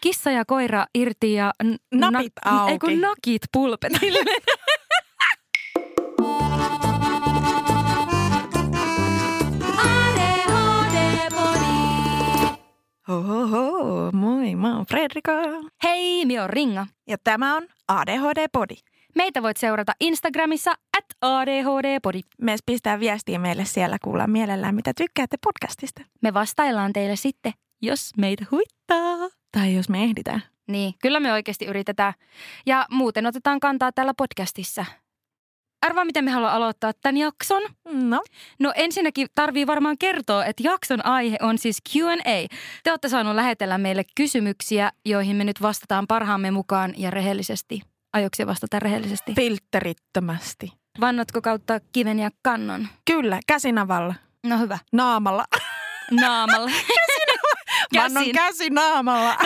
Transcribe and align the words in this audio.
Kissa 0.00 0.30
ja 0.30 0.44
koira 0.44 0.86
irti 0.94 1.32
ja... 1.32 1.52
N- 1.64 1.76
Napit 1.94 2.32
auki. 2.44 2.72
Ei 2.72 2.78
kun 2.78 3.00
nakit 3.00 3.42
pulpetille. 3.52 4.18
Ohoho, 13.08 14.10
moi, 14.12 14.54
mä 14.54 14.76
oon 14.76 14.86
Fredrika. 14.86 15.32
Hei, 15.84 16.26
mi 16.26 16.38
on 16.38 16.50
Ringa. 16.50 16.86
Ja 17.08 17.16
tämä 17.24 17.56
on 17.56 17.66
ADHD 17.88 18.46
Podi. 18.52 18.74
Meitä 19.14 19.42
voit 19.42 19.56
seurata 19.56 19.92
Instagramissa 20.00 20.70
at 20.70 21.04
ADHD-podi. 21.20 22.20
Me 22.42 22.56
pistää 22.66 23.00
viestiä 23.00 23.38
meille 23.38 23.64
siellä 23.64 23.98
kuulla 24.04 24.26
mielellään, 24.26 24.74
mitä 24.74 24.92
tykkäätte 24.96 25.36
podcastista. 25.44 26.00
Me 26.22 26.34
vastaillaan 26.34 26.92
teille 26.92 27.16
sitten, 27.16 27.52
jos 27.82 28.10
meitä 28.16 28.44
huittaa. 28.50 29.39
Tai 29.52 29.74
jos 29.74 29.88
me 29.88 30.02
ehditään. 30.04 30.42
Niin, 30.68 30.94
kyllä 31.02 31.20
me 31.20 31.32
oikeasti 31.32 31.64
yritetään. 31.64 32.12
Ja 32.66 32.86
muuten 32.90 33.26
otetaan 33.26 33.60
kantaa 33.60 33.92
tällä 33.92 34.14
podcastissa. 34.14 34.84
Arvaa, 35.86 36.04
miten 36.04 36.24
me 36.24 36.30
haluamme 36.30 36.56
aloittaa 36.56 36.92
tämän 37.00 37.16
jakson. 37.16 37.62
No, 37.92 38.22
No 38.58 38.72
ensinnäkin 38.76 39.26
tarvii 39.34 39.66
varmaan 39.66 39.98
kertoa, 39.98 40.44
että 40.44 40.62
jakson 40.62 41.06
aihe 41.06 41.36
on 41.42 41.58
siis 41.58 41.78
Q&A. 41.92 42.48
Te 42.82 42.90
olette 42.90 43.08
saanut 43.08 43.34
lähetellä 43.34 43.78
meille 43.78 44.02
kysymyksiä, 44.16 44.90
joihin 45.06 45.36
me 45.36 45.44
nyt 45.44 45.62
vastataan 45.62 46.06
parhaamme 46.06 46.50
mukaan 46.50 46.94
ja 46.96 47.10
rehellisesti. 47.10 47.80
Aiotko 48.12 48.46
vastata 48.46 48.78
rehellisesti? 48.78 49.34
filterittömästi. 49.34 50.72
Vannotko 51.00 51.42
kautta 51.42 51.80
kiven 51.92 52.18
ja 52.18 52.30
kannon? 52.42 52.88
Kyllä, 53.04 53.40
käsinavalla. 53.46 54.14
No 54.46 54.58
hyvä. 54.58 54.78
Naamalla. 54.92 55.44
Vannon 57.94 58.22
Käsin. 58.24 58.34
käsi 58.34 58.70
naamalla. 58.70 59.36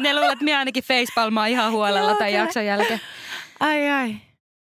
ne 0.00 0.14
luulet, 0.14 0.32
että 0.32 0.44
minä 0.44 0.58
ainakin 0.58 0.84
facepalmaa 0.84 1.46
ihan 1.46 1.72
huolella 1.72 2.10
Joo, 2.10 2.18
tämän 2.18 2.32
kyllä. 2.32 2.44
jakson 2.44 2.66
jälkeen. 2.66 3.00
Ai 3.60 3.90
ai. 3.90 4.16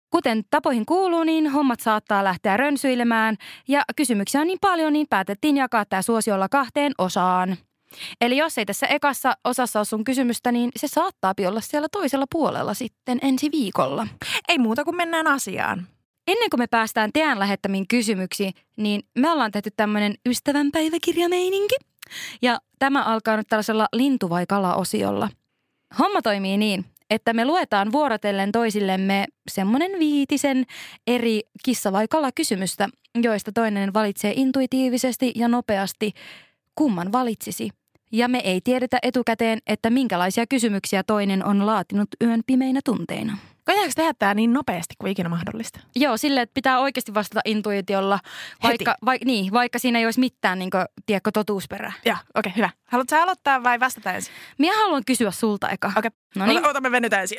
Kuten 0.10 0.44
tapoihin 0.50 0.86
kuuluu, 0.86 1.24
niin 1.24 1.52
hommat 1.52 1.80
saattaa 1.80 2.24
lähteä 2.24 2.58
rönsyilemään 2.58 3.36
ja 3.68 3.82
kysymyksiä 3.96 4.42
on 4.42 4.48
niin 4.48 4.60
paljon, 4.62 4.94
niin 4.94 5.08
päätettiin 5.10 5.58
jakaa 5.58 5.86
tämä 5.86 6.02
suosiolla 6.02 6.50
kahteen 6.50 6.92
osaan. 6.98 7.58
Eli 8.22 8.38
jos 8.38 8.58
ei 8.58 8.66
tässä 8.66 8.88
ekassa 8.88 9.34
osassa 9.44 9.80
ole 9.80 9.86
sun 9.86 10.04
kysymystä, 10.04 10.52
niin 10.52 10.72
se 10.76 10.88
saattaa 10.88 11.34
olla 11.48 11.62
siellä 11.62 11.88
toisella 11.92 12.26
puolella 12.32 12.74
sitten 12.74 13.20
ensi 13.22 13.50
viikolla. 13.52 14.08
Ei 14.48 14.58
muuta 14.58 14.84
kuin 14.84 14.96
mennään 14.96 15.28
asiaan. 15.28 15.88
Ennen 16.28 16.50
kuin 16.50 16.60
me 16.60 16.68
päästään 16.68 17.10
teidän 17.14 17.40
lähettämiin 17.40 17.88
kysymyksiin, 17.88 18.54
niin 18.78 19.02
me 19.20 19.32
ollaan 19.32 19.52
tehty 19.52 19.72
tämmöinen 19.78 20.16
ystävänpäiväkirjameininki. 20.26 21.76
Ja 22.42 22.60
tämä 22.80 23.04
alkaa 23.04 23.38
nyt 23.38 23.48
tällaisella 23.48 23.88
lintu- 23.94 24.30
vai 24.30 24.46
kala-osiolla. 24.48 25.30
Homma 26.00 26.22
toimii 26.22 26.58
niin, 26.58 26.86
että 27.10 27.34
me 27.34 27.46
luetaan 27.46 27.92
vuorotellen 27.92 28.52
toisillemme 28.52 29.26
semmoinen 29.52 29.92
viitisen 30.00 30.66
eri 31.08 31.42
kissa- 31.64 31.92
vai 31.92 32.08
kala-kysymystä, 32.08 32.90
joista 33.24 33.52
toinen 33.52 33.94
valitsee 33.94 34.34
intuitiivisesti 34.36 35.32
ja 35.36 35.48
nopeasti, 35.48 36.12
kumman 36.76 37.12
valitsisi. 37.12 37.70
Ja 38.12 38.28
me 38.28 38.40
ei 38.40 38.62
tiedetä 38.62 39.00
etukäteen, 39.04 39.60
että 39.68 39.90
minkälaisia 39.90 40.48
kysymyksiä 40.48 41.04
toinen 41.04 41.46
on 41.46 41.66
laatinut 41.66 42.10
yön 42.22 42.42
pimeinä 42.46 42.80
tunteina. 42.86 43.38
Koitaanko 43.66 43.92
tehdä 43.96 44.14
tämä 44.20 44.34
niin 44.34 44.54
nopeasti 44.54 44.96
kuin 44.98 45.12
ikinä 45.12 45.30
mahdollista? 45.30 45.80
Joo, 45.96 46.18
sille, 46.18 46.42
että 46.42 46.54
pitää 46.54 46.80
oikeasti 46.80 47.14
vastata 47.14 47.42
intuitiolla, 47.46 48.20
vaikka, 48.64 48.96
vai, 49.06 49.18
niin, 49.26 49.54
vaikka 49.54 49.80
siinä 49.80 50.00
ei 50.00 50.06
olisi 50.06 50.20
mitään, 50.20 50.60
niin 50.60 50.70
kuin, 50.70 50.86
tiedätkö, 51.06 51.32
totuusperää. 51.34 51.94
Joo, 52.06 52.16
okei, 52.36 52.50
okay, 52.50 52.52
hyvä. 52.58 52.70
Haluatko 52.86 53.16
aloittaa 53.16 53.64
vai 53.64 53.80
vastata 53.80 54.14
ensin? 54.14 54.34
Minä 54.58 54.78
haluan 54.78 55.06
kysyä 55.06 55.32
sulta 55.32 55.70
eka. 55.70 55.92
Okei. 55.96 56.12
No 56.36 56.46
niin. 56.46 56.58
Ota, 56.58 56.70
ota, 56.70 56.82
me 56.82 56.92
venytään 56.92 57.22
ensin. 57.22 57.38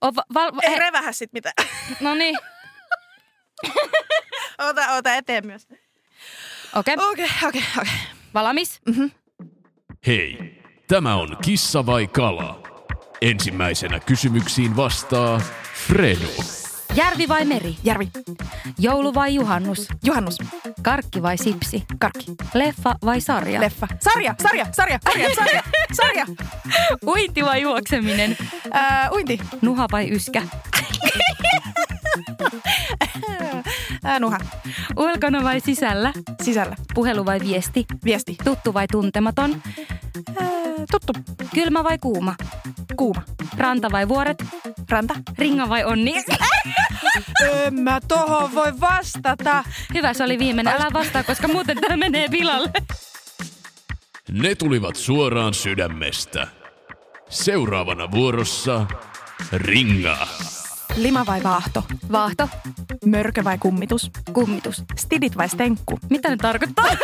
O, 0.00 0.14
va, 0.14 0.22
val, 0.34 0.52
Ei 0.62 0.70
he, 0.70 0.78
revähä 0.78 1.12
sit 1.12 1.32
mitään. 1.32 1.54
no 2.00 2.14
niin, 2.14 2.38
ota, 4.68 4.92
ota 4.92 5.14
eteen 5.14 5.46
myös. 5.46 5.66
okei. 6.76 6.94
Okay. 6.94 7.10
Okei, 7.10 7.28
okei, 7.48 7.62
okei. 7.78 7.92
Valmis? 8.34 8.80
Hei, 10.06 10.62
tämä 10.88 11.14
on 11.14 11.36
Kissa 11.44 11.86
vai 11.86 12.06
kala? 12.06 12.61
Ensimmäisenä 13.22 14.00
kysymyksiin 14.00 14.76
vastaa 14.76 15.40
Fredo. 15.86 16.26
Järvi 16.94 17.28
vai 17.28 17.44
meri? 17.44 17.76
Järvi. 17.84 18.08
Joulu 18.78 19.14
vai 19.14 19.34
juhannus? 19.34 19.88
Juhannus. 20.04 20.38
Karkki 20.82 21.22
vai 21.22 21.38
sipsi? 21.38 21.84
Karkki. 21.98 22.26
Leffa 22.54 22.94
vai 23.04 23.20
sarja? 23.20 23.60
Leffa. 23.60 23.88
Sarja, 24.00 24.34
sarja, 24.42 24.66
sarja, 24.72 24.98
sarja, 25.04 25.34
sarja, 25.34 25.62
sarja. 25.92 26.26
Uinti 27.12 27.44
vai 27.44 27.62
juokseminen? 27.62 28.36
Ää, 28.70 29.10
uinti. 29.12 29.40
Nuha 29.62 29.86
vai 29.92 30.10
yskä? 30.10 30.42
Ää, 34.04 34.20
nuha. 34.20 34.38
Ulkona 34.96 35.42
vai 35.42 35.60
sisällä? 35.60 36.12
Sisällä. 36.42 36.76
Puhelu 36.94 37.26
vai 37.26 37.40
viesti? 37.40 37.84
Viesti. 38.04 38.36
Tuttu 38.44 38.74
vai 38.74 38.86
tuntematon? 38.92 39.62
Ää, 40.40 40.61
tuttu. 40.90 41.12
Kylmä 41.54 41.84
vai 41.84 41.98
kuuma? 41.98 42.34
Kuuma. 42.96 43.22
Ranta 43.58 43.92
vai 43.92 44.08
vuoret? 44.08 44.44
Ranta. 44.90 45.14
Ringa 45.38 45.68
vai 45.68 45.84
onni? 45.84 46.14
En 47.66 47.74
mä 47.80 48.00
tohon 48.08 48.54
voi 48.54 48.80
vastata. 48.80 49.64
Hyvä, 49.94 50.14
se 50.14 50.24
oli 50.24 50.38
viimeinen. 50.38 50.74
Älä 50.74 50.86
vastaa, 50.92 51.22
koska 51.22 51.48
muuten 51.48 51.80
tämä 51.80 51.96
menee 51.96 52.28
pilalle. 52.28 52.70
Ne 54.30 54.54
tulivat 54.54 54.96
suoraan 54.96 55.54
sydämestä. 55.54 56.46
Seuraavana 57.28 58.10
vuorossa 58.10 58.86
Ringa. 59.52 60.26
Lima 60.96 61.26
vai 61.26 61.42
vaahto? 61.42 61.84
Vaahto, 62.12 62.48
Mörkö 63.04 63.44
vai 63.44 63.58
kummitus? 63.58 64.10
kummitus. 64.32 64.82
Stidit 64.98 65.36
vai 65.36 65.48
stenkku? 65.48 65.98
Mitä 66.10 66.28
ne 66.30 66.36
tarkoittaa? 66.36 66.84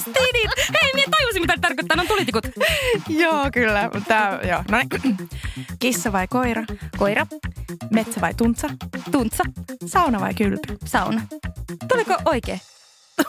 Stidit! 0.00 0.50
Hei, 0.82 0.90
minä 0.94 1.06
tajusin, 1.10 1.42
mitä 1.42 1.56
ne 1.56 1.60
tarkoittaa. 1.60 1.96
Ne 1.96 2.00
on 2.02 2.08
tulitikut. 2.08 2.46
joo, 3.08 3.44
kyllä. 3.52 3.90
Tää, 4.08 4.40
joo. 4.48 4.64
No 4.70 4.78
niin. 4.78 5.16
Kissa 5.78 6.12
vai 6.12 6.28
koira? 6.28 6.64
Koira, 6.98 7.26
Metsä 7.90 8.20
vai 8.20 8.34
tuntsa? 8.34 8.68
tuntsa, 9.10 9.44
Sauna 9.86 10.20
vai 10.20 10.34
kylpy? 10.34 10.76
sauna. 10.84 11.20
Tuliko 11.88 12.14
oikein? 12.24 12.60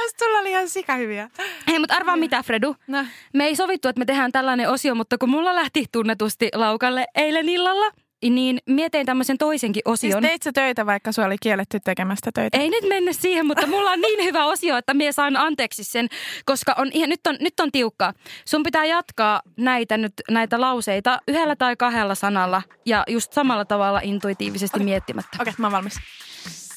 Tästä 0.00 0.24
sulla 0.24 0.38
oli 0.38 0.50
ihan 0.50 0.68
sikahyviä. 0.68 1.30
Hei, 1.68 1.78
mutta 1.78 1.94
arvaa 1.94 2.16
mitä, 2.16 2.42
Fredu. 2.42 2.76
No. 2.86 3.04
Me 3.34 3.44
ei 3.44 3.56
sovittu, 3.56 3.88
että 3.88 3.98
me 3.98 4.04
tehdään 4.04 4.32
tällainen 4.32 4.70
osio, 4.70 4.94
mutta 4.94 5.18
kun 5.18 5.30
mulla 5.30 5.54
lähti 5.54 5.84
tunnetusti 5.92 6.48
laukalle 6.54 7.06
eilen 7.14 7.48
illalla, 7.48 7.90
niin 8.30 8.58
mietin 8.66 9.06
tämmöisen 9.06 9.38
toisenkin 9.38 9.82
Siis 9.94 10.14
osion. 10.14 10.22
teit 10.22 10.42
sä 10.42 10.52
töitä, 10.52 10.86
vaikka 10.86 11.12
sua 11.12 11.24
oli 11.24 11.36
kielletty 11.42 11.80
tekemästä 11.84 12.30
töitä? 12.34 12.58
Ei 12.58 12.70
nyt 12.70 12.84
mennä 12.88 13.12
siihen, 13.12 13.46
mutta 13.46 13.66
mulla 13.66 13.90
on 13.90 14.00
niin 14.00 14.24
hyvä 14.24 14.44
osio, 14.44 14.76
että 14.76 14.94
minä 14.94 15.12
saan 15.12 15.36
anteeksi 15.36 15.84
sen, 15.84 16.08
koska 16.44 16.74
on 16.78 16.90
ihan, 16.92 17.08
nyt, 17.08 17.26
on, 17.26 17.36
nyt 17.40 17.60
on 17.60 17.72
tiukkaa. 17.72 18.12
Sun 18.44 18.62
pitää 18.62 18.84
jatkaa 18.84 19.42
näitä, 19.56 19.96
nyt, 19.96 20.12
näitä 20.30 20.60
lauseita 20.60 21.18
yhdellä 21.28 21.56
tai 21.56 21.76
kahdella 21.76 22.14
sanalla 22.14 22.62
ja 22.86 23.04
just 23.08 23.32
samalla 23.32 23.64
tavalla 23.64 24.00
intuitiivisesti 24.02 24.78
miettimättä. 24.78 25.38
Okei, 25.40 25.54
mä 25.58 25.66
oon 25.66 25.72
valmis. 25.72 25.94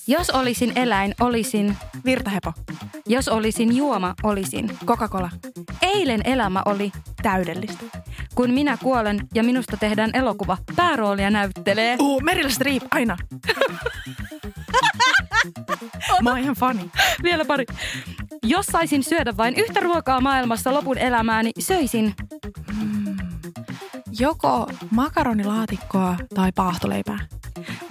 Jos 0.08 0.30
olisin 0.30 0.72
eläin, 0.76 1.16
olisin. 1.20 1.78
Virtahepo. 2.06 2.54
Jos 3.06 3.28
olisin 3.28 3.78
juoma, 3.78 4.14
olisin. 4.24 4.78
Coca-Cola. 4.86 5.30
Eilen 5.82 6.22
elämä 6.24 6.62
oli, 6.66 6.92
Täydellistä. 7.22 7.84
kun 8.36 8.52
minä 8.52 8.78
kuolen 8.78 9.20
ja 9.34 9.44
minusta 9.44 9.78
tehdään 9.78 10.10
elokuva. 10.14 10.58
Pääroolia 10.76 11.30
näyttelee. 11.30 11.96
Uu, 12.00 12.20
Meryl 12.20 12.50
Streep, 12.50 12.84
aina. 12.92 13.18
mä 16.22 16.30
oon 16.30 16.40
ihan 16.40 16.56
fani. 16.56 16.90
Vielä 17.24 17.46
pari. 17.46 17.66
Jos 18.44 18.66
saisin 18.66 19.04
syödä 19.04 19.38
vain 19.38 19.56
yhtä 19.56 19.80
ruokaa 19.80 20.22
maailmassa 20.22 20.74
lopun 20.74 20.98
elämääni, 20.98 21.52
söisin. 21.60 22.14
Joko 24.20 24.72
makaronilaatikkoa 24.92 26.16
tai 26.36 26.52
paahtoleipää. 26.56 27.20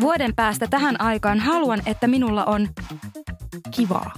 Vuoden 0.00 0.34
päästä 0.34 0.66
tähän 0.66 1.00
aikaan 1.00 1.40
haluan, 1.40 1.82
että 1.86 2.06
minulla 2.06 2.44
on... 2.44 2.68
Kivaa. 3.70 4.12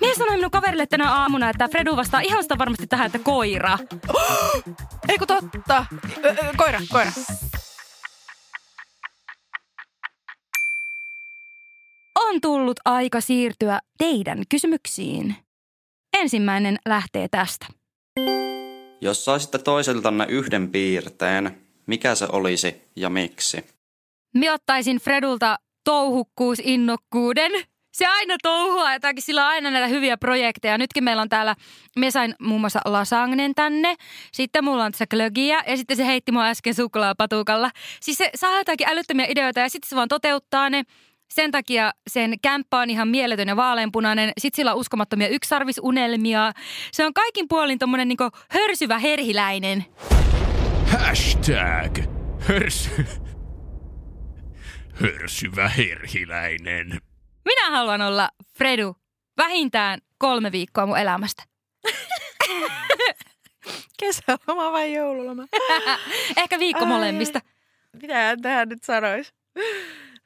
Mies 0.00 0.16
sanoi 0.16 0.36
minun 0.36 0.50
kaverille 0.50 0.86
tänä 0.86 1.12
aamuna, 1.12 1.50
että 1.50 1.68
Fredu 1.68 1.96
vastaa 1.96 2.20
ihan 2.20 2.42
sitä 2.42 2.58
varmasti 2.58 2.86
tähän, 2.86 3.06
että 3.06 3.18
koira. 3.18 3.78
Eiku 5.08 5.26
totta. 5.26 5.86
Ö, 6.24 6.28
ö, 6.28 6.36
koira, 6.56 6.80
koira. 6.90 7.12
On 12.18 12.40
tullut 12.40 12.80
aika 12.84 13.20
siirtyä 13.20 13.80
teidän 13.98 14.42
kysymyksiin. 14.48 15.36
Ensimmäinen 16.18 16.78
lähtee 16.86 17.28
tästä. 17.28 17.66
Jos 19.00 19.24
saisitte 19.24 19.58
toiseltanne 19.58 20.26
yhden 20.28 20.70
piirteen, 20.70 21.58
mikä 21.86 22.14
se 22.14 22.26
olisi 22.32 22.82
ja 22.96 23.10
miksi? 23.10 23.64
Minä 24.34 24.52
ottaisin 24.52 24.96
Fredulta 24.96 25.56
touhukkuusinnokkuuden 25.84 27.52
Se 27.92 28.06
aina 28.06 28.36
touhua 28.42 28.92
jotakin, 28.92 29.22
sillä 29.22 29.42
on 29.42 29.48
aina 29.48 29.70
näitä 29.70 29.86
hyviä 29.86 30.16
projekteja. 30.16 30.78
Nytkin 30.78 31.04
meillä 31.04 31.22
on 31.22 31.28
täällä, 31.28 31.56
me 31.98 32.10
sain 32.10 32.34
muun 32.40 32.60
muassa 32.60 32.80
lasagnen 32.84 33.54
tänne. 33.54 33.94
Sitten 34.32 34.64
mulla 34.64 34.84
on 34.84 34.92
tässä 34.92 35.06
klögiä 35.06 35.62
ja 35.66 35.76
sitten 35.76 35.96
se 35.96 36.06
heitti 36.06 36.32
mua 36.32 36.46
äsken 36.46 36.74
suklaapatukalla. 36.74 37.70
Siis 38.00 38.18
se 38.18 38.30
saa 38.34 38.58
jotakin 38.58 38.88
älyttömiä 38.88 39.26
ideoita 39.28 39.60
ja 39.60 39.68
sitten 39.68 39.88
se 39.88 39.96
vaan 39.96 40.08
toteuttaa 40.08 40.70
ne. 40.70 40.82
Sen 41.34 41.50
takia 41.50 41.92
sen 42.10 42.34
kämppä 42.42 42.78
on 42.78 42.90
ihan 42.90 43.08
mieletön 43.08 43.48
ja 43.48 43.56
vaaleanpunainen. 43.56 44.32
Sitten 44.38 44.56
sillä 44.56 44.72
on 44.72 44.78
uskomattomia 44.78 45.28
yksarvisunelmia. 45.28 46.52
Se 46.92 47.06
on 47.06 47.14
kaikin 47.14 47.48
puolin 47.48 47.78
tommonen 47.78 48.08
niinku 48.08 48.30
hörsyvä 48.48 48.98
herhiläinen. 48.98 49.84
Hashtag 50.86 51.98
hörsy... 52.48 53.21
hörsyvä 55.00 55.68
herhiläinen. 55.68 57.00
Minä 57.44 57.70
haluan 57.70 58.02
olla 58.02 58.28
Fredu 58.58 58.96
vähintään 59.36 60.00
kolme 60.18 60.52
viikkoa 60.52 60.86
mun 60.86 60.98
elämästä. 60.98 61.42
Kesäloma 64.00 64.72
vai 64.72 64.94
joululoma? 64.94 65.46
Ehkä 66.36 66.58
viikko 66.58 66.84
Ai, 66.84 66.88
molemmista. 66.88 67.40
Mitä 68.02 68.36
tähän 68.42 68.68
nyt 68.68 68.82
sanois? 68.82 69.34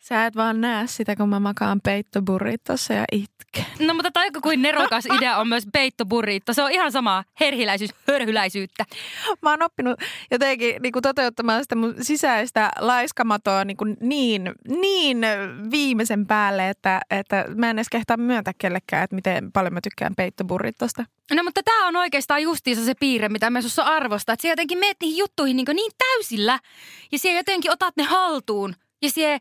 Sä 0.08 0.26
et 0.26 0.36
vaan 0.36 0.60
näe 0.60 0.86
sitä, 0.86 1.16
kun 1.16 1.28
mä 1.28 1.40
makaan 1.40 1.80
peittoburritossa 1.80 2.94
ja 2.94 3.04
itken. 3.12 3.64
No 3.86 3.94
mutta 3.94 4.10
taiko 4.10 4.40
kuin 4.40 4.62
nerokas 4.62 5.06
idea 5.16 5.36
on 5.36 5.48
myös 5.48 5.66
peittoburritto. 5.72 6.52
Se 6.52 6.62
on 6.62 6.70
ihan 6.70 6.92
sama 6.92 7.24
herhiläisyys, 7.40 7.90
hörhyläisyyttä. 8.08 8.84
Mä 9.42 9.50
oon 9.50 9.62
oppinut 9.62 10.00
jotenkin 10.30 10.82
niin 10.82 10.92
kuin 10.92 11.02
toteuttamaan 11.02 11.62
sitä 11.62 11.74
mun 11.74 11.94
sisäistä 12.00 12.70
laiskamatoa 12.80 13.64
niin, 13.64 13.76
kuin 13.76 13.96
niin, 14.00 14.52
niin 14.68 15.18
viimeisen 15.70 16.26
päälle, 16.26 16.70
että, 16.70 17.00
että 17.10 17.44
mä 17.56 17.70
en 17.70 17.78
edes 17.78 17.88
kehtaa 17.88 18.16
myöntää 18.16 18.54
kellekään, 18.58 19.04
että 19.04 19.16
miten 19.16 19.52
paljon 19.52 19.74
mä 19.74 19.80
tykkään 19.80 20.14
peittoburritosta. 20.16 21.04
No 21.34 21.44
mutta 21.44 21.62
tämä 21.62 21.88
on 21.88 21.96
oikeastaan 21.96 22.42
justiinsa 22.42 22.84
se 22.84 22.94
piirre, 23.00 23.28
mitä 23.28 23.50
me 23.50 23.62
sussa 23.62 23.82
arvostaa. 23.82 24.32
Että 24.32 24.42
sä 24.42 24.48
jotenkin 24.48 24.78
meet 24.78 24.96
niihin 25.00 25.18
juttuihin 25.18 25.56
niin, 25.56 25.76
niin 25.76 25.92
täysillä 25.98 26.58
ja 27.12 27.18
siellä 27.18 27.38
jotenkin 27.38 27.72
otat 27.72 27.96
ne 27.96 28.02
haltuun. 28.02 28.74
Ja 29.02 29.10
siellä 29.10 29.38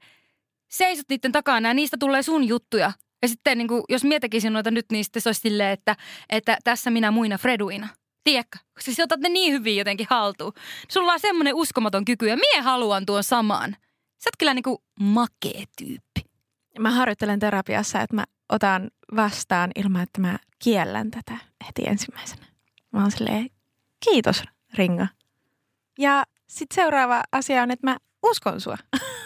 seisot 0.77 1.05
niiden 1.09 1.31
takana 1.31 1.69
ja 1.69 1.73
niistä 1.73 1.97
tulee 1.99 2.23
sun 2.23 2.47
juttuja. 2.47 2.91
Ja 3.21 3.27
sitten 3.27 3.57
niin 3.57 3.67
kuin, 3.67 3.83
jos 3.89 4.03
mietäkin 4.03 4.53
noita 4.53 4.71
nyt, 4.71 4.85
niin 4.91 5.03
sitten 5.03 5.21
se 5.21 5.29
olisi 5.29 5.41
silleen, 5.41 5.71
että, 5.71 5.95
että 6.29 6.57
tässä 6.63 6.91
minä 6.91 7.11
muina 7.11 7.37
Freduina. 7.37 7.87
Tiedätkö? 8.23 8.57
Sä 8.79 9.03
otat 9.03 9.19
ne 9.19 9.29
niin 9.29 9.53
hyvin 9.53 9.77
jotenkin 9.77 10.07
haltuun. 10.09 10.53
Sulla 10.89 11.13
on 11.13 11.19
semmoinen 11.19 11.55
uskomaton 11.55 12.05
kyky 12.05 12.27
ja 12.27 12.35
mie 12.35 12.61
haluan 12.61 13.05
tuon 13.05 13.23
samaan. 13.23 13.75
Sä 14.23 14.27
oot 14.27 14.37
kyllä 14.39 14.53
niin 14.53 14.63
kuin 14.63 14.77
makee 14.99 15.63
tyyppi. 15.77 16.21
Mä 16.79 16.91
harjoittelen 16.91 17.39
terapiassa, 17.39 18.01
että 18.01 18.15
mä 18.15 18.23
otan 18.49 18.91
vastaan 19.15 19.71
ilman, 19.75 20.01
että 20.01 20.21
mä 20.21 20.39
kiellän 20.63 21.11
tätä 21.11 21.37
heti 21.65 21.83
ensimmäisenä. 21.87 22.45
Mä 22.93 23.01
oon 23.01 23.11
silleen, 23.11 23.49
kiitos 24.09 24.43
Ringa. 24.73 25.07
Ja 25.99 26.23
sitten 26.49 26.75
seuraava 26.75 27.21
asia 27.31 27.63
on, 27.63 27.71
että 27.71 27.87
mä 27.87 27.97
uskon 28.23 28.61
sua. 28.61 28.77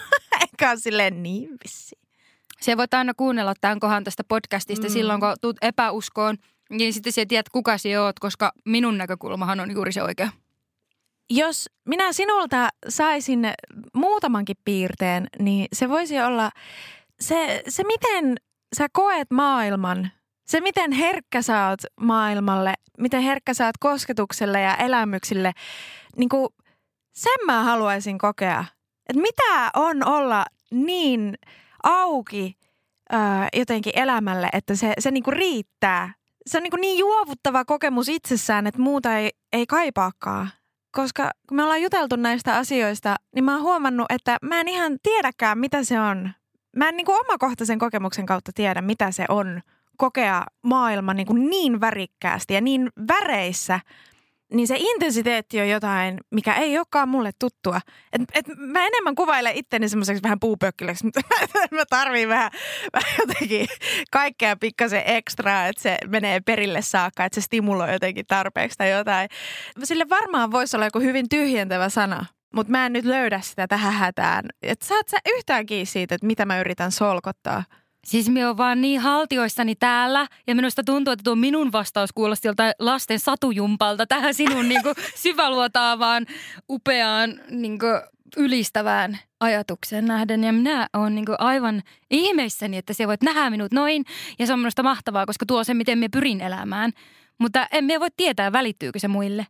Eikä 0.59 0.69
ole 0.69 0.79
silleen 0.79 1.23
niin 1.23 1.49
vissi. 1.63 1.95
Se 2.61 2.77
voit 2.77 2.93
aina 2.93 3.13
kuunnella 3.13 3.53
tämän 3.61 3.79
kohan 3.79 4.03
tästä 4.03 4.23
podcastista 4.23 4.87
mm. 4.87 4.93
silloin, 4.93 5.19
kun 5.19 5.33
tuut 5.41 5.57
epäuskoon. 5.61 6.37
Niin 6.69 6.93
sitten 6.93 7.13
sä 7.13 7.25
tiedät, 7.27 7.49
kuka 7.49 7.77
sä 7.77 8.03
oot, 8.03 8.19
koska 8.19 8.51
minun 8.65 8.97
näkökulmahan 8.97 9.59
on 9.59 9.71
juuri 9.71 9.91
se 9.91 10.03
oikea. 10.03 10.29
Jos 11.29 11.69
minä 11.85 12.13
sinulta 12.13 12.69
saisin 12.89 13.51
muutamankin 13.93 14.55
piirteen, 14.65 15.27
niin 15.39 15.67
se 15.73 15.89
voisi 15.89 16.19
olla 16.19 16.51
se, 17.19 17.63
se 17.67 17.83
miten 17.83 18.35
sä 18.77 18.87
koet 18.93 19.31
maailman, 19.31 20.11
se 20.47 20.61
miten 20.61 20.91
herkkä 20.91 21.41
sä 21.41 21.67
oot 21.67 21.81
maailmalle, 22.01 22.73
miten 22.97 23.21
herkkä 23.21 23.53
sä 23.53 23.65
oot 23.65 23.77
kosketukselle 23.79 24.61
ja 24.61 24.75
elämyksille, 24.75 25.51
niin 26.17 26.29
kuin 26.29 26.49
sen 27.13 27.45
mä 27.45 27.63
haluaisin 27.63 28.17
kokea. 28.17 28.65
Että 29.09 29.21
mitä 29.21 29.71
on 29.75 30.07
olla 30.07 30.45
niin 30.71 31.35
auki 31.83 32.57
ää, 33.09 33.47
jotenkin 33.53 33.93
elämälle, 33.95 34.49
että 34.53 34.75
se, 34.75 34.93
se 34.99 35.11
niin 35.11 35.23
kuin 35.23 35.37
riittää. 35.37 36.13
Se 36.47 36.57
on 36.57 36.63
niin, 36.63 36.71
kuin 36.71 36.81
niin 36.81 36.97
juovuttava 36.97 37.65
kokemus 37.65 38.09
itsessään, 38.09 38.67
että 38.67 38.81
muuta 38.81 39.17
ei, 39.17 39.31
ei 39.53 39.65
kaipaakaan. 39.65 40.49
Koska 40.91 41.31
kun 41.49 41.55
me 41.55 41.63
ollaan 41.63 41.81
juteltu 41.81 42.15
näistä 42.15 42.55
asioista, 42.55 43.15
niin 43.35 43.43
mä 43.43 43.53
oon 43.53 43.63
huomannut, 43.63 44.05
että 44.09 44.37
mä 44.41 44.59
en 44.59 44.67
ihan 44.67 44.97
tiedäkään, 45.03 45.57
mitä 45.57 45.83
se 45.83 45.99
on. 45.99 46.31
Mä 46.75 46.89
en 46.89 46.97
niin 46.97 47.05
kuin 47.05 47.19
omakohtaisen 47.19 47.79
kokemuksen 47.79 48.25
kautta 48.25 48.51
tiedä, 48.55 48.81
mitä 48.81 49.11
se 49.11 49.25
on 49.29 49.61
kokea 49.97 50.45
maailma 50.63 51.13
niin, 51.13 51.27
kuin 51.27 51.49
niin 51.49 51.81
värikkäästi 51.81 52.53
ja 52.53 52.61
niin 52.61 52.89
väreissä, 53.07 53.79
niin 54.53 54.67
se 54.67 54.75
intensiteetti 54.79 55.61
on 55.61 55.69
jotain, 55.69 56.17
mikä 56.31 56.53
ei 56.53 56.77
olekaan 56.77 57.09
mulle 57.09 57.31
tuttua. 57.39 57.81
Et, 58.13 58.21
et 58.33 58.45
mä 58.57 58.87
enemmän 58.87 59.15
kuvailen 59.15 59.55
itteni 59.55 59.89
semmoiseksi 59.89 60.23
vähän 60.23 60.39
puupökkylöksi, 60.39 61.05
mutta 61.05 61.21
mä 61.71 61.85
tarviin 61.89 62.29
vähän, 62.29 62.51
vähän 62.93 63.13
jotenkin 63.19 63.67
kaikkea 64.11 64.55
pikkasen 64.55 65.03
ekstraa, 65.05 65.67
että 65.67 65.81
se 65.81 65.97
menee 66.07 66.39
perille 66.39 66.81
saakka, 66.81 67.25
että 67.25 67.41
se 67.41 67.45
stimuloi 67.45 67.93
jotenkin 67.93 68.25
tarpeeksi 68.27 68.77
tai 68.77 68.91
jotain. 68.91 69.29
Sille 69.83 70.05
varmaan 70.09 70.51
voisi 70.51 70.77
olla 70.77 70.85
joku 70.85 70.99
hyvin 70.99 71.29
tyhjentävä 71.29 71.89
sana, 71.89 72.25
mutta 72.55 72.71
mä 72.71 72.85
en 72.85 72.93
nyt 72.93 73.05
löydä 73.05 73.41
sitä 73.41 73.67
tähän 73.67 73.93
hätään. 73.93 74.45
Et 74.63 74.81
saat 74.81 75.07
sä 75.07 75.17
yhtään 75.35 75.65
kiinni 75.65 75.85
siitä, 75.85 76.15
että 76.15 76.27
mitä 76.27 76.45
mä 76.45 76.59
yritän 76.59 76.91
solkottaa? 76.91 77.63
Siis 78.05 78.29
me 78.29 78.47
on 78.47 78.57
vaan 78.57 78.81
niin 78.81 78.99
haltioissani 78.99 79.75
täällä 79.75 80.27
ja 80.47 80.55
minusta 80.55 80.83
tuntuu, 80.83 81.11
että 81.11 81.23
tuo 81.23 81.35
minun 81.35 81.71
vastaus 81.71 82.11
kuulosti 82.13 82.47
joltain 82.47 82.73
lasten 82.79 83.19
satujumpalta 83.19 84.07
tähän 84.07 84.33
sinun 84.33 84.69
niin 84.69 84.83
kuin 84.83 84.95
syväluotaavaan, 85.15 86.25
upeaan, 86.69 87.41
niin 87.49 87.79
kuin 87.79 88.01
ylistävään 88.37 89.19
ajatukseen 89.39 90.05
nähden. 90.05 90.43
Ja 90.43 90.53
minä 90.53 90.87
olen 90.93 91.15
niin 91.15 91.25
kuin 91.25 91.35
aivan 91.39 91.81
ihmeissäni, 92.11 92.77
että 92.77 92.93
se 92.93 93.07
voit 93.07 93.23
nähdä 93.23 93.49
minut 93.49 93.71
noin 93.71 94.05
ja 94.39 94.47
se 94.47 94.53
on 94.53 94.59
minusta 94.59 94.83
mahtavaa, 94.83 95.25
koska 95.25 95.45
tuo 95.45 95.63
se, 95.63 95.73
miten 95.73 95.97
me 95.97 96.09
pyrin 96.09 96.41
elämään. 96.41 96.91
Mutta 97.37 97.67
en 97.71 97.85
me 97.85 97.99
voi 97.99 98.09
tietää, 98.17 98.51
välittyykö 98.51 98.99
se 98.99 99.07
muille. 99.07 99.47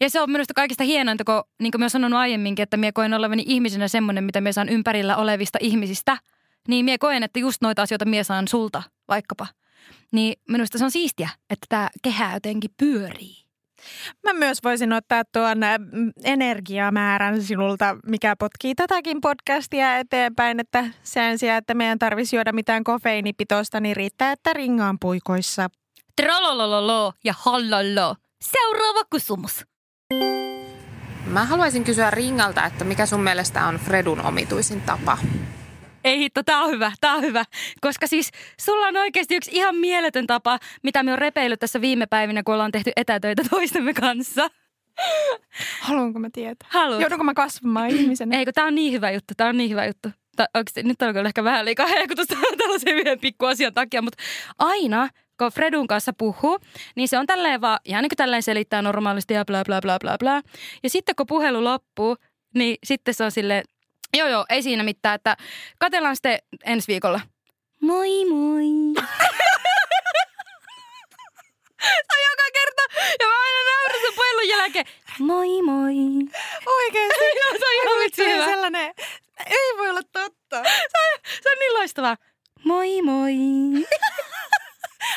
Ja 0.00 0.10
se 0.10 0.20
on 0.20 0.30
minusta 0.30 0.54
kaikista 0.54 0.84
hienointa, 0.84 1.24
kun 1.24 1.42
niin 1.62 1.70
kuin 1.70 1.80
mä 1.80 1.88
sanonut 1.88 2.18
aiemminkin, 2.18 2.62
että 2.62 2.76
minä 2.76 2.92
koen 2.92 3.14
olevani 3.14 3.42
ihmisenä 3.46 3.88
semmoinen, 3.88 4.24
mitä 4.24 4.40
me 4.40 4.52
saan 4.52 4.68
ympärillä 4.68 5.16
olevista 5.16 5.58
ihmisistä– 5.62 6.18
niin 6.70 6.84
mie 6.84 6.98
koen, 6.98 7.22
että 7.22 7.38
just 7.38 7.62
noita 7.62 7.82
asioita 7.82 8.04
mie 8.04 8.24
saan 8.24 8.48
sulta 8.48 8.82
vaikkapa. 9.08 9.46
Niin 10.12 10.40
minusta 10.48 10.78
se 10.78 10.84
on 10.84 10.90
siistiä, 10.90 11.28
että 11.50 11.66
tämä 11.68 11.88
kehä 12.02 12.34
jotenkin 12.34 12.70
pyörii. 12.76 13.36
Mä 14.24 14.32
myös 14.32 14.58
voisin 14.64 14.92
ottaa 14.92 15.22
tuon 15.32 15.58
energiamäärän 16.24 17.42
sinulta, 17.42 17.96
mikä 18.06 18.36
potkii 18.36 18.74
tätäkin 18.74 19.20
podcastia 19.20 19.96
eteenpäin, 19.98 20.60
että 20.60 20.84
sen 21.02 21.38
sijaan, 21.38 21.58
että 21.58 21.74
meidän 21.74 21.98
tarvitsisi 21.98 22.36
juoda 22.36 22.52
mitään 22.52 22.84
kofeiinipitoista, 22.84 23.80
niin 23.80 23.96
riittää, 23.96 24.32
että 24.32 24.52
ringaan 24.52 24.98
puikoissa. 25.00 25.70
Trololololo 26.22 27.12
ja 27.24 27.34
hallolo. 27.38 28.16
Seuraava 28.42 29.04
kysymys. 29.10 29.64
Mä 31.26 31.44
haluaisin 31.44 31.84
kysyä 31.84 32.10
Ringalta, 32.10 32.64
että 32.64 32.84
mikä 32.84 33.06
sun 33.06 33.20
mielestä 33.20 33.66
on 33.66 33.76
Fredun 33.76 34.20
omituisin 34.20 34.80
tapa? 34.80 35.18
Ei 36.04 36.18
hitto, 36.18 36.42
tää 36.42 36.60
on 36.60 36.70
hyvä, 36.70 36.92
tää 37.00 37.14
on 37.14 37.22
hyvä. 37.22 37.44
Koska 37.80 38.06
siis 38.06 38.30
sulla 38.60 38.86
on 38.86 38.96
oikeasti 38.96 39.36
yksi 39.36 39.50
ihan 39.54 39.76
mieletön 39.76 40.26
tapa, 40.26 40.58
mitä 40.82 41.02
me 41.02 41.12
on 41.12 41.18
repeillyt 41.18 41.60
tässä 41.60 41.80
viime 41.80 42.06
päivinä, 42.06 42.42
kun 42.42 42.54
ollaan 42.54 42.72
tehty 42.72 42.92
etätöitä 42.96 43.42
toistemme 43.50 43.94
kanssa. 43.94 44.50
Haluanko 45.80 46.18
mä 46.18 46.28
tietää? 46.32 46.68
Haluat. 46.72 47.00
Joudunko 47.00 47.24
mä 47.24 47.34
kasvamaan 47.34 47.88
ihmisenä? 47.88 48.38
Eikö, 48.38 48.52
tää 48.52 48.64
on 48.64 48.74
niin 48.74 48.92
hyvä 48.92 49.10
juttu, 49.10 49.34
tää 49.36 49.48
on 49.48 49.56
niin 49.56 49.70
hyvä 49.70 49.86
juttu. 49.86 50.08
Tää, 50.36 50.46
oikeasti, 50.54 50.82
nyt 50.82 51.02
on 51.02 51.14
kyllä 51.14 51.28
ehkä 51.28 51.44
vähän 51.44 51.64
liikaa 51.64 51.86
hehkutusta 51.86 52.36
tällaisen 52.58 52.94
yhden 52.94 53.20
pikku 53.20 53.46
asian 53.46 53.74
takia, 53.74 54.02
mutta 54.02 54.22
aina 54.58 55.08
kun 55.38 55.52
Fredun 55.52 55.86
kanssa 55.86 56.12
puhuu, 56.12 56.58
niin 56.96 57.08
se 57.08 57.18
on 57.18 57.26
tälleen 57.26 57.60
vaan, 57.60 57.78
ihan 57.84 58.02
niin 58.02 58.08
kuin 58.08 58.16
tälleen 58.16 58.42
selittää 58.42 58.82
normaalisti 58.82 59.34
ja 59.34 59.44
bla 59.44 59.62
bla 59.64 59.80
bla 59.80 59.98
bla 59.98 60.16
bla. 60.18 60.42
Ja 60.82 60.90
sitten 60.90 61.16
kun 61.16 61.26
puhelu 61.26 61.64
loppuu, 61.64 62.16
niin 62.54 62.76
sitten 62.84 63.14
se 63.14 63.24
on 63.24 63.30
silleen, 63.30 63.64
Joo, 64.16 64.28
joo, 64.28 64.46
ei 64.48 64.62
siinä 64.62 64.82
mitään, 64.82 65.14
että 65.14 65.36
katellaan 65.78 66.16
sitten 66.16 66.38
ensi 66.64 66.88
viikolla. 66.88 67.20
Moi 67.80 68.24
moi. 68.24 68.64
Se 71.80 72.12
on 72.16 72.22
joka 72.30 72.46
kerta. 72.52 72.82
Ja 73.20 73.26
mä 73.26 73.32
aina 73.42 73.60
nauran 73.70 74.00
sen 74.02 74.14
puhelun 74.14 74.48
jälkeen. 74.48 74.84
Moi 75.18 75.62
moi. 75.62 75.94
Oikeesti? 76.66 77.24
Joo, 77.42 77.52
se 77.58 77.66
on 77.66 77.82
ihan 77.82 77.98
vitsi 78.04 78.24
hyvä. 78.24 78.44
sellainen, 78.44 78.94
ei 79.46 79.76
voi 79.78 79.90
olla 79.90 80.02
totta. 80.12 80.62
Se 80.64 80.98
on, 80.98 81.20
se 81.42 81.50
on 81.50 81.58
niin 81.58 81.74
loistavaa. 81.74 82.16
Moi 82.64 83.02
moi. 83.02 83.32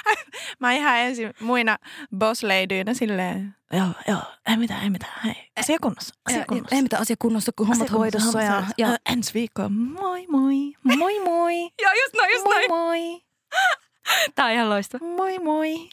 Mä 0.60 0.74
ihan 0.74 0.98
ensin 0.98 1.34
muina 1.40 1.78
bossleidyinä 2.18 2.94
silleen, 2.94 3.56
joo, 3.74 3.88
joo, 4.08 4.22
ei 4.50 4.58
mitään, 4.58 4.84
ei 4.84 4.90
mitään, 4.90 5.14
hei, 5.26 5.52
asia 5.60 5.78
kunnossa, 5.82 6.16
asia 6.30 6.46
kunnossa. 6.50 6.76
Ei 6.76 6.82
mitään 6.82 7.02
asia 7.02 7.16
kunnossa, 7.20 7.52
kun 7.56 7.68
hommat 7.68 7.88
Asia 7.88 7.98
kunnossa, 7.98 8.32
hoidossa. 8.32 8.42
Ja, 8.42 8.64
ja, 8.78 8.94
Ö, 8.94 8.98
ensi 9.14 9.34
viikko, 9.34 9.70
moi 9.70 10.28
moi, 10.28 10.56
moi 10.98 11.20
moi, 11.20 11.62
ja 11.82 11.90
just 12.04 12.14
noin, 12.18 12.32
just 12.34 12.44
moi 12.46 12.68
noin. 12.68 12.70
moi. 12.70 13.22
Tää 14.36 14.46
on 14.46 14.52
ihan 14.52 14.70
loistava. 14.70 15.06
Moi 15.06 15.40
moi. 15.40 15.90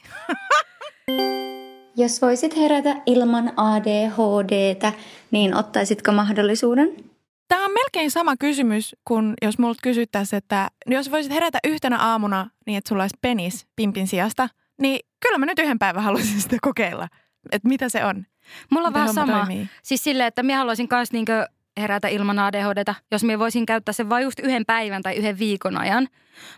Jos 1.97 2.23
voisit 2.23 2.57
herätä 2.57 2.97
ilman 3.07 3.53
ADHDtä, 3.57 4.93
niin 5.31 5.55
ottaisitko 5.55 6.13
mahdollisuuden? 6.13 7.10
Tämä 7.51 7.65
on 7.65 7.71
melkein 7.73 8.11
sama 8.11 8.37
kysymys 8.37 8.97
kuin 9.05 9.35
jos 9.43 9.59
multa 9.59 9.81
kysyttäisiin, 9.83 10.39
että 10.39 10.69
jos 10.87 11.11
voisit 11.11 11.33
herätä 11.33 11.59
yhtenä 11.65 11.99
aamuna 11.99 12.51
niin, 12.67 12.79
että 12.79 12.89
sulla 12.89 13.03
olisi 13.03 13.17
penis 13.21 13.67
pimpin 13.77 14.07
sijasta, 14.09 14.49
niin 14.83 15.01
kyllä 15.21 15.39
mä 15.39 15.47
nyt 15.47 15.59
yhden 15.59 15.79
päivän 15.79 16.03
haluaisin 16.03 16.41
sitä 16.41 16.57
kokeilla, 16.63 17.09
että 17.53 17.69
mitä 17.69 17.89
se 17.89 18.05
on. 18.05 18.27
Mulla 18.71 18.89
on 18.89 18.95
vähän 18.95 19.15
sama. 19.15 19.33
toimii. 19.33 19.69
Siis 19.83 20.05
silleen, 20.05 20.27
että 20.27 20.43
minä 20.43 20.59
haluaisin 20.59 20.89
myös 20.91 21.13
niinkö 21.13 21.47
herätä 21.77 22.09
ilman 22.09 22.39
ADHDta, 22.39 22.95
jos 23.11 23.25
minä 23.25 23.39
voisin 23.39 23.67
käyttää 23.67 23.93
sen 23.93 24.09
vain 24.11 24.25
just 24.25 24.39
yhden 24.39 24.67
päivän 24.67 25.03
tai 25.03 25.17
yhden 25.17 25.39
viikon 25.39 25.77
ajan. 25.77 26.09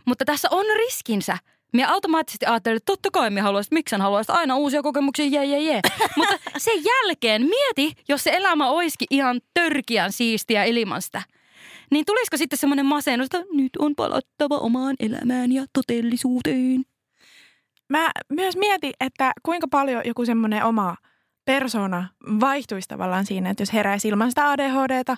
Mutta 0.04 0.25
tässä 0.25 0.49
on 0.50 0.66
riskinsä. 0.76 1.38
Minä 1.72 1.92
automaattisesti 1.92 2.46
ajattelin, 2.46 2.76
että 2.76 2.92
totta 2.92 3.10
kai 3.10 3.30
minä 3.30 3.42
haluaisin, 3.42 3.74
miksi 3.74 3.94
en 3.94 4.00
haluaisi 4.00 4.32
aina 4.32 4.56
uusia 4.56 4.82
kokemuksia, 4.82 5.26
jee, 5.26 5.44
jee, 5.44 5.60
jee. 5.60 5.80
Mutta 6.16 6.34
sen 6.56 6.84
jälkeen 6.84 7.42
mieti, 7.42 8.02
jos 8.08 8.24
se 8.24 8.30
elämä 8.30 8.70
olisikin 8.70 9.06
ihan 9.10 9.40
törkiän 9.54 10.12
siistiä 10.12 10.64
ilman 10.64 11.02
sitä. 11.02 11.22
Niin 11.90 12.04
tulisiko 12.04 12.36
sitten 12.36 12.58
semmoinen 12.58 12.86
masennus, 12.86 13.26
että 13.26 13.44
nyt 13.52 13.70
on 13.78 13.94
palattava 13.94 14.58
omaan 14.58 14.96
elämään 15.00 15.52
ja 15.52 15.64
todellisuuteen. 15.72 16.84
Mä 17.88 18.10
myös 18.28 18.56
mietin, 18.56 18.92
että 19.00 19.32
kuinka 19.42 19.68
paljon 19.70 20.02
joku 20.04 20.24
semmoinen 20.24 20.64
oma 20.64 20.96
persona 21.44 22.08
vaihtuisi 22.40 22.88
tavallaan 22.88 23.26
siinä, 23.26 23.50
että 23.50 23.62
jos 23.62 23.72
heräisi 23.72 24.08
ilman 24.08 24.30
sitä 24.30 24.50
ADHDta. 24.50 25.16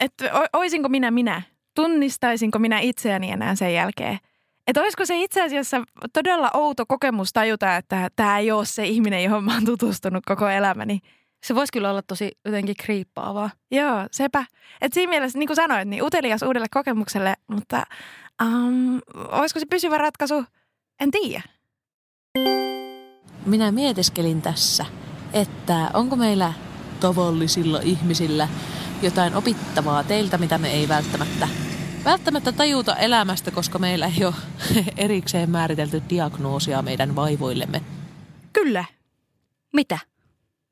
Että 0.00 0.30
o- 0.34 0.58
oisinko 0.58 0.88
minä 0.88 1.10
minä? 1.10 1.42
Tunnistaisinko 1.74 2.58
minä 2.58 2.80
itseäni 2.80 3.30
enää 3.30 3.54
sen 3.54 3.74
jälkeen? 3.74 4.18
Että 4.66 4.80
olisiko 4.80 5.06
se 5.06 5.18
itse 5.18 5.42
asiassa 5.42 5.82
todella 6.12 6.50
outo 6.54 6.86
kokemus 6.86 7.32
tajuta, 7.32 7.76
että 7.76 8.10
tämä 8.16 8.38
ei 8.38 8.52
ole 8.52 8.66
se 8.66 8.86
ihminen, 8.86 9.24
johon 9.24 9.44
mä 9.44 9.54
oon 9.54 9.64
tutustunut 9.64 10.24
koko 10.26 10.48
elämäni. 10.48 10.98
Se 11.46 11.54
voisi 11.54 11.72
kyllä 11.72 11.90
olla 11.90 12.02
tosi 12.02 12.32
jotenkin 12.44 12.76
kriippaavaa. 12.76 13.50
Joo, 13.70 14.06
sepä. 14.10 14.44
Et 14.80 14.92
siinä 14.92 15.10
mielessä, 15.10 15.38
niin 15.38 15.46
kuin 15.46 15.56
sanoit, 15.56 15.88
niin 15.88 16.02
utelias 16.02 16.42
uudelle 16.42 16.66
kokemukselle, 16.70 17.34
mutta 17.46 17.82
um, 18.42 19.00
olisiko 19.28 19.60
se 19.60 19.66
pysyvä 19.70 19.98
ratkaisu? 19.98 20.44
En 21.00 21.10
tiedä. 21.10 21.42
Minä 23.46 23.72
mietiskelin 23.72 24.42
tässä, 24.42 24.86
että 25.32 25.90
onko 25.94 26.16
meillä 26.16 26.52
tavallisilla 27.00 27.80
ihmisillä 27.82 28.48
jotain 29.02 29.34
opittavaa 29.34 30.04
teiltä, 30.04 30.38
mitä 30.38 30.58
me 30.58 30.70
ei 30.72 30.88
välttämättä, 30.88 31.48
välttämättä 32.04 32.52
tajuta 32.52 32.96
elämästä, 32.96 33.50
koska 33.50 33.78
meillä 33.78 34.06
ei 34.06 34.24
ole 34.24 34.34
erikseen 34.96 35.50
määritelty 35.50 36.02
diagnoosia 36.10 36.82
meidän 36.82 37.16
vaivoillemme. 37.16 37.82
Kyllä, 38.52 38.84
Mitä? 39.72 39.98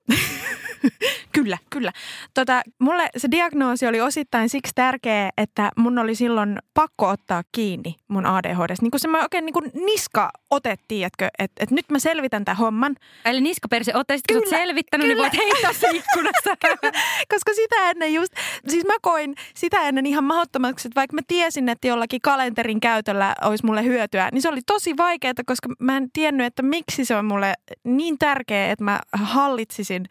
Kyllä, 1.32 1.58
kyllä. 1.70 1.92
Tota, 2.34 2.62
mulle 2.78 3.08
se 3.16 3.28
diagnoosi 3.30 3.86
oli 3.86 4.00
osittain 4.00 4.48
siksi 4.48 4.72
tärkeä, 4.74 5.30
että 5.36 5.70
mun 5.76 5.98
oli 5.98 6.14
silloin 6.14 6.58
pakko 6.74 7.08
ottaa 7.08 7.42
kiinni 7.52 7.96
mun 8.08 8.26
ADHD. 8.26 8.74
Niin 8.80 8.90
kuin 8.90 9.00
se 9.00 9.08
mä 9.08 9.22
oikein 9.22 9.46
niin 9.46 9.52
kuin 9.52 9.70
niska 9.74 10.30
otettiin, 10.50 11.06
että 11.06 11.30
et, 11.38 11.52
et 11.60 11.70
nyt 11.70 11.90
mä 11.90 11.98
selvitän 11.98 12.44
tämän 12.44 12.56
homman. 12.56 12.96
Eli 13.24 13.40
niskaperse, 13.40 13.92
kun 13.92 14.04
sä 14.08 14.14
oot 14.14 14.22
Kyllä, 14.28 14.58
selvittänyt, 14.58 15.06
niin 15.06 15.16
kyllä. 15.16 15.30
voit 15.30 15.44
heittää 15.44 15.72
se 15.72 15.86
ikkunasta. 15.86 16.50
Koska 17.32 17.54
sitä 17.54 17.90
ennen 17.90 18.14
just, 18.14 18.32
siis 18.68 18.84
mä 18.84 18.94
koin 19.02 19.34
sitä 19.54 19.80
ennen 19.80 20.06
ihan 20.06 20.24
mahdottomaksi, 20.24 20.88
että 20.88 21.00
vaikka 21.00 21.14
mä 21.14 21.20
tiesin, 21.28 21.68
että 21.68 21.88
jollakin 21.88 22.20
kalenterin 22.20 22.80
käytöllä 22.80 23.34
olisi 23.44 23.66
mulle 23.66 23.84
hyötyä, 23.84 24.28
niin 24.32 24.42
se 24.42 24.48
oli 24.48 24.60
tosi 24.66 24.96
vaikeaa, 24.96 25.32
koska 25.46 25.68
mä 25.78 25.96
en 25.96 26.10
tiennyt, 26.12 26.46
että 26.46 26.62
miksi 26.62 27.04
se 27.04 27.16
on 27.16 27.24
mulle 27.24 27.54
niin 27.84 28.18
tärkeä, 28.18 28.70
että 28.70 28.84
mä 28.84 29.00
hallitsisin 29.12 30.06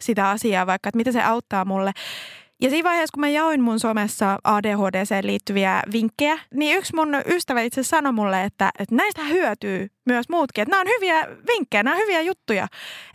sitä 0.00 0.30
asiaa 0.30 0.66
vaikka, 0.66 0.88
että 0.88 0.96
mitä 0.96 1.12
se 1.12 1.22
auttaa 1.22 1.64
mulle. 1.64 1.92
Ja 2.64 2.70
siinä 2.70 2.88
vaiheessa, 2.88 3.12
kun 3.14 3.20
mä 3.20 3.28
jaoin 3.28 3.60
mun 3.60 3.80
somessa 3.80 4.38
ADHDseen 4.44 5.26
liittyviä 5.26 5.82
vinkkejä, 5.92 6.38
niin 6.54 6.78
yksi 6.78 6.94
mun 6.94 7.08
ystävä 7.26 7.60
itse 7.60 7.82
sanoi 7.82 8.12
mulle, 8.12 8.44
että, 8.44 8.70
että 8.78 8.94
näistä 8.94 9.24
hyötyy 9.24 9.88
myös 10.06 10.28
muutkin. 10.28 10.62
Että 10.62 10.70
nämä 10.70 10.80
on 10.80 10.86
hyviä 10.96 11.26
vinkkejä, 11.48 11.82
nämä 11.82 11.96
on 11.96 12.02
hyviä 12.02 12.20
juttuja. 12.20 12.66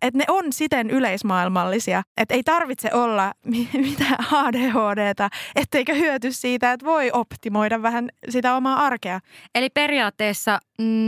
Että 0.01 0.17
ne 0.17 0.25
on 0.27 0.45
siten 0.53 0.89
yleismaailmallisia. 0.89 2.03
Että 2.17 2.33
ei 2.33 2.43
tarvitse 2.43 2.89
olla 2.93 3.33
mi- 3.51 3.69
mitään 3.73 4.17
ADHDta, 4.31 5.29
etteikö 5.55 5.93
hyöty 5.93 6.31
siitä, 6.31 6.71
että 6.71 6.85
voi 6.85 7.11
optimoida 7.13 7.81
vähän 7.81 8.09
sitä 8.29 8.55
omaa 8.55 8.85
arkea. 8.85 9.19
Eli 9.55 9.69
periaatteessa 9.69 10.59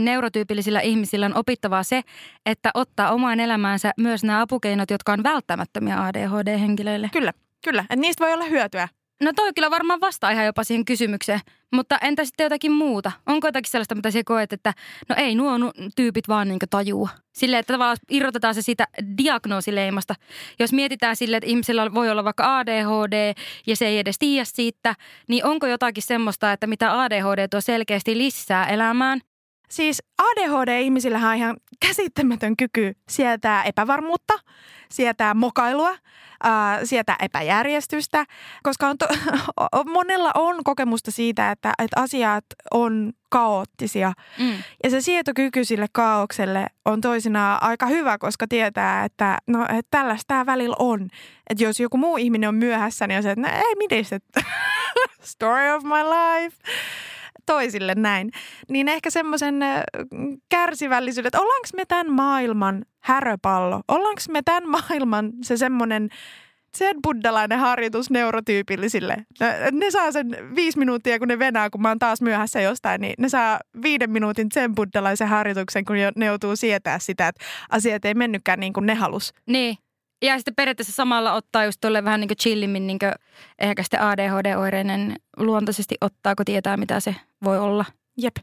neurotyypillisillä 0.04 0.80
ihmisillä 0.80 1.26
on 1.26 1.36
opittavaa 1.36 1.82
se, 1.82 2.02
että 2.46 2.70
ottaa 2.74 3.12
omaan 3.12 3.40
elämäänsä 3.40 3.92
myös 3.98 4.24
nämä 4.24 4.40
apukeinot, 4.40 4.90
jotka 4.90 5.12
on 5.12 5.22
välttämättömiä 5.22 6.04
ADHD-henkilöille. 6.04 7.08
Kyllä, 7.12 7.32
kyllä. 7.64 7.82
Että 7.82 7.96
niistä 7.96 8.24
voi 8.24 8.32
olla 8.32 8.44
hyötyä. 8.44 8.88
No 9.22 9.32
toi 9.36 9.52
kyllä 9.54 9.70
varmaan 9.70 10.00
vastaa 10.00 10.30
ihan 10.30 10.46
jopa 10.46 10.64
siihen 10.64 10.84
kysymykseen. 10.84 11.40
Mutta 11.72 11.98
entä 11.98 12.24
sitten 12.24 12.44
jotakin 12.44 12.72
muuta? 12.72 13.12
Onko 13.26 13.48
jotakin 13.48 13.70
sellaista, 13.70 13.94
mitä 13.94 14.10
sä 14.10 14.22
koet, 14.24 14.52
että 14.52 14.74
no 15.08 15.14
ei 15.18 15.34
nuo 15.34 15.58
nu- 15.58 15.72
tyypit 15.96 16.28
vaan 16.28 16.48
niin 16.48 16.58
tajua? 16.70 17.08
Silleen, 17.32 17.60
että 17.60 17.72
tavallaan 17.74 17.96
irrotetaan 18.10 18.54
se 18.54 18.62
siitä 18.62 18.88
diagnoosileimasta. 19.18 20.14
Jos 20.58 20.72
mietitään 20.72 21.16
sille, 21.16 21.36
että 21.36 21.50
ihmisellä 21.50 21.94
voi 21.94 22.10
olla 22.10 22.24
vaikka 22.24 22.58
ADHD 22.58 23.34
ja 23.66 23.76
se 23.76 23.86
ei 23.86 23.98
edes 23.98 24.18
tiedä 24.18 24.44
siitä, 24.44 24.94
niin 25.28 25.44
onko 25.44 25.66
jotakin 25.66 26.02
semmoista, 26.02 26.52
että 26.52 26.66
mitä 26.66 27.02
ADHD 27.02 27.48
tuo 27.48 27.60
selkeästi 27.60 28.18
lisää 28.18 28.66
elämään? 28.66 29.20
Siis 29.72 30.02
ADHD-ihmisillähän 30.18 31.30
on 31.30 31.36
ihan 31.36 31.56
käsittämätön 31.86 32.56
kyky 32.56 32.92
sietää 33.08 33.64
epävarmuutta, 33.64 34.34
sietää 34.90 35.34
mokailua, 35.34 35.96
ää, 36.42 36.86
sietää 36.86 37.16
epäjärjestystä, 37.20 38.24
koska 38.62 38.88
on 38.88 38.98
to, 38.98 39.06
monella 39.92 40.30
on 40.34 40.64
kokemusta 40.64 41.10
siitä, 41.10 41.50
että, 41.50 41.72
että 41.78 42.00
asiat 42.00 42.44
on 42.70 43.12
kaoottisia. 43.30 44.12
Mm. 44.38 44.54
Ja 44.84 44.90
se 44.90 45.00
sietokyky 45.00 45.64
sille 45.64 45.86
kaaukselle 45.92 46.66
on 46.84 47.00
toisinaan 47.00 47.62
aika 47.62 47.86
hyvä, 47.86 48.18
koska 48.18 48.48
tietää, 48.48 49.04
että, 49.04 49.38
no, 49.46 49.62
että 49.62 49.88
tällaista 49.90 50.24
tämä 50.28 50.46
välillä 50.46 50.76
on. 50.78 51.08
Että 51.50 51.64
jos 51.64 51.80
joku 51.80 51.96
muu 51.96 52.16
ihminen 52.16 52.48
on 52.48 52.54
myöhässä, 52.54 53.06
niin 53.06 53.16
on 53.16 53.22
se, 53.22 53.30
että 53.30 53.42
no, 53.42 53.48
ei 53.48 53.74
midis, 53.78 54.12
että 54.12 54.44
story 55.32 55.70
of 55.70 55.82
my 55.82 56.02
life 56.02 56.56
toisille 57.46 57.94
näin. 57.94 58.30
Niin 58.68 58.88
ehkä 58.88 59.10
semmoisen 59.10 59.60
kärsivällisyyden, 60.48 61.28
että 61.28 61.40
ollaanko 61.40 61.68
me 61.76 61.84
tämän 61.84 62.10
maailman 62.10 62.84
häröpallo? 63.00 63.80
Ollaanko 63.88 64.20
me 64.30 64.42
tämän 64.42 64.68
maailman 64.68 65.32
se 65.42 65.56
semmoinen 65.56 66.08
sen 66.76 66.96
buddalainen 67.02 67.58
harjoitus 67.58 68.10
neurotyypillisille. 68.10 69.16
Ne, 69.40 69.70
ne 69.72 69.90
saa 69.90 70.12
sen 70.12 70.36
viisi 70.54 70.78
minuuttia, 70.78 71.18
kun 71.18 71.28
ne 71.28 71.38
venää, 71.38 71.70
kun 71.70 71.82
mä 71.82 71.88
oon 71.88 71.98
taas 71.98 72.22
myöhässä 72.22 72.60
jostain, 72.60 73.00
niin 73.00 73.14
ne 73.18 73.28
saa 73.28 73.60
viiden 73.82 74.10
minuutin 74.10 74.46
sen 74.54 74.74
buddalaisen 74.74 75.28
harjoituksen, 75.28 75.84
kun 75.84 75.96
ne 76.16 76.26
joutuu 76.26 76.56
sietää 76.56 76.98
sitä, 76.98 77.28
että 77.28 77.44
asiat 77.70 78.04
ei 78.04 78.14
mennytkään 78.14 78.60
niin 78.60 78.72
kuin 78.72 78.86
ne 78.86 78.94
halus. 78.94 79.34
Niin. 79.46 79.76
Ja 80.22 80.36
sitten 80.38 80.54
periaatteessa 80.54 80.92
samalla 80.92 81.32
ottaa 81.32 81.64
just 81.64 81.80
tuolle 81.80 82.04
vähän 82.04 82.20
niin 82.20 82.28
kuin 82.28 82.36
chillimmin 82.36 82.86
niin 82.86 82.98
kuin 82.98 83.12
ehkä 83.58 83.82
sitten 83.82 84.00
ADHD-oireinen 84.00 85.16
luontaisesti 85.36 85.94
ottaa, 86.00 86.34
kun 86.34 86.44
tietää 86.44 86.76
mitä 86.76 87.00
se 87.00 87.16
voi 87.44 87.58
olla. 87.58 87.84
Jep. 88.18 88.36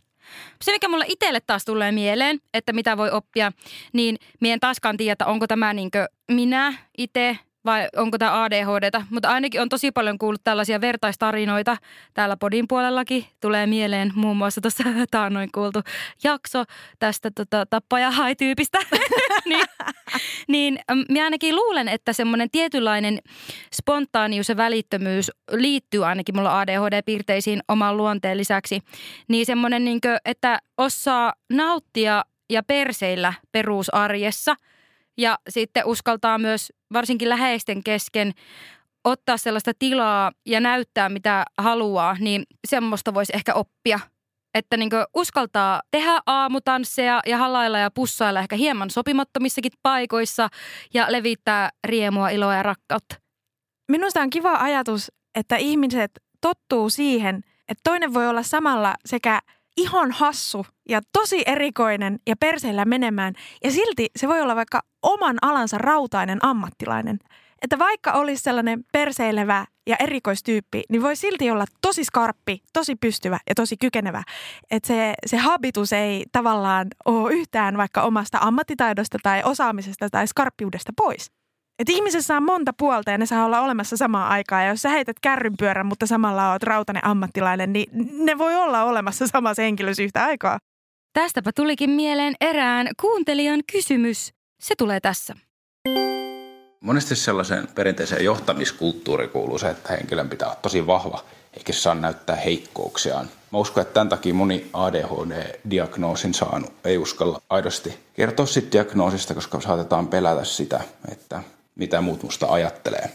Se, 0.62 0.72
mikä 0.72 0.88
mulle 0.90 1.06
itselle 1.08 1.40
taas 1.40 1.66
tulee 1.66 1.92
mieleen, 1.92 2.40
että 2.54 2.74
mitä 2.74 2.98
voi 2.98 3.12
oppia, 3.12 3.52
niin 3.94 4.18
mien 4.42 4.54
en 4.54 4.60
taaskaan 4.60 4.98
tiedä, 4.98 5.26
onko 5.26 5.48
tämä 5.48 5.74
niin 5.74 5.90
minä 6.32 6.74
itse 6.98 7.38
vai 7.70 7.88
onko 7.96 8.18
tämä 8.18 8.44
ADHDta. 8.44 9.06
Mutta 9.10 9.30
ainakin 9.30 9.62
on 9.62 9.70
tosi 9.70 9.92
paljon 9.92 10.18
kuullut 10.18 10.44
tällaisia 10.44 10.82
vertaistarinoita. 10.82 11.78
Täällä 12.14 12.38
podin 12.38 12.68
puolellakin 12.68 13.26
tulee 13.42 13.68
mieleen 13.68 14.12
muun 14.16 14.38
muassa 14.38 14.62
tuossa 14.62 14.84
taannoin 15.12 15.50
kuultu 15.52 15.80
jakso 16.24 16.64
tästä 17.00 17.32
tota, 17.32 17.66
tappaja 17.70 18.12
tyypistä 18.38 18.78
niin, 19.46 19.66
niin 20.48 20.80
minä 21.10 21.24
ainakin 21.24 21.56
luulen, 21.56 21.88
että 21.88 22.14
semmoinen 22.14 22.50
tietynlainen 22.52 23.20
spontaanius 23.74 24.50
ja 24.50 24.58
välittömyys 24.58 25.32
liittyy 25.52 26.06
ainakin 26.06 26.36
mulla 26.36 26.60
ADHD-piirteisiin 26.60 27.60
oman 27.68 27.98
luonteen 27.98 28.38
lisäksi. 28.38 28.82
Niin 29.28 29.46
semmoinen, 29.46 29.86
niin 29.86 30.02
kuin, 30.02 30.18
että 30.26 30.60
osaa 30.78 31.34
nauttia 31.50 32.26
ja 32.50 32.64
perseillä 32.64 33.34
perusarjessa 33.52 34.56
ja 35.20 35.40
sitten 35.50 35.86
uskaltaa 35.86 36.38
myös 36.38 36.74
varsinkin 36.94 37.30
läheisten 37.30 37.84
kesken 37.84 38.34
ottaa 39.04 39.38
sellaista 39.38 39.72
tilaa 39.80 40.32
ja 40.46 40.60
näyttää 40.60 41.10
mitä 41.10 41.46
haluaa, 41.58 42.16
niin 42.20 42.44
semmoista 42.68 43.14
voisi 43.14 43.34
ehkä 43.36 43.54
oppia. 43.54 44.00
Että 44.54 44.78
niin 44.78 44.90
uskaltaa 45.14 45.82
tehdä 45.92 46.20
aamutansseja 46.26 47.22
ja 47.26 47.38
halailla 47.38 47.80
ja 47.80 47.92
pussailla 47.92 48.40
ehkä 48.40 48.56
hieman 48.56 48.90
sopimattomissakin 48.90 49.72
paikoissa 49.84 50.50
ja 50.94 51.06
levittää 51.10 51.70
riemua, 51.84 52.30
iloa 52.30 52.56
ja 52.56 52.64
rakkautta. 52.64 53.16
Minusta 53.92 54.22
on 54.22 54.30
kiva 54.30 54.54
ajatus, 54.54 55.12
että 55.36 55.56
ihmiset 55.56 56.12
tottuu 56.42 56.90
siihen, 56.90 57.42
että 57.68 57.82
toinen 57.84 58.14
voi 58.14 58.28
olla 58.28 58.44
samalla 58.44 58.96
sekä 59.06 59.40
ihon 59.78 60.12
hassu 60.12 60.66
ja 60.90 61.02
tosi 61.14 61.44
erikoinen 61.46 62.20
ja 62.28 62.36
perseellä 62.36 62.86
menemään. 62.86 63.34
Ja 63.64 63.72
silti 63.72 64.08
se 64.16 64.28
voi 64.28 64.42
olla 64.42 64.56
vaikka 64.56 64.82
oman 65.02 65.38
alansa 65.42 65.78
rautainen 65.78 66.46
ammattilainen. 66.46 67.20
Että 67.62 67.80
vaikka 67.80 68.12
olisi 68.12 68.44
sellainen 68.44 68.84
perseilevä 68.94 69.66
ja 69.88 69.96
erikoistyyppi, 70.00 70.84
niin 70.90 71.02
voi 71.02 71.16
silti 71.16 71.52
olla 71.52 71.66
tosi 71.82 72.04
skarppi, 72.04 72.62
tosi 72.74 72.96
pystyvä 72.96 73.40
ja 73.50 73.56
tosi 73.56 73.78
kykenevä. 73.78 74.24
Että 74.72 74.88
se, 74.88 75.14
se 75.26 75.38
habitus 75.38 75.94
ei 75.94 76.26
tavallaan 76.32 76.88
ole 77.06 77.34
yhtään 77.34 77.78
vaikka 77.78 78.02
omasta 78.02 78.38
ammattitaidosta 78.42 79.18
tai 79.24 79.44
osaamisesta 79.44 80.10
tai 80.10 80.28
skarppiudesta 80.28 80.92
pois. 80.98 81.32
Et 81.80 81.90
ihmisessä 81.90 82.38
on 82.38 82.44
monta 82.44 82.74
puolta 82.74 83.12
ja 83.12 83.18
ne 83.18 83.26
saa 83.26 83.46
olla 83.46 83.62
olemassa 83.62 83.98
samaan 83.98 84.32
aikaan. 84.32 84.64
Ja 84.64 84.70
jos 84.70 84.82
sä 84.82 84.90
heität 84.90 85.18
kärrynpyörän, 85.22 85.86
mutta 85.86 86.08
samalla 86.08 86.52
oot 86.52 86.64
rautainen 86.64 87.06
ammattilainen, 87.06 87.74
niin 87.74 87.90
ne 88.26 88.38
voi 88.38 88.56
olla 88.56 88.84
olemassa 88.84 89.28
samassa 89.28 89.62
henkilössä 89.62 90.04
yhtä 90.04 90.26
aikaa. 90.26 90.60
Tästäpä 91.14 91.52
tulikin 91.56 91.90
mieleen 91.90 92.34
erään 92.42 92.90
kuuntelijan 93.02 93.60
kysymys. 93.72 94.34
Se 94.62 94.76
tulee 94.78 95.00
tässä. 95.00 95.36
Monesti 96.82 97.16
sellaiseen 97.16 97.68
perinteiseen 97.76 98.26
johtamiskulttuuriin 98.26 99.30
kuuluu 99.30 99.58
se, 99.58 99.70
että 99.70 99.94
henkilön 99.94 100.30
pitää 100.30 100.48
olla 100.48 100.60
tosi 100.62 100.88
vahva, 100.88 101.24
eikä 101.54 101.74
saa 101.74 101.96
näyttää 101.96 102.36
heikkouksiaan. 102.36 103.30
Mä 103.52 103.60
uskon, 103.60 103.82
että 103.82 103.94
tämän 103.94 104.10
takia 104.10 104.34
moni 104.34 104.70
ADHD-diagnoosin 104.74 106.34
saanut 106.34 106.74
ei 106.84 106.98
uskalla 106.98 107.42
aidosti 107.50 108.00
kertoa 108.14 108.46
siitä 108.46 108.72
diagnoosista, 108.72 109.34
koska 109.34 109.62
saatetaan 109.62 110.08
pelätä 110.08 110.44
sitä, 110.44 110.82
että 111.12 111.44
mitä 111.76 112.02
muut 112.02 112.24
musta 112.24 112.48
ajattelee. 112.48 113.10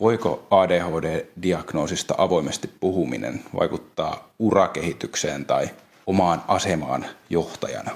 Voiko 0.00 0.46
ADHD-diagnoosista 0.50 2.14
avoimesti 2.18 2.70
puhuminen 2.80 3.42
vaikuttaa 3.54 4.28
urakehitykseen 4.38 5.44
tai 5.44 5.70
omaan 6.06 6.42
asemaan 6.48 7.06
johtajana? 7.30 7.90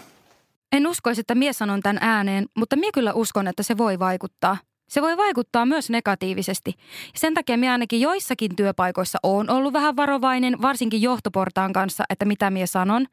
En 0.73 0.87
uskoisi, 0.87 1.21
että 1.21 1.35
mies 1.35 1.59
sanon 1.59 1.81
tämän 1.81 1.99
ääneen, 2.01 2.47
mutta 2.55 2.77
minä 2.77 2.91
kyllä 2.95 3.13
uskon, 3.13 3.49
että 3.49 3.63
se 3.63 3.79
voi 3.79 3.99
vaikuttaa. 3.99 4.57
Se 4.89 5.03
voi 5.03 5.17
vaikuttaa 5.17 5.67
myös 5.67 5.91
negatiivisesti. 5.91 6.75
Sen 7.15 7.35
takia 7.35 7.59
minä 7.59 7.73
ainakin 7.73 8.01
joissakin 8.01 8.57
työpaikoissa 8.57 9.19
on 9.23 9.51
ollut 9.51 9.73
vähän 9.73 9.97
varovainen, 9.97 10.63
varsinkin 10.63 11.03
johtoportaan 11.03 11.73
kanssa, 11.73 12.05
että 12.11 12.25
mitä 12.25 12.51
minä 12.51 12.67
sanon. 12.67 13.07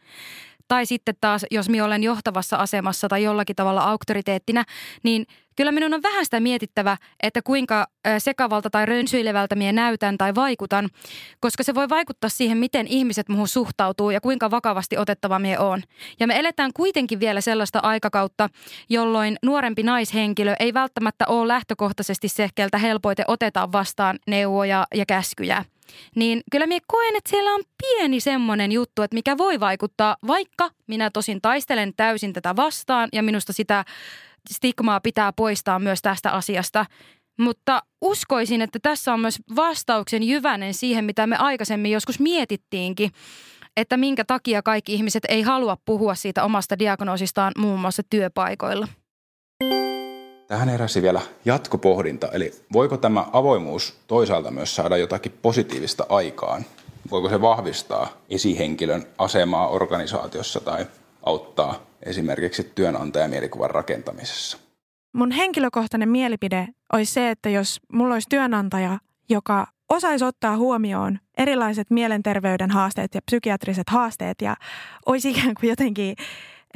Tai 0.68 0.86
sitten 0.86 1.16
taas, 1.22 1.46
jos 1.52 1.70
minä 1.70 1.86
olen 1.86 2.04
johtavassa 2.04 2.58
asemassa 2.58 3.08
tai 3.08 3.24
jollakin 3.24 3.56
tavalla 3.56 3.82
auktoriteettina, 3.82 4.64
niin 5.04 5.26
kyllä 5.56 5.72
minun 5.72 5.94
on 5.94 6.04
vähän 6.04 6.26
sitä 6.26 6.40
mietittävä, 6.40 6.98
että 7.24 7.42
kuinka 7.42 7.88
sekavalta 8.18 8.70
tai 8.70 8.86
rönsyilevältä 8.86 9.56
minä 9.56 9.72
näytän 9.72 10.18
tai 10.18 10.36
vaikutan, 10.36 10.90
koska 11.40 11.64
se 11.64 11.76
voi 11.76 11.90
vaikuttaa 11.90 12.30
siihen, 12.30 12.58
miten 12.58 12.88
ihmiset 12.88 13.30
muuhun 13.30 13.48
suhtautuu 13.48 14.12
ja 14.12 14.22
kuinka 14.22 14.52
vakavasti 14.52 14.98
otettava 14.98 15.40
minä 15.40 15.60
on. 15.60 15.82
Ja 16.20 16.28
me 16.28 16.40
eletään 16.40 16.72
kuitenkin 16.74 17.20
vielä 17.20 17.42
sellaista 17.42 17.80
aikakautta, 17.80 18.50
jolloin 18.90 19.36
nuorempi 19.44 19.84
naishenkilö 19.84 20.56
ei 20.60 20.74
välttämättä 20.74 21.26
ole 21.28 21.48
lähtökohtaisesti 21.48 22.28
se, 22.28 22.50
keltä 22.56 22.78
helpoiten 22.78 23.26
otetaan 23.28 23.72
vastaan 23.72 24.20
neuvoja 24.28 24.88
ja 24.96 25.06
käskyjä 25.06 25.66
niin 26.16 26.42
kyllä 26.52 26.68
minä 26.68 26.80
koen, 26.88 27.16
että 27.16 27.30
siellä 27.30 27.54
on 27.54 27.64
pieni 27.78 28.20
semmoinen 28.20 28.72
juttu, 28.72 29.02
että 29.02 29.16
mikä 29.16 29.38
voi 29.38 29.60
vaikuttaa, 29.60 30.18
vaikka 30.28 30.70
minä 30.88 31.10
tosin 31.10 31.42
taistelen 31.42 31.94
täysin 31.98 32.34
tätä 32.34 32.56
vastaan 32.56 33.10
ja 33.14 33.24
minusta 33.24 33.54
sitä 33.54 33.86
stigmaa 34.50 35.00
pitää 35.00 35.34
poistaa 35.34 35.80
myös 35.80 36.02
tästä 36.02 36.32
asiasta. 36.32 36.86
Mutta 37.40 37.84
uskoisin, 38.02 38.62
että 38.62 38.80
tässä 38.82 39.14
on 39.14 39.20
myös 39.20 39.40
vastauksen 39.56 40.24
jyvänen 40.24 40.74
siihen, 40.74 41.06
mitä 41.06 41.28
me 41.28 41.36
aikaisemmin 41.36 41.92
joskus 41.92 42.20
mietittiinkin, 42.20 43.12
että 43.78 43.98
minkä 43.98 44.26
takia 44.26 44.62
kaikki 44.62 44.94
ihmiset 44.94 45.24
ei 45.30 45.42
halua 45.42 45.78
puhua 45.86 46.16
siitä 46.16 46.44
omasta 46.44 46.80
diagnoosistaan 46.80 47.52
muun 47.58 47.80
muassa 47.80 48.04
työpaikoilla. 48.10 48.88
Tähän 50.54 50.70
heräsi 50.70 51.02
vielä 51.02 51.22
jatkopohdinta, 51.46 52.28
eli 52.32 52.52
voiko 52.74 52.98
tämä 52.98 53.26
avoimuus 53.32 53.98
toisaalta 54.08 54.52
myös 54.52 54.76
saada 54.76 54.98
jotakin 54.98 55.34
positiivista 55.42 56.06
aikaan? 56.10 56.66
Voiko 57.12 57.30
se 57.30 57.42
vahvistaa 57.42 58.08
esihenkilön 58.30 59.04
asemaa 59.18 59.68
organisaatiossa 59.68 60.60
tai 60.60 60.86
auttaa 61.24 61.80
esimerkiksi 62.04 62.72
työnantajamielikuvan 62.76 63.70
rakentamisessa? 63.70 64.58
Mun 65.14 65.32
henkilökohtainen 65.32 66.10
mielipide 66.10 66.68
olisi 66.94 67.14
se, 67.14 67.30
että 67.30 67.50
jos 67.50 67.82
mulla 67.94 68.14
olisi 68.14 68.30
työnantaja, 68.30 69.00
joka 69.30 69.68
osaisi 69.90 70.26
ottaa 70.26 70.58
huomioon 70.58 71.20
erilaiset 71.38 71.90
mielenterveyden 71.90 72.72
haasteet 72.72 73.16
ja 73.16 73.22
psykiatriset 73.26 73.90
haasteet 73.90 74.42
ja 74.42 74.56
olisi 75.06 75.30
ikään 75.30 75.54
kuin 75.60 75.70
jotenkin 75.70 76.16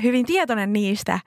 hyvin 0.04 0.26
tietoinen 0.26 0.74
niistä, 0.74 1.20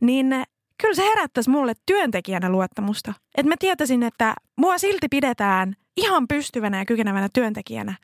niin 0.00 0.44
kyllä 0.80 0.94
se 0.94 1.02
herättäisi 1.02 1.50
mulle 1.50 1.72
työntekijänä 1.86 2.48
luottamusta. 2.48 3.14
Että 3.36 3.48
mä 3.48 3.54
tietäisin, 3.58 4.02
että 4.02 4.34
mua 4.56 4.78
silti 4.78 5.08
pidetään 5.08 5.74
ihan 5.96 6.28
pystyvänä 6.28 6.78
ja 6.78 6.84
kykenevänä 6.84 7.28
työntekijänä. 7.32 7.94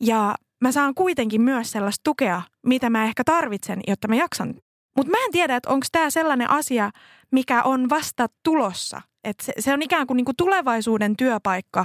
Ja 0.00 0.34
mä 0.60 0.72
saan 0.72 0.94
kuitenkin 0.94 1.40
myös 1.40 1.70
sellaista 1.70 2.00
tukea, 2.04 2.42
mitä 2.66 2.90
mä 2.90 3.04
ehkä 3.04 3.24
tarvitsen, 3.24 3.80
jotta 3.86 4.08
mä 4.08 4.14
jaksan. 4.14 4.54
Mutta 4.96 5.10
mä 5.10 5.16
en 5.24 5.32
tiedä, 5.32 5.56
että 5.56 5.70
onko 5.70 5.86
tämä 5.92 6.10
sellainen 6.10 6.50
asia, 6.50 6.90
mikä 7.32 7.62
on 7.62 7.90
vasta 7.90 8.26
tulossa. 8.42 9.00
Et 9.24 9.40
se, 9.42 9.52
se 9.58 9.72
on 9.72 9.82
ikään 9.82 10.06
kuin, 10.06 10.16
niinku 10.16 10.32
tulevaisuuden 10.36 11.16
työpaikka. 11.16 11.84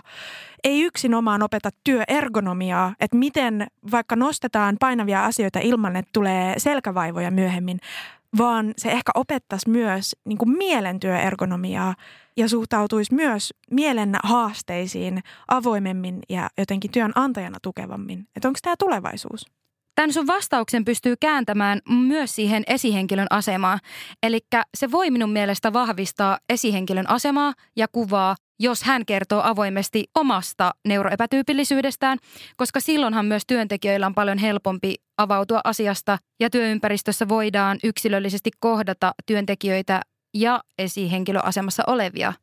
Ei 0.63 0.81
yksinomaan 0.81 1.43
opeta 1.43 1.69
työergonomiaa, 1.83 2.95
että 2.99 3.17
miten 3.17 3.67
vaikka 3.91 4.15
nostetaan 4.15 4.77
painavia 4.79 5.25
asioita 5.25 5.59
ilman, 5.59 5.95
että 5.95 6.09
tulee 6.13 6.53
selkävaivoja 6.57 7.31
myöhemmin, 7.31 7.79
vaan 8.37 8.73
se 8.77 8.89
ehkä 8.91 9.11
opettaisi 9.15 9.69
myös 9.69 10.15
niin 10.25 10.37
kuin 10.37 10.49
mielentyöergonomiaa 10.49 11.95
ja 12.37 12.49
suhtautuisi 12.49 13.13
myös 13.13 13.53
mielen 13.71 14.15
haasteisiin 14.23 15.23
avoimemmin 15.47 16.19
ja 16.29 16.49
jotenkin 16.57 16.91
työnantajana 16.91 17.57
tukevammin. 17.61 18.27
Että 18.35 18.47
onko 18.47 18.59
tämä 18.61 18.75
tulevaisuus? 18.79 19.45
Tämän 19.95 20.13
sun 20.13 20.27
vastauksen 20.27 20.85
pystyy 20.85 21.15
kääntämään 21.19 21.79
myös 21.89 22.35
siihen 22.35 22.63
esihenkilön 22.67 23.27
asemaan. 23.29 23.79
Eli 24.23 24.39
se 24.77 24.91
voi 24.91 25.11
minun 25.11 25.29
mielestä 25.29 25.73
vahvistaa 25.73 26.39
esihenkilön 26.49 27.09
asemaa 27.09 27.53
ja 27.75 27.87
kuvaa 27.87 28.35
jos 28.59 28.83
hän 28.83 29.05
kertoo 29.05 29.41
avoimesti 29.43 30.03
omasta 30.15 30.71
neuroepätyypillisyydestään, 30.87 32.17
koska 32.57 32.79
silloinhan 32.79 33.25
myös 33.25 33.43
työntekijöillä 33.47 34.05
on 34.05 34.15
paljon 34.15 34.37
helpompi 34.37 34.95
avautua 35.17 35.61
asiasta 35.63 36.17
ja 36.39 36.49
työympäristössä 36.49 37.27
voidaan 37.27 37.77
yksilöllisesti 37.83 38.51
kohdata 38.59 39.11
työntekijöitä 39.25 40.01
ja 40.33 40.63
esihenkilöasemassa 40.77 41.83
olevia. 41.87 42.33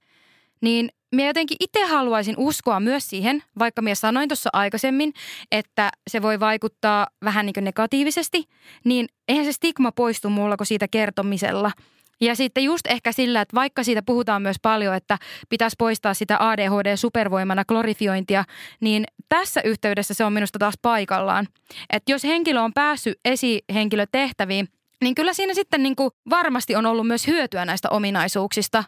Niin 0.60 0.88
minä 1.12 1.28
jotenkin 1.28 1.56
itse 1.60 1.86
haluaisin 1.86 2.34
uskoa 2.38 2.80
myös 2.80 3.10
siihen, 3.10 3.42
vaikka 3.58 3.82
minä 3.82 3.94
sanoin 3.94 4.28
tuossa 4.28 4.50
aikaisemmin, 4.52 5.12
että 5.52 5.90
se 6.10 6.22
voi 6.22 6.40
vaikuttaa 6.40 7.06
vähän 7.24 7.46
niin 7.46 7.64
negatiivisesti, 7.64 8.44
niin 8.84 9.06
eihän 9.28 9.44
se 9.44 9.52
stigma 9.52 9.92
poistu 9.92 10.30
mulla 10.30 10.56
kuin 10.56 10.66
siitä 10.66 10.88
kertomisella– 10.88 11.72
ja 12.22 12.36
sitten 12.36 12.64
just 12.64 12.86
ehkä 12.86 13.12
sillä, 13.12 13.40
että 13.40 13.54
vaikka 13.54 13.84
siitä 13.84 14.02
puhutaan 14.02 14.42
myös 14.42 14.56
paljon, 14.62 14.94
että 14.94 15.18
pitäisi 15.48 15.76
poistaa 15.78 16.14
sitä 16.14 16.38
ADHD-supervoimana 16.38 17.64
glorifiointia, 17.68 18.44
niin 18.80 19.04
tässä 19.28 19.60
yhteydessä 19.64 20.14
se 20.14 20.24
on 20.24 20.32
minusta 20.32 20.58
taas 20.58 20.74
paikallaan. 20.82 21.48
Että 21.90 22.12
jos 22.12 22.24
henkilö 22.24 22.60
on 22.60 22.72
päässyt 22.72 23.18
esihenkilötehtäviin, 23.24 24.68
niin 25.02 25.14
kyllä 25.14 25.32
siinä 25.32 25.54
sitten 25.54 25.82
niin 25.82 25.96
kuin 25.96 26.10
varmasti 26.30 26.76
on 26.76 26.86
ollut 26.86 27.06
myös 27.06 27.26
hyötyä 27.26 27.64
näistä 27.64 27.88
ominaisuuksista. 27.90 28.84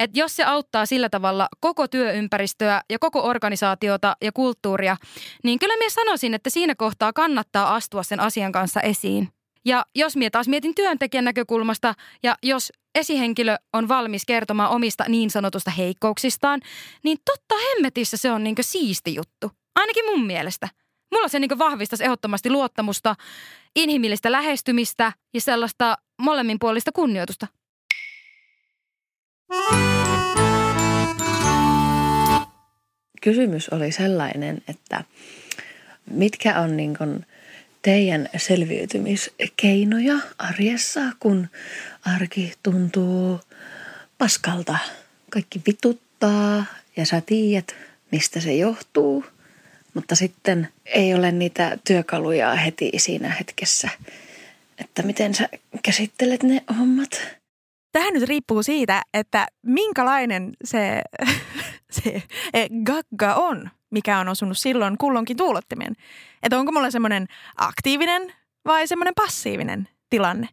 Että 0.00 0.18
jos 0.18 0.36
se 0.36 0.44
auttaa 0.44 0.86
sillä 0.86 1.08
tavalla 1.08 1.48
koko 1.60 1.88
työympäristöä 1.88 2.80
ja 2.90 2.98
koko 2.98 3.22
organisaatiota 3.22 4.16
ja 4.22 4.32
kulttuuria, 4.32 4.96
niin 5.44 5.58
kyllä 5.58 5.76
minä 5.76 5.90
sanoisin, 5.90 6.34
että 6.34 6.50
siinä 6.50 6.74
kohtaa 6.74 7.12
kannattaa 7.12 7.74
astua 7.74 8.02
sen 8.02 8.20
asian 8.20 8.52
kanssa 8.52 8.80
esiin. 8.80 9.28
Ja 9.64 9.86
jos 9.94 10.16
minä 10.16 10.30
taas 10.30 10.48
mietin 10.48 10.74
työntekijän 10.74 11.24
näkökulmasta 11.24 11.94
ja 12.22 12.36
jos 12.42 12.72
esihenkilö 12.94 13.56
on 13.72 13.88
valmis 13.88 14.24
kertomaan 14.26 14.70
omista 14.70 15.04
niin 15.08 15.30
sanotusta 15.30 15.70
heikkouksistaan, 15.70 16.60
niin 17.02 17.18
totta 17.24 17.54
hemmetissä 17.68 18.16
se 18.16 18.30
on 18.30 18.44
niin 18.44 18.54
siisti 18.60 19.14
juttu. 19.14 19.50
Ainakin 19.74 20.04
mun 20.04 20.26
mielestä. 20.26 20.68
Mulla 21.12 21.28
se 21.28 21.38
niin 21.38 21.58
vahvistaisi 21.58 22.04
ehdottomasti 22.04 22.50
luottamusta, 22.50 23.14
inhimillistä 23.76 24.32
lähestymistä 24.32 25.12
ja 25.34 25.40
sellaista 25.40 25.96
molemminpuolista 26.22 26.92
kunnioitusta. 26.92 27.46
Kysymys 33.22 33.68
oli 33.68 33.92
sellainen, 33.92 34.62
että 34.68 35.04
mitkä 36.10 36.60
on 36.60 36.76
niin 36.76 36.96
teidän 37.84 38.28
selviytymiskeinoja 38.36 40.14
arjessa, 40.38 41.00
kun 41.20 41.48
arki 42.04 42.52
tuntuu 42.62 43.40
paskalta. 44.18 44.78
Kaikki 45.30 45.60
vituttaa 45.66 46.64
ja 46.96 47.06
sä 47.06 47.20
tiedät, 47.20 47.76
mistä 48.12 48.40
se 48.40 48.54
johtuu. 48.54 49.24
mutta 49.94 50.14
sitten 50.14 50.68
ei 50.86 51.14
ole 51.14 51.32
niitä 51.32 51.78
työkaluja 51.86 52.54
heti 52.54 52.92
siinä 52.96 53.28
hetkessä, 53.28 53.88
että 54.78 55.02
miten 55.02 55.34
sä 55.34 55.48
käsittelet 55.82 56.42
ne 56.42 56.62
hommat. 56.78 57.43
Tähän 57.94 58.14
nyt 58.14 58.22
riippuu 58.22 58.62
siitä, 58.62 59.02
että 59.14 59.46
minkälainen 59.66 60.52
se, 60.64 61.02
se 62.02 62.22
eh, 62.54 62.68
gagga 62.84 63.34
on, 63.34 63.70
mikä 63.90 64.18
on 64.18 64.28
osunut 64.28 64.58
silloin 64.58 64.98
kullonkin 64.98 65.36
tuulottimeen. 65.36 65.94
Että 66.42 66.58
onko 66.58 66.72
mulla 66.72 66.90
semmoinen 66.90 67.26
aktiivinen 67.56 68.32
vai 68.64 68.86
semmoinen 68.86 69.14
passiivinen 69.14 69.88
tilanne. 70.10 70.48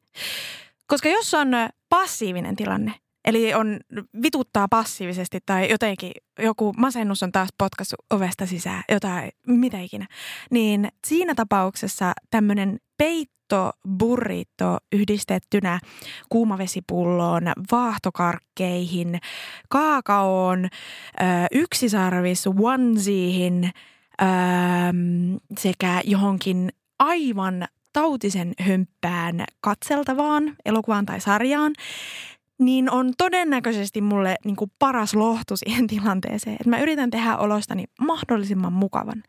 Koska 0.88 1.10
jos 1.10 1.34
on 1.34 1.52
passiivinen 1.90 2.56
tilanne, 2.56 2.94
eli 3.26 3.54
on 3.54 3.80
vituttaa 4.22 4.68
passiivisesti 4.68 5.40
tai 5.46 5.70
jotenkin 5.70 6.12
joku 6.40 6.74
masennus 6.78 7.24
on 7.24 7.32
taas 7.32 7.50
potkassut 7.58 8.00
ovesta 8.10 8.46
sisään, 8.46 8.84
jotain, 8.92 9.32
mitä 9.48 9.80
ikinä, 9.80 10.08
niin 10.52 10.90
siinä 11.08 11.36
tapauksessa 11.36 12.14
tämmöinen 12.30 12.78
peitto 13.52 13.72
burrito 13.98 14.78
yhdistettynä 14.92 15.80
kuumavesipulloon, 16.30 17.44
vaahtokarkkeihin, 17.72 19.20
kaakaoon, 19.70 20.68
yksisarvis 21.52 22.48
onesiihin 22.48 23.72
sekä 25.58 26.02
johonkin 26.06 26.70
aivan 27.00 27.68
tautisen 27.94 28.54
hömppään 28.60 29.44
katseltavaan 29.62 30.56
elokuvaan 30.66 31.06
tai 31.06 31.22
sarjaan, 31.22 31.74
niin 32.60 32.92
on 32.92 33.14
todennäköisesti 33.18 34.02
mulle 34.02 34.36
niin 34.46 34.56
kuin 34.56 34.72
paras 34.80 35.16
lohtu 35.16 35.58
siihen 35.58 35.88
tilanteeseen, 35.94 36.54
että 36.54 36.70
mä 36.70 36.80
yritän 36.80 37.10
tehdä 37.10 37.38
olostani 37.38 37.86
mahdollisimman 38.02 38.74
mukavan. 38.74 39.24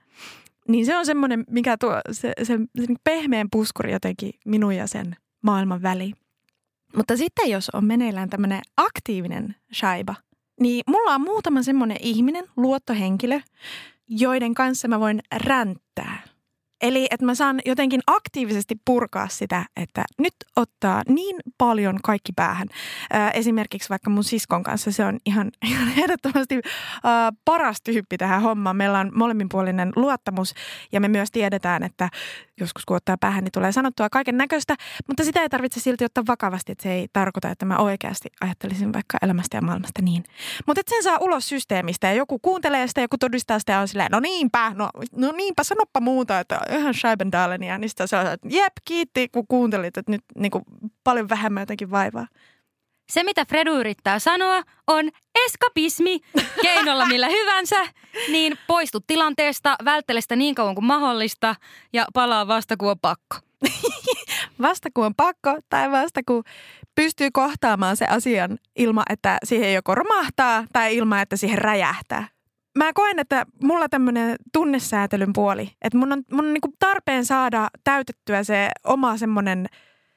Niin 0.68 0.87
se 0.87 0.96
on 0.96 1.07
semmoinen, 1.07 1.44
mikä 1.51 1.77
tuo 1.77 2.01
se, 2.12 2.33
se, 2.42 2.44
se 2.44 2.87
niin 2.88 2.98
pehmeän 3.05 3.48
puskuri 3.53 3.92
jotenkin 3.92 4.33
minun 4.44 4.77
ja 4.77 4.87
sen 4.87 5.16
maailman 5.42 5.83
väliin. 5.83 6.14
Mutta 6.96 7.16
sitten 7.16 7.51
jos 7.51 7.70
on 7.70 7.85
meneillään 7.85 8.31
tämmöinen 8.31 8.61
aktiivinen 8.77 9.57
shaiba, 9.75 10.14
niin 10.61 10.83
mulla 10.87 11.14
on 11.14 11.20
muutama 11.20 11.62
semmoinen 11.62 11.96
ihminen, 12.01 12.44
luottohenkilö, 12.57 13.40
joiden 14.09 14.55
kanssa 14.55 14.88
mä 14.88 15.01
voin 15.01 15.20
ränttää– 15.33 16.22
Eli 16.83 17.07
että 17.11 17.27
mä 17.27 17.35
saan 17.35 17.61
jotenkin 17.66 18.01
aktiivisesti 18.07 18.75
purkaa 18.85 19.29
sitä, 19.29 19.64
että 19.77 20.05
nyt 20.18 20.35
ottaa 20.57 21.03
niin 21.09 21.37
paljon 21.59 21.99
kaikki 22.03 22.33
päähän. 22.33 22.68
Ää, 23.11 23.31
esimerkiksi 23.31 23.88
vaikka 23.88 24.11
mun 24.11 24.25
siskon 24.25 24.62
kanssa 24.62 24.92
se 24.92 25.05
on 25.05 25.18
ihan, 25.27 25.51
ihan 25.71 25.88
ehdottomasti 25.88 26.61
paras 27.45 27.83
tyyppi 27.85 28.18
tähän 28.18 28.42
hommaan. 28.42 28.77
Meillä 28.77 28.99
on 28.99 29.11
molemminpuolinen 29.14 29.92
luottamus 29.97 30.55
ja 30.92 31.01
me 31.01 31.09
myös 31.09 31.31
tiedetään, 31.31 31.83
että 31.83 32.09
joskus 32.61 32.85
kun 32.85 32.97
ottaa 32.97 33.16
päähän, 33.21 33.45
niin 33.45 33.53
tulee 33.53 33.73
sanottua 33.73 34.11
kaiken 34.11 34.37
näköistä, 34.37 34.77
mutta 35.09 35.25
sitä 35.25 35.40
ei 35.40 35.49
tarvitse 35.49 35.81
silti 35.81 36.05
ottaa 36.05 36.25
vakavasti, 36.29 36.73
että 36.73 36.83
se 36.83 36.92
ei 36.92 37.09
tarkoita, 37.12 37.51
että 37.51 37.66
mä 37.66 37.77
oikeasti 37.77 38.29
ajattelisin 38.40 38.92
vaikka 38.92 39.18
elämästä 39.23 39.57
ja 39.57 39.62
maailmasta 39.62 40.03
niin. 40.03 40.25
Mutta 40.66 40.83
sen 40.88 41.03
saa 41.03 41.18
ulos 41.21 41.49
systeemistä 41.49 42.07
ja 42.07 42.12
joku 42.12 42.38
kuuntelee 42.38 42.87
sitä, 42.87 43.01
joku 43.01 43.18
todistaa 43.18 43.59
sitä 43.59 43.73
ja 43.73 43.81
on 43.81 43.88
silleen, 43.88 44.09
no 44.12 44.21
niinpä, 44.21 44.73
no, 44.75 44.90
no 45.16 45.33
niinpä, 45.33 45.64
sanoppa 45.64 46.01
muuta, 46.01 46.40
että 46.40 46.61
ihan 46.76 46.94
Scheibendalenia, 46.94 47.78
niin 47.78 47.88
sitten 47.88 48.08
se 48.08 48.16
on, 48.16 48.26
että 48.26 48.48
jep, 48.50 48.72
kiitti 48.85 49.28
kun 49.28 49.46
kuuntelit, 49.48 49.96
että 49.96 50.12
nyt 50.12 50.24
niin 50.37 50.50
kuin, 50.50 50.64
paljon 51.04 51.28
vähemmän 51.28 51.62
jotenkin 51.62 51.90
vaivaa. 51.90 52.26
Se, 53.11 53.22
mitä 53.22 53.44
Fredu 53.44 53.74
yrittää 53.74 54.18
sanoa, 54.18 54.62
on 54.87 55.11
eskapismi 55.44 56.20
keinolla 56.62 57.06
millä 57.06 57.28
hyvänsä, 57.28 57.76
niin 58.28 58.58
poistu 58.66 59.00
tilanteesta, 59.06 59.76
välttele 59.85 60.20
sitä 60.20 60.37
niin 60.37 60.54
kauan 60.54 60.74
kuin 60.74 60.85
mahdollista 60.85 61.54
ja 61.92 62.06
palaa 62.14 62.48
vasta 62.48 62.76
kun 62.76 62.90
on 62.90 62.98
pakko. 63.02 63.37
vasta 64.62 64.88
kun 64.94 65.06
on 65.06 65.14
pakko 65.14 65.58
tai 65.68 65.90
vasta 65.90 66.20
kun 66.26 66.44
pystyy 66.94 67.28
kohtaamaan 67.32 67.96
se 67.96 68.06
asian 68.06 68.58
ilman, 68.76 69.04
että 69.11 69.38
siihen 69.44 69.74
joko 69.74 69.94
romahtaa 69.94 70.64
tai 70.72 70.96
ilman, 70.96 71.22
että 71.22 71.37
siihen 71.37 71.58
räjähtää. 71.58 72.28
Mä 72.78 72.92
koen, 72.92 73.18
että 73.18 73.46
mulla 73.62 73.88
tämmöinen 73.88 74.37
tunnesäätelyn 74.52 75.32
puoli, 75.32 75.70
että 75.82 75.98
mun 75.98 76.12
on, 76.12 76.22
mun 76.32 76.44
on 76.44 76.52
niin 76.52 76.72
tarpeen 76.78 77.24
saada 77.24 77.68
täytettyä 77.85 78.42
se 78.42 78.70
oma 78.85 79.16
semmoinen 79.16 79.66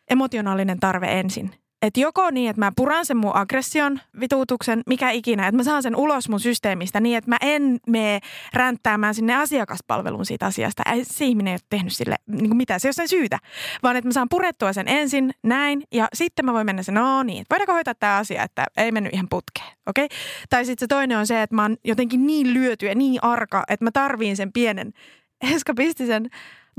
emotionaalinen 0.09 0.79
tarve 0.79 1.19
ensin. 1.19 1.51
Että 1.85 1.99
joko 1.99 2.29
niin, 2.29 2.49
että 2.49 2.59
mä 2.59 2.71
puran 2.75 3.05
sen 3.05 3.17
mun 3.17 3.35
aggression, 3.35 3.99
vituutuksen, 4.19 4.81
mikä 4.87 5.09
ikinä, 5.11 5.47
että 5.47 5.57
mä 5.57 5.63
saan 5.63 5.83
sen 5.83 5.95
ulos 5.95 6.29
mun 6.29 6.39
systeemistä 6.39 6.99
niin, 6.99 7.17
että 7.17 7.29
mä 7.29 7.37
en 7.41 7.77
mene 7.87 8.19
ränttäämään 8.53 9.15
sinne 9.15 9.35
asiakaspalveluun 9.35 10.25
siitä 10.25 10.45
asiasta. 10.45 10.83
Ei, 10.93 11.03
se 11.05 11.25
ihminen 11.25 11.51
ei 11.51 11.55
ole 11.55 11.67
tehnyt 11.69 11.93
sille 11.93 12.15
niin 12.27 12.47
kuin 12.47 12.57
mitään, 12.57 12.79
se 12.79 12.87
ei 12.87 12.89
ole 12.89 12.93
sen 12.93 13.07
syytä, 13.07 13.39
vaan 13.83 13.95
että 13.95 14.07
mä 14.07 14.13
saan 14.13 14.29
purettua 14.29 14.73
sen 14.73 14.87
ensin, 14.87 15.31
näin, 15.43 15.83
ja 15.91 16.07
sitten 16.13 16.45
mä 16.45 16.53
voin 16.53 16.65
mennä 16.65 16.83
sen, 16.83 16.95
no 16.95 17.23
niin, 17.23 17.45
voidaanko 17.49 17.73
hoitaa 17.73 17.95
tämä 17.95 18.17
asia, 18.17 18.43
että 18.43 18.65
ei 18.77 18.91
mennyt 18.91 19.13
ihan 19.13 19.27
putkeen, 19.29 19.67
okei? 19.85 20.05
Okay? 20.05 20.17
Tai 20.49 20.65
sitten 20.65 20.85
se 20.85 20.87
toinen 20.87 21.17
on 21.17 21.27
se, 21.27 21.41
että 21.41 21.55
mä 21.55 21.61
oon 21.61 21.77
jotenkin 21.83 22.27
niin 22.27 22.53
lyöty 22.53 22.85
ja 22.85 22.95
niin 22.95 23.23
arka, 23.23 23.63
että 23.67 23.83
mä 23.83 23.91
tarviin 23.91 24.37
sen 24.37 24.53
pienen 24.53 24.93
eskapistisen 25.55 26.29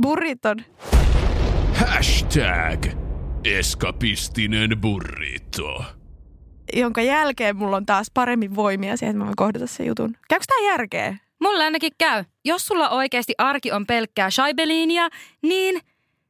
burriton. 0.02 0.56
Hashtag 1.74 3.05
Eskapistinen 3.54 4.70
burrito. 4.80 5.84
Jonka 6.72 7.02
jälkeen 7.02 7.56
mulla 7.56 7.76
on 7.76 7.86
taas 7.86 8.10
paremmin 8.14 8.56
voimia 8.56 8.96
siihen, 8.96 9.10
että 9.10 9.18
mä 9.18 9.24
voin 9.24 9.36
kohdata 9.36 9.66
sen 9.66 9.86
jutun. 9.86 10.16
Käykö 10.28 10.44
tää 10.48 10.70
järkeä? 10.70 11.16
Mulla 11.40 11.64
ainakin 11.64 11.92
käy. 11.98 12.24
Jos 12.44 12.66
sulla 12.66 12.88
oikeasti 12.88 13.34
arki 13.38 13.72
on 13.72 13.86
pelkkää 13.86 14.30
shaibeliinia, 14.30 15.08
niin 15.42 15.80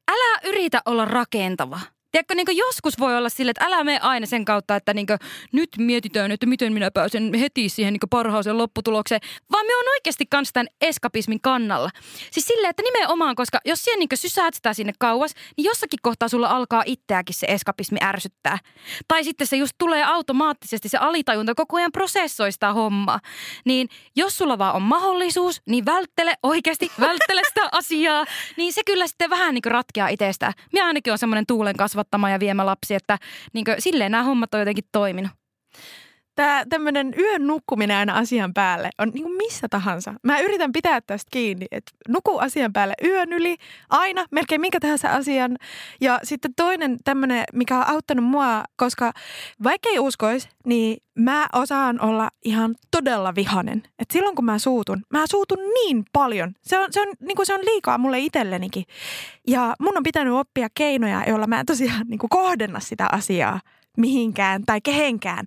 älä 0.08 0.40
yritä 0.44 0.82
olla 0.86 1.04
rakentava. 1.04 1.80
Tiedätkö, 2.12 2.34
niin 2.34 2.56
joskus 2.56 2.98
voi 2.98 3.16
olla 3.16 3.28
sille, 3.28 3.50
että 3.50 3.64
älä 3.64 3.84
mene 3.84 3.98
aina 4.02 4.26
sen 4.26 4.44
kautta, 4.44 4.76
että 4.76 4.94
niin 4.94 5.06
nyt 5.52 5.68
mietitään, 5.78 6.30
että 6.30 6.46
miten 6.46 6.72
minä 6.72 6.90
pääsen 6.90 7.34
heti 7.34 7.68
siihen 7.68 7.92
niin 7.92 8.00
parhaaseen 8.10 8.58
lopputulokseen, 8.58 9.20
vaan 9.52 9.66
me 9.66 9.76
on 9.76 9.88
oikeasti 9.88 10.26
kanssa 10.30 10.52
tämän 10.52 10.66
eskapismin 10.80 11.40
kannalla. 11.40 11.90
Siis 12.30 12.46
silleen, 12.46 12.70
että 12.70 12.82
nimenomaan, 12.82 13.34
koska 13.34 13.58
jos 13.64 13.82
siihen 13.82 13.98
niin 13.98 14.08
sysäät 14.14 14.54
sitä 14.54 14.74
sinne 14.74 14.92
kauas, 14.98 15.34
niin 15.56 15.64
jossakin 15.64 15.98
kohtaa 16.02 16.28
sulla 16.28 16.48
alkaa 16.48 16.82
itseäkin 16.86 17.34
se 17.34 17.46
eskapismi 17.46 17.98
ärsyttää. 18.02 18.58
Tai 19.08 19.24
sitten 19.24 19.46
se 19.46 19.56
just 19.56 19.72
tulee 19.78 20.04
automaattisesti, 20.04 20.88
se 20.88 20.98
alitajunta 20.98 21.54
koko 21.54 21.76
ajan 21.76 21.92
prosessoi 21.92 22.52
sitä 22.52 22.72
hommaa. 22.72 23.20
Niin 23.64 23.88
jos 24.16 24.38
sulla 24.38 24.58
vaan 24.58 24.74
on 24.74 24.82
mahdollisuus, 24.82 25.62
niin 25.68 25.84
välttele 25.84 26.34
oikeasti, 26.42 26.92
välttele 27.00 27.40
sitä 27.48 27.68
asiaa, 27.72 28.24
niin 28.56 28.72
se 28.72 28.82
kyllä 28.86 29.06
sitten 29.06 29.30
vähän 29.30 29.54
niin 29.54 29.64
ratkeaa 29.64 30.08
itsestään. 30.08 30.52
Minä 30.72 30.86
ainakin 30.86 31.12
on 31.12 31.18
semmoinen 31.18 31.46
tuulen 31.46 31.76
kasvat 31.76 31.95
kasvattama 31.96 32.30
ja 32.30 32.40
viemä 32.40 32.66
lapsi, 32.66 32.94
että 32.94 33.18
niin 33.52 33.64
kuin, 33.64 33.76
silleen 33.78 34.12
nämä 34.12 34.24
hommat 34.24 34.54
on 34.54 34.60
jotenkin 34.60 34.84
toiminut. 34.92 35.30
Tämä 36.36 36.64
tämmöinen 36.68 37.14
yön 37.18 37.46
nukkuminen 37.46 37.96
aina 37.96 38.18
asian 38.18 38.54
päälle 38.54 38.90
on 38.98 39.08
niin 39.14 39.22
kuin 39.22 39.36
missä 39.36 39.68
tahansa. 39.70 40.14
Mä 40.22 40.40
yritän 40.40 40.72
pitää 40.72 41.00
tästä 41.00 41.28
kiinni, 41.30 41.66
että 41.70 41.92
nuku 42.08 42.38
asian 42.38 42.72
päälle 42.72 42.94
yön 43.04 43.32
yli, 43.32 43.56
aina, 43.90 44.24
melkein 44.30 44.60
minkä 44.60 44.80
tahansa 44.80 45.08
asian. 45.08 45.56
Ja 46.00 46.20
sitten 46.22 46.54
toinen 46.56 46.96
tämmöinen, 47.04 47.44
mikä 47.52 47.78
on 47.78 47.86
auttanut 47.86 48.24
mua, 48.24 48.64
koska 48.76 49.12
vaikka 49.62 49.88
ei 49.88 49.98
uskoisi, 49.98 50.48
niin 50.66 50.96
mä 51.18 51.46
osaan 51.52 52.00
olla 52.00 52.30
ihan 52.44 52.74
todella 52.90 53.34
vihanen. 53.34 53.82
Et 53.98 54.10
silloin 54.10 54.36
kun 54.36 54.44
mä 54.44 54.58
suutun, 54.58 55.02
mä 55.10 55.26
suutun 55.26 55.58
niin 55.58 56.04
paljon. 56.12 56.52
Se 56.62 56.78
on, 56.78 56.86
se 56.90 57.00
on, 57.00 57.08
niin 57.20 57.36
kuin 57.36 57.46
se 57.46 57.54
on 57.54 57.64
liikaa 57.64 57.98
mulle 57.98 58.18
itsellenikin. 58.18 58.84
Ja 59.48 59.74
mun 59.80 59.96
on 59.96 60.02
pitänyt 60.02 60.34
oppia 60.34 60.68
keinoja, 60.74 61.24
joilla 61.26 61.46
mä 61.46 61.64
tosiaan 61.66 62.06
niin 62.08 62.18
kuin 62.18 62.30
kohdenna 62.30 62.80
sitä 62.80 63.08
asiaa 63.12 63.60
mihinkään 63.96 64.62
tai 64.66 64.80
kehenkään, 64.80 65.46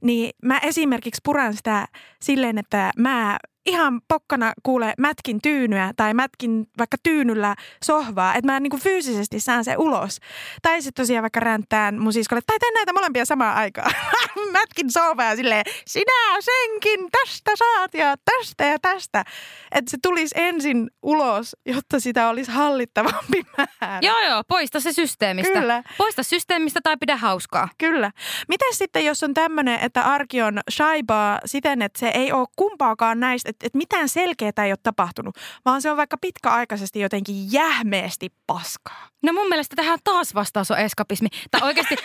niin 0.00 0.30
mä 0.42 0.58
esimerkiksi 0.58 1.20
puran 1.24 1.54
sitä 1.54 1.88
silleen, 2.20 2.58
että 2.58 2.92
mä 2.96 3.38
ihan 3.66 4.00
pokkana 4.08 4.52
kuule 4.62 4.94
mätkin 4.98 5.42
tyynyä 5.42 5.92
tai 5.96 6.14
mätkin 6.14 6.66
vaikka 6.78 6.96
tyynyllä 7.02 7.54
sohvaa, 7.84 8.34
että 8.34 8.52
mä 8.52 8.60
niin 8.60 8.70
kuin 8.70 8.82
fyysisesti 8.82 9.40
saan 9.40 9.64
se 9.64 9.76
ulos. 9.76 10.18
Tai 10.62 10.82
sitten 10.82 11.02
tosiaan 11.02 11.22
vaikka 11.22 11.40
ränttään 11.40 11.98
mun 11.98 12.12
siskolle, 12.12 12.42
tai 12.46 12.58
teen 12.58 12.74
näitä 12.74 12.92
molempia 12.92 13.24
samaan 13.24 13.56
aikaan. 13.56 13.92
mätkin 14.52 14.92
sohvaa 14.92 15.26
ja 15.26 15.36
silleen, 15.36 15.64
sinä 15.86 16.40
senkin, 16.40 17.08
tästä 17.10 17.50
saat 17.56 17.94
ja 17.94 18.16
tästä 18.24 18.64
ja 18.64 18.78
tästä. 18.78 19.24
Että 19.72 19.90
se 19.90 19.96
tulisi 20.02 20.34
ensin 20.38 20.90
ulos, 21.02 21.56
jotta 21.66 22.00
sitä 22.00 22.28
olisi 22.28 22.50
hallittavampi 22.50 23.42
määrä. 23.56 23.98
Joo 24.02 24.20
joo, 24.28 24.42
poista 24.48 24.80
se 24.80 24.92
systeemistä. 24.92 25.60
Kyllä. 25.60 25.82
Poista 25.98 26.22
systeemistä 26.22 26.80
tai 26.82 26.96
pidä 27.00 27.16
hauskaa. 27.16 27.68
Kyllä. 27.78 28.10
Miten 28.48 28.74
sitten, 28.74 29.04
jos 29.04 29.22
on 29.22 29.34
tämmöinen, 29.34 29.78
että 29.80 30.02
arki 30.02 30.42
on 30.42 30.60
shaibaa 30.70 31.38
siten, 31.44 31.82
että 31.82 31.98
se 31.98 32.08
ei 32.08 32.32
ole 32.32 32.46
kumpaakaan 32.56 33.20
näistä 33.20 33.49
että, 33.50 33.66
että 33.66 33.78
mitään 33.78 34.08
selkeää 34.08 34.64
ei 34.64 34.72
ole 34.72 34.78
tapahtunut, 34.82 35.36
vaan 35.64 35.82
se 35.82 35.90
on 35.90 35.96
vaikka 35.96 36.16
pitkäaikaisesti 36.20 37.00
jotenkin 37.00 37.52
jähmeesti 37.52 38.28
paskaa. 38.46 39.08
No 39.22 39.32
mun 39.32 39.48
mielestä 39.48 39.76
tähän 39.76 39.98
taas 40.04 40.34
vastaus 40.34 40.70
on 40.70 40.78
eskapismi. 40.78 41.28
Tai 41.50 41.60
oikeasti... 41.62 41.96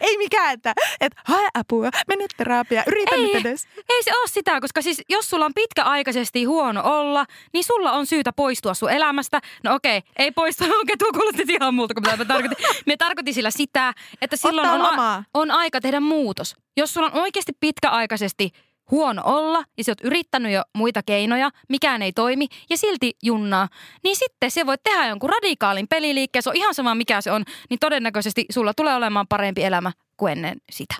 Ei 0.00 0.18
mikään, 0.18 0.54
että, 0.54 0.72
että 1.00 1.22
hae 1.24 1.48
apua, 1.54 1.90
mene 2.08 2.26
terapia, 2.36 2.82
yritä 2.86 3.14
Ei. 3.14 3.22
nyt 3.22 3.34
edes. 3.34 3.66
Ei 3.88 4.02
se 4.02 4.18
ole 4.18 4.28
sitä, 4.28 4.60
koska 4.60 4.82
siis 4.82 5.02
jos 5.08 5.30
sulla 5.30 5.44
on 5.44 5.54
pitkäaikaisesti 5.54 6.44
huono 6.44 6.82
olla, 6.84 7.26
niin 7.52 7.64
sulla 7.64 7.92
on 7.92 8.06
syytä 8.06 8.32
poistua 8.32 8.74
sun 8.74 8.90
elämästä. 8.90 9.40
No 9.64 9.74
okei, 9.74 10.02
ei 10.18 10.30
poistua, 10.32 10.66
okei 10.82 10.96
tuo 10.96 11.08
kuulosti 11.12 11.44
ihan 11.48 11.74
muulta 11.74 11.94
kuin 11.94 12.04
mitä 12.04 12.16
mä 12.16 12.24
tarkoitin. 12.24 12.66
Me 12.86 12.96
tarkoitin 12.96 13.34
sillä 13.34 13.50
sitä, 13.50 13.92
että 14.20 14.36
silloin 14.36 14.68
Ottaa 14.68 14.88
on, 14.88 14.92
lomaa. 14.92 15.24
on 15.34 15.50
aika 15.50 15.80
tehdä 15.80 16.00
muutos. 16.00 16.56
Jos 16.76 16.94
sulla 16.94 17.06
on 17.06 17.22
oikeasti 17.22 17.52
pitkäaikaisesti 17.60 18.50
huono 18.90 19.22
olla 19.24 19.64
ja 19.78 19.84
sä 19.84 19.92
oot 19.92 20.04
yrittänyt 20.04 20.52
jo 20.52 20.62
muita 20.74 21.02
keinoja, 21.02 21.50
mikään 21.68 22.02
ei 22.02 22.12
toimi 22.12 22.46
ja 22.70 22.76
silti 22.76 23.16
junnaa, 23.22 23.68
niin 24.04 24.16
sitten 24.16 24.50
se 24.50 24.66
voit 24.66 24.82
tehdä 24.82 25.06
jonkun 25.06 25.30
radikaalin 25.30 25.88
peliliikkeen, 25.88 26.42
se 26.42 26.50
on 26.50 26.56
ihan 26.56 26.74
sama 26.74 26.94
mikä 26.94 27.20
se 27.20 27.30
on, 27.30 27.44
niin 27.70 27.78
todennäköisesti 27.80 28.44
sulla 28.50 28.74
tulee 28.74 28.94
olemaan 28.94 29.26
parempi 29.28 29.64
elämä 29.64 29.92
kuin 30.16 30.32
ennen 30.32 30.56
sitä. 30.70 30.94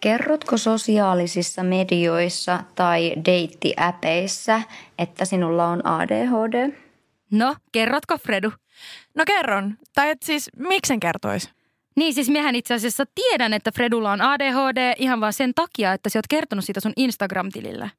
Kerrotko 0.00 0.56
sosiaalisissa 0.56 1.62
medioissa 1.62 2.62
tai 2.74 3.12
deittiäpeissä, 3.24 4.62
että 4.98 5.24
sinulla 5.24 5.66
on 5.66 5.86
ADHD? 5.86 6.72
No, 7.30 7.56
kerrotko 7.72 8.18
Fredu? 8.18 8.52
No 9.14 9.24
kerron. 9.26 9.78
Tai 9.94 10.10
et 10.10 10.22
siis, 10.22 10.50
miksen 10.56 11.00
kertois? 11.00 11.50
Niin 11.96 12.14
siis 12.14 12.30
mehän 12.30 12.54
itse 12.54 12.74
asiassa 12.74 13.04
tiedän, 13.14 13.52
että 13.52 13.72
Fredulla 13.72 14.12
on 14.12 14.20
ADHD 14.20 14.94
ihan 14.98 15.20
vaan 15.20 15.32
sen 15.32 15.54
takia, 15.54 15.92
että 15.92 16.08
sä 16.08 16.18
oot 16.18 16.26
kertonut 16.30 16.64
siitä 16.64 16.80
sun 16.80 16.92
Instagram-tilillä. 16.96 17.90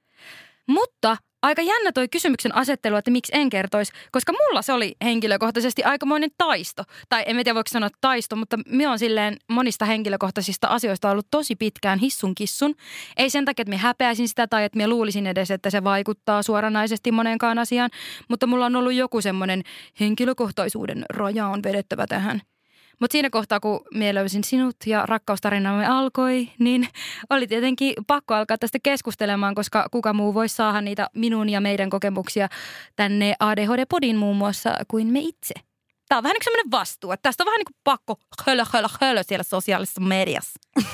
Mutta 0.68 1.18
aika 1.42 1.62
jännä 1.62 1.92
toi 1.92 2.08
kysymyksen 2.08 2.56
asettelu, 2.56 2.96
että 2.96 3.12
miksi 3.12 3.32
en 3.36 3.50
kertoisi, 3.50 3.92
koska 4.12 4.34
mulla 4.34 4.62
se 4.62 4.74
oli 4.74 4.96
henkilökohtaisesti 5.04 5.84
aikamoinen 5.84 6.30
taisto. 6.38 6.84
Tai 7.10 7.24
en 7.26 7.36
tiedä 7.36 7.56
voiko 7.56 7.70
sanoa 7.70 7.90
taisto, 8.02 8.36
mutta 8.36 8.60
me 8.68 8.88
on 8.88 9.00
silleen 9.00 9.38
monista 9.50 9.86
henkilökohtaisista 9.86 10.68
asioista 10.68 11.12
ollut 11.12 11.28
tosi 11.32 11.56
pitkään 11.56 12.00
hissun 12.00 12.36
kissun. 12.36 12.76
Ei 13.18 13.30
sen 13.30 13.46
takia, 13.46 13.62
että 13.62 13.70
me 13.70 13.78
häpeäisin 13.78 14.28
sitä 14.28 14.48
tai 14.48 14.64
että 14.64 14.78
me 14.78 14.88
luulisin 14.88 15.28
edes, 15.28 15.52
että 15.52 15.70
se 15.70 15.84
vaikuttaa 15.84 16.44
suoranaisesti 16.44 17.12
moneenkaan 17.12 17.60
asiaan, 17.60 17.90
mutta 18.30 18.48
mulla 18.48 18.66
on 18.66 18.76
ollut 18.76 18.94
joku 18.94 19.22
semmoinen 19.22 19.64
henkilökohtaisuuden 20.00 21.06
raja 21.10 21.48
on 21.48 21.64
vedettävä 21.64 22.08
tähän. 22.08 22.42
Mutta 23.00 23.12
siinä 23.12 23.30
kohtaa, 23.30 23.60
kun 23.60 23.80
mie 23.94 24.14
löysin 24.14 24.44
sinut 24.44 24.76
ja 24.86 25.06
rakkaustarinamme 25.06 25.86
alkoi, 25.86 26.50
niin 26.60 26.88
oli 27.30 27.48
tietenkin 27.48 27.94
pakko 28.08 28.34
alkaa 28.34 28.58
tästä 28.58 28.78
keskustelemaan, 28.84 29.56
koska 29.56 29.86
kuka 29.92 30.14
muu 30.14 30.34
voisi 30.34 30.56
saada 30.56 30.82
niitä 30.82 31.08
minun 31.14 31.50
ja 31.50 31.62
meidän 31.62 31.90
kokemuksia 31.90 32.48
tänne 32.96 33.34
ADHD-podin 33.40 34.16
muun 34.16 34.38
muassa 34.38 34.76
kuin 34.88 35.08
me 35.08 35.20
itse. 35.20 35.54
Tämä 36.08 36.18
on 36.18 36.24
vähän 36.24 36.34
niin 36.34 36.44
semmoinen 36.44 36.72
vastuu, 36.72 37.12
että 37.12 37.24
tästä 37.24 37.44
on 37.44 37.46
vähän 37.46 37.58
niin 37.58 37.66
kuin 37.66 37.82
pakko 37.84 38.16
hölö, 38.46 38.64
hölö, 38.74 38.88
hölö 39.02 39.24
siellä 39.24 39.44
sosiaalisessa 39.44 40.02
mediassa. 40.02 40.60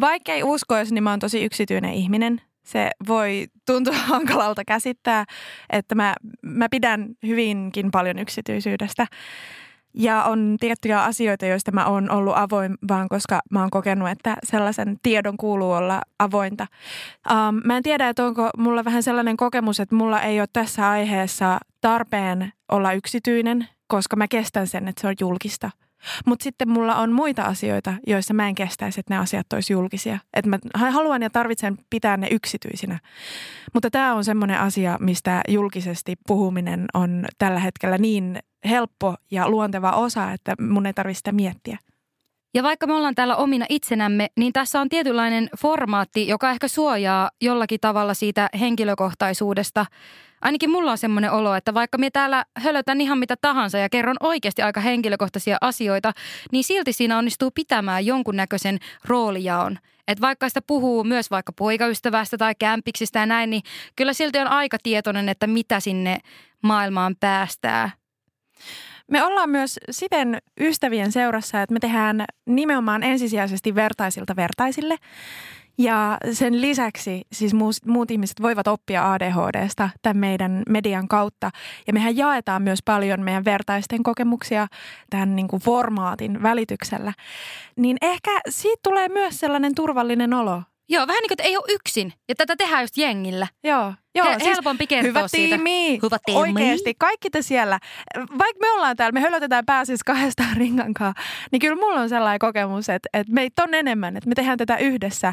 Vaikka 0.00 0.32
ei 0.32 0.42
uskoisi, 0.42 0.94
niin 0.94 1.04
mä 1.04 1.10
oon 1.10 1.18
tosi 1.18 1.44
yksityinen 1.44 1.92
ihminen. 1.92 2.40
Se 2.64 2.90
voi 3.08 3.46
tuntua 3.66 3.94
hankalalta 4.12 4.64
käsittää, 4.64 5.24
että 5.70 5.94
mä, 5.94 6.14
mä 6.42 6.68
pidän 6.70 7.08
hyvinkin 7.26 7.90
paljon 7.90 8.18
yksityisyydestä. 8.18 9.06
Ja 9.94 10.24
on 10.24 10.56
tiettyjä 10.60 11.02
asioita, 11.02 11.46
joista 11.46 11.72
mä 11.72 11.86
oon 11.86 12.10
ollut 12.10 12.34
avoin 12.36 12.78
vaan, 12.88 13.08
koska 13.08 13.40
mä 13.50 13.60
oon 13.60 13.70
kokenut, 13.70 14.08
että 14.08 14.36
sellaisen 14.44 14.98
tiedon 15.02 15.36
kuuluu 15.36 15.72
olla 15.72 16.02
avointa. 16.18 16.66
Um, 17.30 17.60
mä 17.64 17.76
en 17.76 17.82
tiedä, 17.82 18.08
että 18.08 18.24
onko 18.24 18.50
mulla 18.56 18.84
vähän 18.84 19.02
sellainen 19.02 19.36
kokemus, 19.36 19.80
että 19.80 19.94
mulla 19.94 20.22
ei 20.22 20.40
ole 20.40 20.48
tässä 20.52 20.90
aiheessa 20.90 21.58
tarpeen 21.80 22.52
olla 22.68 22.92
yksityinen, 22.92 23.68
koska 23.86 24.16
mä 24.16 24.28
kestän 24.28 24.66
sen, 24.66 24.88
että 24.88 25.00
se 25.00 25.08
on 25.08 25.14
julkista. 25.20 25.70
Mutta 26.26 26.42
sitten 26.42 26.68
mulla 26.68 26.96
on 26.96 27.12
muita 27.12 27.42
asioita, 27.42 27.94
joissa 28.06 28.34
mä 28.34 28.48
en 28.48 28.54
kestäisi, 28.54 29.00
että 29.00 29.14
ne 29.14 29.18
asiat 29.18 29.52
olisi 29.52 29.72
julkisia. 29.72 30.18
Että 30.34 30.50
mä 30.50 30.58
haluan 30.74 31.22
ja 31.22 31.30
tarvitsen 31.30 31.78
pitää 31.90 32.16
ne 32.16 32.28
yksityisinä. 32.30 32.98
Mutta 33.74 33.90
tämä 33.90 34.14
on 34.14 34.24
semmoinen 34.24 34.60
asia, 34.60 34.96
mistä 35.00 35.40
julkisesti 35.48 36.16
puhuminen 36.26 36.86
on 36.94 37.26
tällä 37.38 37.60
hetkellä 37.60 37.98
niin 37.98 38.38
helppo 38.64 39.14
ja 39.30 39.48
luonteva 39.48 39.90
osa, 39.90 40.32
että 40.32 40.54
mun 40.60 40.86
ei 40.86 40.92
tarvitse 40.92 41.18
sitä 41.18 41.32
miettiä. 41.32 41.78
Ja 42.54 42.62
vaikka 42.62 42.86
me 42.86 42.94
ollaan 42.94 43.14
täällä 43.14 43.36
omina 43.36 43.66
itsenämme, 43.68 44.26
niin 44.36 44.52
tässä 44.52 44.80
on 44.80 44.88
tietynlainen 44.88 45.50
formaatti, 45.58 46.28
joka 46.28 46.50
ehkä 46.50 46.68
suojaa 46.68 47.30
jollakin 47.40 47.80
tavalla 47.80 48.14
siitä 48.14 48.48
henkilökohtaisuudesta. 48.60 49.86
Ainakin 50.40 50.70
mulla 50.70 50.90
on 50.90 50.98
semmoinen 50.98 51.32
olo, 51.32 51.54
että 51.54 51.74
vaikka 51.74 51.98
me 51.98 52.10
täällä 52.10 52.44
hölötän 52.58 53.00
ihan 53.00 53.18
mitä 53.18 53.34
tahansa 53.40 53.78
ja 53.78 53.88
kerron 53.88 54.16
oikeasti 54.20 54.62
aika 54.62 54.80
henkilökohtaisia 54.80 55.56
asioita, 55.60 56.12
niin 56.52 56.64
silti 56.64 56.92
siinä 56.92 57.18
onnistuu 57.18 57.50
pitämään 57.50 58.06
jonkunnäköisen 58.06 58.78
roolijaon. 59.04 59.78
Että 60.08 60.22
vaikka 60.22 60.48
sitä 60.48 60.62
puhuu 60.66 61.04
myös 61.04 61.30
vaikka 61.30 61.52
poikaystävästä 61.52 62.38
tai 62.38 62.54
kämpiksistä 62.58 63.18
ja 63.18 63.26
näin, 63.26 63.50
niin 63.50 63.62
kyllä 63.96 64.12
silti 64.12 64.38
on 64.38 64.48
aika 64.48 64.76
tietoinen, 64.82 65.28
että 65.28 65.46
mitä 65.46 65.80
sinne 65.80 66.18
maailmaan 66.62 67.16
päästää. 67.20 67.90
Me 69.10 69.24
ollaan 69.24 69.50
myös 69.50 69.78
siten 69.90 70.38
ystävien 70.60 71.12
seurassa, 71.12 71.62
että 71.62 71.72
me 71.72 71.80
tehdään 71.80 72.24
nimenomaan 72.46 73.02
ensisijaisesti 73.02 73.74
vertaisilta 73.74 74.36
vertaisille. 74.36 74.96
Ja 75.78 76.18
sen 76.32 76.60
lisäksi 76.60 77.22
siis 77.32 77.54
muut 77.86 78.10
ihmiset 78.10 78.42
voivat 78.42 78.68
oppia 78.68 79.12
ADHDsta 79.12 79.90
tämän 80.02 80.16
meidän 80.16 80.62
median 80.68 81.08
kautta. 81.08 81.50
Ja 81.86 81.92
mehän 81.92 82.16
jaetaan 82.16 82.62
myös 82.62 82.78
paljon 82.84 83.20
meidän 83.22 83.44
vertaisten 83.44 84.02
kokemuksia 84.02 84.66
tämän 85.10 85.36
niin 85.36 85.48
kuin 85.48 85.62
formaatin 85.62 86.42
välityksellä. 86.42 87.12
Niin 87.76 87.96
ehkä 88.02 88.30
siitä 88.48 88.80
tulee 88.82 89.08
myös 89.08 89.40
sellainen 89.40 89.74
turvallinen 89.74 90.34
olo. 90.34 90.62
Joo, 90.90 91.06
vähän 91.06 91.20
niin 91.20 91.28
kuin, 91.28 91.34
että 91.34 91.42
ei 91.42 91.56
ole 91.56 91.64
yksin. 91.68 92.12
Ja 92.28 92.34
tätä 92.34 92.56
tehdään 92.56 92.82
just 92.82 92.96
jengillä. 92.96 93.46
Joo. 93.64 93.94
Joo, 94.14 94.26
He- 94.26 94.44
helpompi 94.44 94.86
kertoa 94.86 95.08
hyvä 95.08 95.28
siitä. 95.28 95.56
Tiimi. 95.56 95.98
Hyvä 96.02 96.16
tiimi. 96.24 96.40
Oikeasti, 96.40 96.94
kaikki 96.98 97.30
te 97.30 97.42
siellä. 97.42 97.78
Vaikka 98.16 98.60
me 98.60 98.70
ollaan 98.70 98.96
täällä, 98.96 99.12
me 99.12 99.20
hölötetään 99.20 99.66
pääsis 99.66 100.04
kahdestaan 100.04 100.56
ringankaan, 100.56 101.14
niin 101.52 101.60
kyllä 101.60 101.76
mulla 101.76 102.00
on 102.00 102.08
sellainen 102.08 102.38
kokemus, 102.38 102.88
että, 102.88 103.08
että 103.12 103.32
meitä 103.32 103.62
on 103.62 103.74
enemmän, 103.74 104.16
että 104.16 104.28
me 104.28 104.34
tehdään 104.34 104.58
tätä 104.58 104.76
yhdessä. 104.76 105.32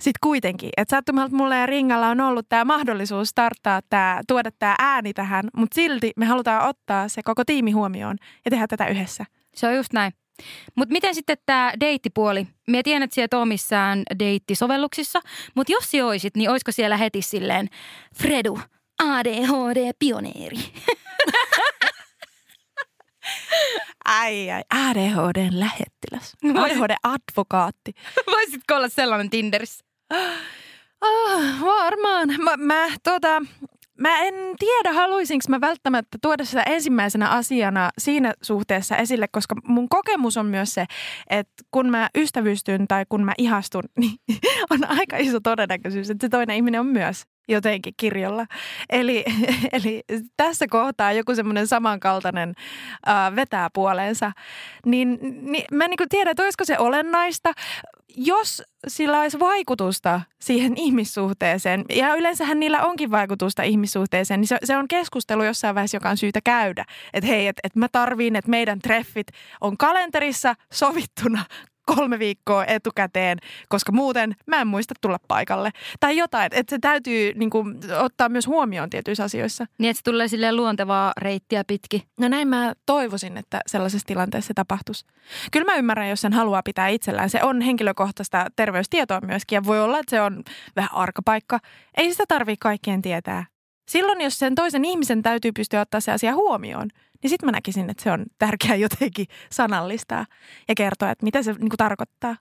Sitten 0.00 0.18
kuitenkin, 0.22 0.70
että 0.76 0.96
sattumalta 0.96 1.36
mulla 1.36 1.56
ja 1.56 1.66
Ringalla 1.66 2.08
on 2.08 2.20
ollut 2.20 2.48
tämä 2.48 2.64
mahdollisuus 2.64 3.28
starttaa 3.28 3.80
tämä, 3.90 4.20
tuoda 4.28 4.50
tämä 4.58 4.74
ääni 4.78 5.14
tähän, 5.14 5.44
mutta 5.56 5.74
silti 5.74 6.12
me 6.16 6.26
halutaan 6.26 6.68
ottaa 6.68 7.08
se 7.08 7.22
koko 7.24 7.44
tiimi 7.44 7.70
huomioon 7.70 8.16
ja 8.44 8.50
tehdä 8.50 8.66
tätä 8.66 8.86
yhdessä. 8.86 9.24
Se 9.54 9.66
on 9.66 9.74
just 9.76 9.92
näin. 9.92 10.12
Mutta 10.74 10.92
miten 10.92 11.14
sitten 11.14 11.36
tämä 11.46 11.72
deittipuoli? 11.80 12.46
Mä 12.68 12.82
tiedän, 12.84 13.02
että 13.02 13.14
sieltä 13.14 13.38
on 13.38 13.48
missään 13.48 14.02
deittisovelluksissa, 14.18 15.20
mutta 15.54 15.72
jos 15.72 15.90
se 15.90 16.04
oisit, 16.04 16.36
niin 16.36 16.50
olisiko 16.50 16.72
siellä 16.72 16.96
heti 16.96 17.22
silleen 17.22 17.68
Fredu, 18.14 18.60
ADHD-pioneeri? 19.02 20.58
Ai 24.04 24.50
ai, 24.50 24.62
ADHDn 24.70 25.60
lähettiläs. 25.60 26.36
ADHD-advokaatti. 26.44 27.92
Voisitko 28.36 28.74
olla 28.74 28.88
sellainen 28.88 29.30
Tinderissä? 29.30 29.84
Ah, 31.04 31.60
varmaan. 31.60 32.28
Mä, 32.38 32.56
mä, 32.56 32.86
tota, 33.02 33.42
mä 34.00 34.18
en 34.18 34.34
tiedä, 34.58 34.92
haluaisinko 34.92 35.44
mä 35.48 35.60
välttämättä 35.60 36.18
tuoda 36.22 36.44
sitä 36.44 36.62
ensimmäisenä 36.62 37.28
asiana 37.28 37.90
siinä 37.98 38.34
suhteessa 38.42 38.96
esille, 38.96 39.28
koska 39.28 39.54
mun 39.64 39.88
kokemus 39.88 40.36
on 40.36 40.46
myös 40.46 40.74
se, 40.74 40.86
että 41.30 41.52
kun 41.70 41.90
mä 41.90 42.08
ystävystyn 42.14 42.88
tai 42.88 43.04
kun 43.08 43.24
mä 43.24 43.32
ihastun, 43.38 43.82
niin 44.00 44.12
on 44.70 44.78
aika 44.88 45.16
iso 45.16 45.40
todennäköisyys, 45.40 46.10
että 46.10 46.26
se 46.26 46.28
toinen 46.28 46.56
ihminen 46.56 46.80
on 46.80 46.86
myös 46.86 47.24
jotenkin 47.48 47.94
kirjolla. 47.96 48.46
Eli, 48.90 49.24
eli 49.72 50.02
tässä 50.36 50.66
kohtaa 50.70 51.12
joku 51.12 51.34
semmoinen 51.34 51.66
samankaltainen 51.66 52.54
äh, 53.08 53.36
vetää 53.36 53.68
puoleensa. 53.74 54.32
Niin, 54.86 55.18
niin 55.22 55.64
mä 55.72 55.84
en 55.84 55.90
niin 55.90 56.08
tiedä, 56.08 56.30
että 56.30 56.42
olisiko 56.42 56.64
se 56.64 56.78
olennaista, 56.78 57.52
jos 58.16 58.62
sillä 58.88 59.20
olisi 59.20 59.40
vaikutusta 59.40 60.20
siihen 60.40 60.72
ihmissuhteeseen, 60.76 61.84
ja 61.94 62.14
yleensähän 62.14 62.60
niillä 62.60 62.82
onkin 62.82 63.10
vaikutusta 63.10 63.62
ihmissuhteeseen, 63.62 64.40
niin 64.40 64.48
se, 64.48 64.58
se 64.64 64.76
on 64.76 64.88
keskustelu 64.88 65.44
jossain 65.44 65.74
vaiheessa, 65.74 65.96
joka 65.96 66.10
on 66.10 66.16
syytä 66.16 66.40
käydä. 66.44 66.84
Että 67.12 67.28
hei, 67.28 67.46
että 67.46 67.60
et 67.64 67.76
mä 67.76 67.88
tarviin, 67.92 68.36
että 68.36 68.50
meidän 68.50 68.80
treffit 68.80 69.26
on 69.60 69.76
kalenterissa 69.76 70.54
sovittuna 70.72 71.44
kolme 71.86 72.18
viikkoa 72.18 72.64
etukäteen, 72.64 73.38
koska 73.68 73.92
muuten 73.92 74.36
mä 74.46 74.60
en 74.60 74.66
muista 74.66 74.94
tulla 75.00 75.18
paikalle. 75.28 75.70
Tai 76.00 76.16
jotain, 76.16 76.48
että 76.54 76.76
se 76.76 76.78
täytyy 76.78 77.32
niin 77.34 77.50
kuin, 77.50 77.78
ottaa 77.98 78.28
myös 78.28 78.46
huomioon 78.46 78.90
tietyissä 78.90 79.24
asioissa. 79.24 79.66
Niin, 79.78 79.90
että 79.90 79.98
se 79.98 80.04
tulee 80.04 80.28
silleen 80.28 80.56
luontevaa 80.56 81.12
reittiä 81.16 81.64
pitki. 81.66 82.04
No 82.20 82.28
näin 82.28 82.48
mä 82.48 82.72
toivoisin, 82.86 83.36
että 83.36 83.60
sellaisessa 83.66 84.06
tilanteessa 84.06 84.48
se 84.48 84.54
tapahtuisi. 84.54 85.06
Kyllä 85.52 85.72
mä 85.72 85.78
ymmärrän, 85.78 86.08
jos 86.08 86.20
sen 86.20 86.32
haluaa 86.32 86.62
pitää 86.62 86.88
itsellään. 86.88 87.30
Se 87.30 87.42
on 87.42 87.60
henkilökohtaista 87.60 88.46
terveystietoa 88.56 89.20
myöskin 89.20 89.56
ja 89.56 89.64
voi 89.64 89.80
olla, 89.80 89.98
että 89.98 90.10
se 90.10 90.20
on 90.20 90.42
vähän 90.76 90.94
arkapaikka. 90.94 91.58
Ei 91.96 92.10
sitä 92.10 92.24
tarvitse 92.28 92.60
kaikkien 92.60 93.02
tietää. 93.02 93.46
Silloin, 93.88 94.20
jos 94.20 94.38
sen 94.38 94.54
toisen 94.54 94.84
ihmisen 94.84 95.22
täytyy 95.22 95.52
pystyä 95.52 95.80
ottaa 95.80 96.00
se 96.00 96.12
asia 96.12 96.34
huomioon, 96.34 96.88
niin 97.22 97.30
sitten 97.30 97.46
mä 97.46 97.52
näkisin, 97.52 97.90
että 97.90 98.02
se 98.02 98.12
on 98.12 98.26
tärkeää 98.38 98.76
jotenkin 98.86 99.26
sanallistaa 99.50 100.26
ja 100.68 100.74
kertoa, 100.74 101.10
että 101.10 101.24
mitä 101.24 101.42
se 101.42 101.52
niin 101.52 101.68
kuin 101.68 101.78
tarkoittaa. 101.78 102.36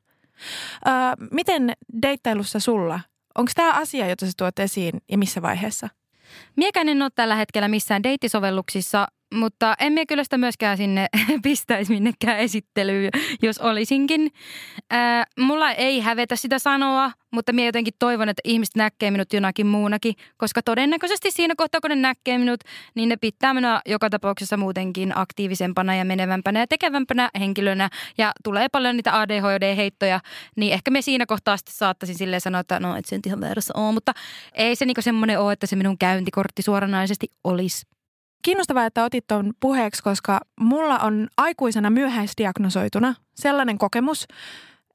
Öö, 0.87 0.93
miten 1.31 1.73
deittailussa 2.01 2.59
sulla? 2.59 2.99
Onko 3.35 3.51
tämä 3.55 3.73
asia, 3.73 4.07
jota 4.07 4.25
sä 4.25 4.31
tuot 4.37 4.59
esiin 4.59 5.01
ja 5.11 5.17
missä 5.17 5.41
vaiheessa? 5.41 5.89
Miekään 6.55 6.89
en 6.89 7.01
ole 7.01 7.09
tällä 7.15 7.35
hetkellä 7.35 7.67
missään 7.67 8.03
deittisovelluksissa, 8.03 9.07
mutta 9.33 9.75
en 9.79 9.93
mie 9.93 10.05
kyllä 10.05 10.23
sitä 10.23 10.37
myöskään 10.37 10.77
sinne 10.77 11.07
pistäisi 11.43 11.93
minnekään 11.93 12.39
esittelyyn, 12.39 13.09
jos 13.41 13.57
olisinkin. 13.57 14.31
Ää, 14.89 15.25
mulla 15.39 15.71
ei 15.71 15.99
hävetä 15.99 16.35
sitä 16.35 16.59
sanoa, 16.59 17.11
mutta 17.31 17.53
minä 17.53 17.65
jotenkin 17.65 17.93
toivon, 17.99 18.29
että 18.29 18.41
ihmiset 18.43 18.75
näkee 18.75 19.11
minut 19.11 19.33
jonakin 19.33 19.67
muunakin, 19.67 20.13
koska 20.37 20.61
todennäköisesti 20.61 21.31
siinä 21.31 21.53
kohtaa, 21.57 21.81
kun 21.81 21.89
ne 21.89 21.95
näkee 21.95 22.37
minut, 22.37 22.59
niin 22.95 23.09
ne 23.09 23.17
pitää 23.17 23.53
minua 23.53 23.81
joka 23.85 24.09
tapauksessa 24.09 24.57
muutenkin 24.57 25.17
aktiivisempana 25.17 25.95
ja 25.95 26.05
menevämpänä 26.05 26.59
ja 26.59 26.67
tekevämpänä 26.67 27.29
henkilönä 27.39 27.89
ja 28.17 28.31
tulee 28.43 28.69
paljon 28.69 28.95
niitä 28.95 29.19
ADHD-heittoja, 29.19 30.19
niin 30.55 30.73
ehkä 30.73 30.91
me 30.91 31.01
siinä 31.01 31.25
kohtaa 31.25 31.57
sitten 31.57 31.75
saattaisin 31.75 32.17
silleen 32.17 32.41
sanoa, 32.41 32.61
että 32.61 32.79
no, 32.79 32.95
et 32.95 33.05
se 33.05 33.15
nyt 33.15 33.25
ihan 33.25 33.41
väärässä 33.41 33.73
ole, 33.77 33.93
mutta 33.93 34.13
ei 34.53 34.75
se 34.75 34.85
niinku 34.85 35.01
semmoinen 35.01 35.39
ole, 35.39 35.53
että 35.53 35.67
se 35.67 35.75
minun 35.75 35.97
käyntikortti 35.97 36.61
suoranaisesti 36.61 37.27
olisi. 37.43 37.98
Kiinnostavaa, 38.41 38.85
että 38.85 39.03
otit 39.03 39.27
tuon 39.27 39.53
puheeksi, 39.59 40.03
koska 40.03 40.39
mulla 40.59 40.99
on 40.99 41.27
aikuisena 41.37 41.89
myöhäisdiagnosoituna 41.89 43.15
sellainen 43.35 43.77
kokemus, 43.77 44.27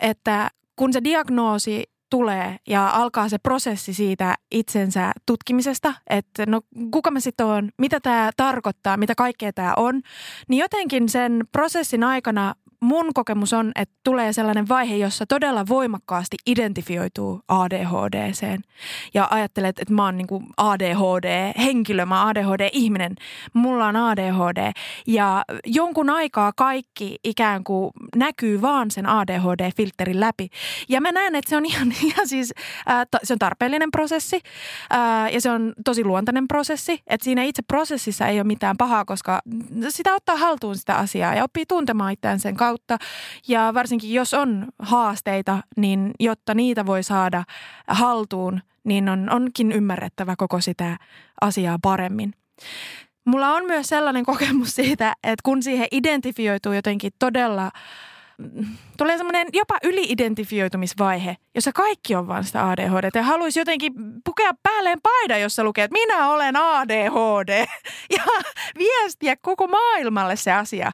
että 0.01 0.51
kun 0.77 0.93
se 0.93 1.05
diagnoosi 1.05 1.85
tulee 2.11 2.57
ja 2.69 2.91
alkaa 2.91 3.29
se 3.29 3.39
prosessi 3.39 3.95
siitä 3.95 4.35
itsensä 4.51 5.13
tutkimisesta, 5.27 5.95
että 6.11 6.47
no 6.47 6.61
kuka 6.91 7.11
mä 7.11 7.21
sitten 7.21 7.47
on, 7.47 7.71
mitä 7.79 8.01
tämä 8.01 8.31
tarkoittaa, 8.37 8.97
mitä 8.97 9.15
kaikkea 9.15 9.53
tämä 9.53 9.73
on, 9.77 10.03
niin 10.49 10.61
jotenkin 10.61 11.09
sen 11.09 11.45
prosessin 11.53 12.05
aikana 12.05 12.55
mun 12.85 13.15
kokemus 13.15 13.53
on, 13.53 13.73
että 13.75 13.95
tulee 14.05 14.33
sellainen 14.33 14.69
vaihe, 14.69 14.97
jossa 14.97 15.27
todella 15.27 15.67
voimakkaasti 15.69 16.37
identifioituu 16.47 17.41
ADHDseen. 17.49 18.61
Ja 19.15 19.29
ajattelet, 19.31 19.79
että 19.79 19.95
mä 19.95 20.05
oon 20.05 20.17
niin 20.17 20.27
ADHD-henkilö, 20.57 22.07
mä 22.07 22.21
oon 22.21 22.29
ADHD-ihminen, 22.29 23.15
mulla 23.53 23.87
on 23.87 23.97
ADHD. 23.97 24.73
Ja 25.07 25.45
jonkun 25.67 26.11
aikaa 26.11 26.53
kaikki 26.57 27.17
ikään 27.25 27.65
kuin 27.65 27.91
näkyy 28.17 28.63
vaan 28.63 28.91
sen 28.91 29.07
ADHD-filterin 29.07 30.21
läpi. 30.21 30.49
Ja 30.89 31.01
mä 31.01 31.13
näen, 31.13 31.35
että 31.35 31.49
se 31.51 31.57
on 31.57 31.67
ihan, 31.71 31.93
ihan 32.05 32.29
siis, 32.29 32.55
äh, 32.91 33.07
se 33.23 33.33
on 33.33 33.39
tarpeellinen 33.39 33.91
prosessi 33.91 34.41
äh, 34.93 35.33
ja 35.33 35.41
se 35.41 35.51
on 35.51 35.73
tosi 35.85 36.05
luontainen 36.05 36.49
prosessi. 36.49 37.03
Että 37.07 37.25
siinä 37.25 37.43
itse 37.43 37.63
prosessissa 37.63 38.27
ei 38.27 38.39
ole 38.39 38.45
mitään 38.45 38.77
pahaa, 38.77 39.05
koska 39.05 39.41
sitä 39.89 40.15
ottaa 40.15 40.37
haltuun 40.37 40.77
sitä 40.77 40.95
asiaa 40.95 41.35
ja 41.35 41.45
oppii 41.45 41.67
tuntemaan 41.67 42.13
itseään 42.13 42.41
sen 42.41 42.57
kautta 42.57 42.74
kautta. 42.75 42.99
Ja 43.49 43.75
varsinkin 43.75 44.13
jos 44.13 44.35
on 44.35 44.67
haasteita, 44.79 45.63
niin 45.77 46.11
jotta 46.21 46.55
niitä 46.55 46.87
voi 46.87 47.03
saada 47.03 47.45
haltuun, 47.89 48.61
niin 48.85 49.09
on, 49.09 49.31
onkin 49.31 49.73
ymmärrettävä 49.73 50.35
koko 50.37 50.61
sitä 50.61 50.97
asiaa 51.41 51.79
paremmin. 51.83 52.35
Mulla 53.25 53.55
on 53.55 53.65
myös 53.67 53.87
sellainen 53.87 54.25
kokemus 54.25 54.75
siitä, 54.75 55.15
että 55.23 55.43
kun 55.45 55.63
siihen 55.63 55.89
identifioituu 55.91 56.73
jotenkin 56.73 57.13
todella– 57.19 57.71
tulee 58.97 59.17
semmoinen 59.17 59.49
jopa 59.53 59.79
yliidentifioitumisvaihe, 59.85 61.37
jossa 61.55 61.73
kaikki 61.73 62.15
on 62.15 62.29
vaan 62.29 62.45
sitä 62.45 62.71
ADHD. 62.71 63.11
Ja 63.15 63.23
haluaisi 63.23 63.59
jotenkin 63.59 63.93
pukea 64.25 64.51
päälleen 64.63 64.99
paida, 65.03 65.39
jossa 65.39 65.65
lukee, 65.65 65.85
että 65.85 65.93
minä 65.93 66.29
olen 66.29 66.57
ADHD. 66.57 67.67
Ja 68.11 68.23
viestiä 68.79 69.37
koko 69.43 69.67
maailmalle 69.67 70.37
se 70.37 70.53
asia. 70.53 70.91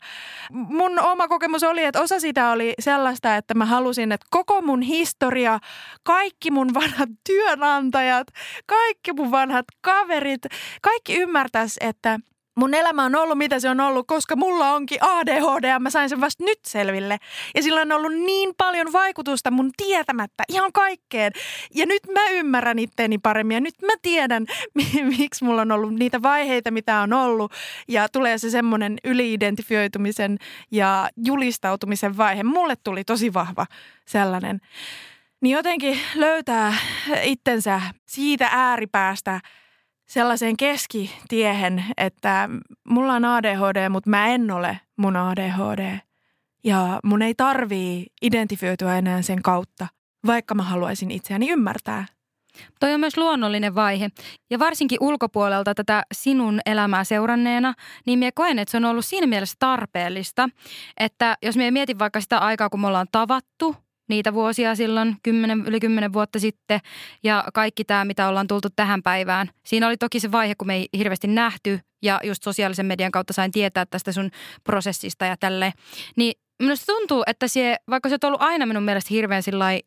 Mun 0.51 0.99
oma 0.99 1.29
kokemus 1.29 1.63
oli, 1.63 1.85
että 1.85 2.01
osa 2.01 2.21
sitä 2.21 2.51
oli 2.51 2.75
sellaista, 2.79 3.37
että 3.37 3.55
mä 3.55 3.65
halusin, 3.65 4.13
että 4.13 4.27
koko 4.31 4.63
mun 4.63 4.83
historia, 4.83 5.59
kaikki 6.03 6.51
mun 6.51 6.75
vanhat 6.75 7.09
työnantajat, 7.27 8.27
kaikki 8.67 9.13
mun 9.13 9.31
vanhat 9.31 9.67
kaverit, 9.81 10.43
kaikki 10.83 11.17
ymmärtäisi, 11.17 11.81
että– 11.81 12.19
mun 12.61 12.75
elämä 12.75 13.05
on 13.05 13.17
ollut 13.17 13.39
mitä 13.39 13.61
se 13.61 13.71
on 13.71 13.81
ollut, 13.81 14.07
koska 14.07 14.37
mulla 14.37 14.73
onkin 14.73 14.99
ADHD 15.01 15.69
ja 15.69 15.79
mä 15.79 15.91
sain 15.91 16.09
sen 16.09 16.21
vasta 16.21 16.45
nyt 16.45 16.59
selville. 16.67 17.19
Ja 17.55 17.63
sillä 17.63 17.81
on 17.81 17.93
ollut 17.93 18.13
niin 18.13 18.55
paljon 18.59 18.93
vaikutusta 18.93 19.51
mun 19.51 19.71
tietämättä 19.77 20.43
ihan 20.49 20.73
kaikkeen. 20.73 21.33
Ja 21.75 21.87
nyt 21.87 22.03
mä 22.15 22.29
ymmärrän 22.31 22.79
itteeni 22.79 23.19
paremmin 23.19 23.55
ja 23.55 23.61
nyt 23.61 23.75
mä 23.83 23.93
tiedän, 24.03 24.47
miksi 25.19 25.45
mulla 25.45 25.63
on 25.63 25.73
ollut 25.73 25.95
niitä 25.95 26.23
vaiheita, 26.23 26.71
mitä 26.71 27.01
on 27.01 27.13
ollut. 27.13 27.53
Ja 27.89 28.09
tulee 28.09 28.39
se 28.39 28.51
semmoinen 28.51 28.99
yliidentifioitumisen 29.05 30.39
ja 30.71 31.09
julistautumisen 31.17 32.17
vaihe. 32.17 32.43
Mulle 32.43 32.75
tuli 32.85 33.05
tosi 33.05 33.35
vahva 33.35 33.67
sellainen. 34.07 34.61
Niin 35.41 35.53
jotenkin 35.53 35.99
löytää 36.15 36.75
itsensä 37.23 37.81
siitä 38.07 38.49
ääripäästä– 38.53 39.41
sellaiseen 40.11 40.57
keskitiehen, 40.57 41.85
että 41.97 42.49
mulla 42.89 43.15
on 43.15 43.25
ADHD, 43.25 43.89
mutta 43.89 44.11
mä 44.11 44.27
en 44.27 44.51
ole 44.51 44.81
mun 44.97 45.17
ADHD. 45.17 45.99
Ja 46.65 47.01
mun 47.05 47.23
ei 47.23 47.35
tarvii 47.35 48.07
identifioitua 48.23 48.95
enää 48.95 49.23
sen 49.23 49.43
kautta, 49.43 49.87
vaikka 50.27 50.55
mä 50.55 50.63
haluaisin 50.63 51.11
itseäni 51.11 51.51
ymmärtää. 51.51 52.07
Toi 52.81 52.95
on 52.95 53.01
myös 53.01 53.17
luonnollinen 53.17 53.75
vaihe. 53.75 54.09
Ja 54.51 54.59
varsinkin 54.59 54.99
ulkopuolelta 55.01 55.75
tätä 55.75 56.03
sinun 56.15 56.61
elämää 56.67 57.05
seuranneena, 57.05 57.75
niin 58.07 58.19
minä 58.19 58.31
koen, 58.35 58.59
että 58.59 58.71
se 58.71 58.77
on 58.77 58.85
ollut 58.85 59.05
siinä 59.05 59.27
mielessä 59.27 59.57
tarpeellista, 59.59 60.49
että 61.01 61.37
jos 61.43 61.57
me 61.57 61.71
mietin 61.71 61.99
vaikka 61.99 62.21
sitä 62.21 62.39
aikaa, 62.39 62.71
kun 62.71 62.81
me 62.81 62.87
ollaan 62.87 63.09
tavattu– 63.13 63.77
niitä 64.11 64.35
vuosia 64.35 64.75
silloin, 64.75 65.17
kymmenen, 65.23 65.65
yli 65.67 65.81
kymmenen 65.81 66.13
vuotta 66.13 66.39
sitten 66.39 66.81
ja 67.23 67.45
kaikki 67.55 67.85
tämä, 67.85 68.05
mitä 68.05 68.29
ollaan 68.29 68.47
tultu 68.47 68.69
tähän 68.77 69.03
päivään. 69.03 69.51
Siinä 69.67 69.87
oli 69.87 69.97
toki 69.97 70.21
se 70.21 70.33
vaihe, 70.33 70.55
kun 70.55 70.67
me 70.67 70.75
ei 70.75 70.89
hirveästi 70.97 71.27
nähty 71.27 71.81
ja 72.03 72.21
just 72.25 72.43
sosiaalisen 72.43 72.87
median 72.87 73.11
kautta 73.13 73.33
sain 73.33 73.51
tietää 73.51 73.87
tästä 73.87 74.13
sun 74.13 74.31
prosessista 74.65 75.25
ja 75.25 75.37
tälle. 75.37 75.73
Niin 76.17 76.33
minusta 76.63 76.93
tuntuu, 76.93 77.23
että 77.27 77.49
se, 77.49 77.77
vaikka 77.91 78.09
se 78.09 78.15
on 78.15 78.27
ollut 78.27 78.43
aina 78.43 78.67
minun 78.67 78.83
mielestä 78.83 79.15
hirveän 79.15 79.43
sillai, 79.43 79.83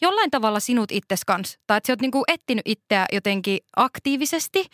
jollain 0.00 0.30
tavalla 0.30 0.60
sinut 0.60 0.92
itses 0.92 1.24
kanssa, 1.24 1.58
tai 1.66 1.76
että 1.76 1.86
sä 1.86 1.92
oot 1.92 2.00
niinku 2.00 2.24
etsinyt 2.28 2.62
itseä 2.66 3.06
jotenkin 3.12 3.58
aktiivisesti, 3.76 4.66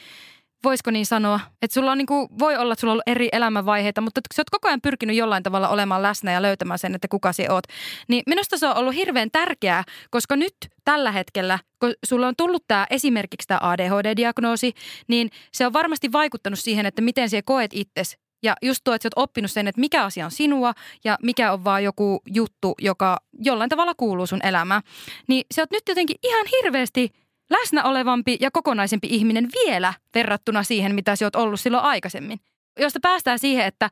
voisiko 0.65 0.91
niin 0.91 1.07
sanoa, 1.07 1.41
että 1.63 1.75
sulla 1.75 1.93
on 1.93 1.99
niin 1.99 2.07
kuin, 2.07 2.29
voi 2.39 2.57
olla, 2.57 2.73
että 2.73 2.81
sulla 2.81 2.91
on 2.91 2.95
ollut 2.95 3.09
eri 3.09 3.29
elämänvaiheita, 3.33 4.01
mutta 4.01 4.21
sä 4.35 4.41
oot 4.43 4.51
koko 4.51 4.69
ajan 4.69 4.81
pyrkinyt 4.81 5.17
jollain 5.17 5.43
tavalla 5.43 5.69
olemaan 5.69 6.03
läsnä 6.03 6.33
ja 6.33 6.43
löytämään 6.43 6.79
sen, 6.79 6.95
että 6.95 7.09
kuka 7.09 7.33
se 7.33 7.47
oot. 7.51 7.65
Niin 8.09 8.23
minusta 8.27 8.59
se 8.59 8.67
on 8.67 8.77
ollut 8.77 8.95
hirveän 8.95 9.31
tärkeää, 9.33 9.85
koska 10.11 10.37
nyt 10.37 10.55
tällä 10.85 11.13
hetkellä, 11.13 11.59
kun 11.81 11.93
sulla 12.07 12.29
on 12.29 12.35
tullut 12.37 12.65
tämä 12.69 12.87
esimerkiksi 12.91 13.49
tämä 13.49 13.61
ADHD-diagnoosi, 13.63 14.73
niin 15.09 15.31
se 15.53 15.67
on 15.67 15.73
varmasti 15.73 16.13
vaikuttanut 16.13 16.59
siihen, 16.59 16.87
että 16.87 17.03
miten 17.03 17.31
sä 17.31 17.43
koet 17.45 17.71
itsesi 17.75 18.17
ja 18.43 18.55
just 18.63 18.81
tuo, 18.85 18.95
että 18.95 19.03
sä 19.03 19.09
oot 19.17 19.25
oppinut 19.25 19.51
sen, 19.51 19.69
että 19.69 19.81
mikä 19.81 20.05
asia 20.05 20.25
on 20.25 20.31
sinua 20.31 20.73
ja 21.05 21.19
mikä 21.23 21.53
on 21.53 21.65
vaan 21.65 21.85
joku 21.85 22.21
juttu, 22.35 22.75
joka 22.81 23.19
jollain 23.39 23.71
tavalla 23.71 23.95
kuuluu 23.95 24.27
sun 24.27 24.47
elämään. 24.47 24.83
Niin 25.29 25.45
sä 25.55 25.63
oot 25.63 25.71
nyt 25.71 25.83
jotenkin 25.89 26.17
ihan 26.23 26.47
hirveästi 26.57 27.13
läsnä 27.51 27.85
olevampi 27.85 28.37
ja 28.41 28.51
kokonaisempi 28.51 29.09
ihminen 29.11 29.49
vielä 29.55 29.95
verrattuna 30.15 30.63
siihen, 30.63 30.95
mitä 30.95 31.17
sä 31.17 31.27
oot 31.27 31.37
ollut 31.37 31.61
silloin 31.61 31.85
aikaisemmin. 31.85 32.41
Josta 32.81 32.99
päästään 33.03 33.39
siihen, 33.39 33.67
että 33.67 33.91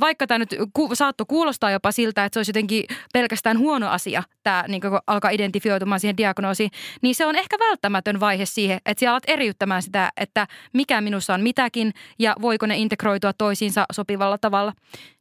vaikka 0.00 0.26
tämä 0.26 0.38
nyt 0.38 0.56
ku, 0.72 0.94
saattoi 0.94 1.26
kuulostaa 1.28 1.70
jopa 1.70 1.92
siltä, 1.92 2.24
että 2.24 2.34
se 2.34 2.38
olisi 2.38 2.50
jotenkin 2.50 2.84
pelkästään 3.12 3.58
huono 3.58 3.88
asia, 3.88 4.22
tämä 4.42 4.64
niin 4.68 4.82
alkaa 5.06 5.30
identifioitumaan 5.30 6.00
siihen 6.00 6.16
diagnoosiin, 6.16 6.70
niin 7.02 7.14
se 7.14 7.26
on 7.26 7.36
ehkä 7.36 7.58
välttämätön 7.58 8.20
vaihe 8.20 8.46
siihen, 8.46 8.80
että 8.86 8.98
siellä 8.98 9.12
alat 9.12 9.22
eriyttämään 9.26 9.82
sitä, 9.82 10.12
että 10.16 10.46
mikä 10.72 11.00
minussa 11.00 11.34
on 11.34 11.40
mitäkin 11.40 11.92
ja 12.18 12.36
voiko 12.42 12.66
ne 12.66 12.76
integroitua 12.76 13.32
toisiinsa 13.32 13.84
sopivalla 13.92 14.38
tavalla. 14.38 14.72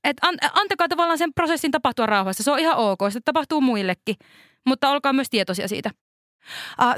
Et 0.04 0.18
an, 0.22 0.36
antakaa 0.54 0.88
tavallaan 0.88 1.18
sen 1.18 1.34
prosessin 1.34 1.72
tapahtua 1.72 2.06
rauhassa, 2.06 2.44
se 2.44 2.52
on 2.52 2.60
ihan 2.60 2.78
ok, 2.78 3.00
se 3.10 3.20
tapahtuu 3.26 3.62
muillekin, 3.62 4.16
mutta 4.66 4.90
olkaa 4.90 5.14
myös 5.14 5.30
tietoisia 5.30 5.68
siitä. 5.68 5.92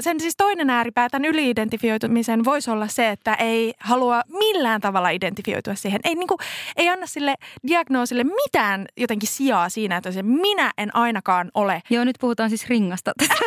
Sen 0.00 0.20
siis 0.20 0.36
toinen 0.36 0.70
ääripää 0.70 1.08
tämän 1.08 1.28
yliidentifioitumisen 1.28 2.44
voisi 2.44 2.70
olla 2.70 2.88
se, 2.88 3.08
että 3.08 3.34
ei 3.34 3.74
halua 3.80 4.22
millään 4.28 4.80
tavalla 4.80 5.10
identifioitua 5.10 5.74
siihen. 5.74 6.00
Ei, 6.04 6.14
niin 6.14 6.28
kuin, 6.28 6.38
ei 6.76 6.88
anna 6.88 7.06
sille 7.06 7.34
diagnoosille 7.66 8.24
mitään 8.24 8.86
jotenkin 8.96 9.28
sijaa 9.28 9.68
siinä, 9.68 9.96
että 9.96 10.12
se 10.12 10.22
minä 10.22 10.72
en 10.78 10.96
ainakaan 10.96 11.50
ole. 11.54 11.82
Joo, 11.90 12.04
nyt 12.04 12.16
puhutaan 12.20 12.50
siis 12.50 12.68
ringasta. 12.68 13.12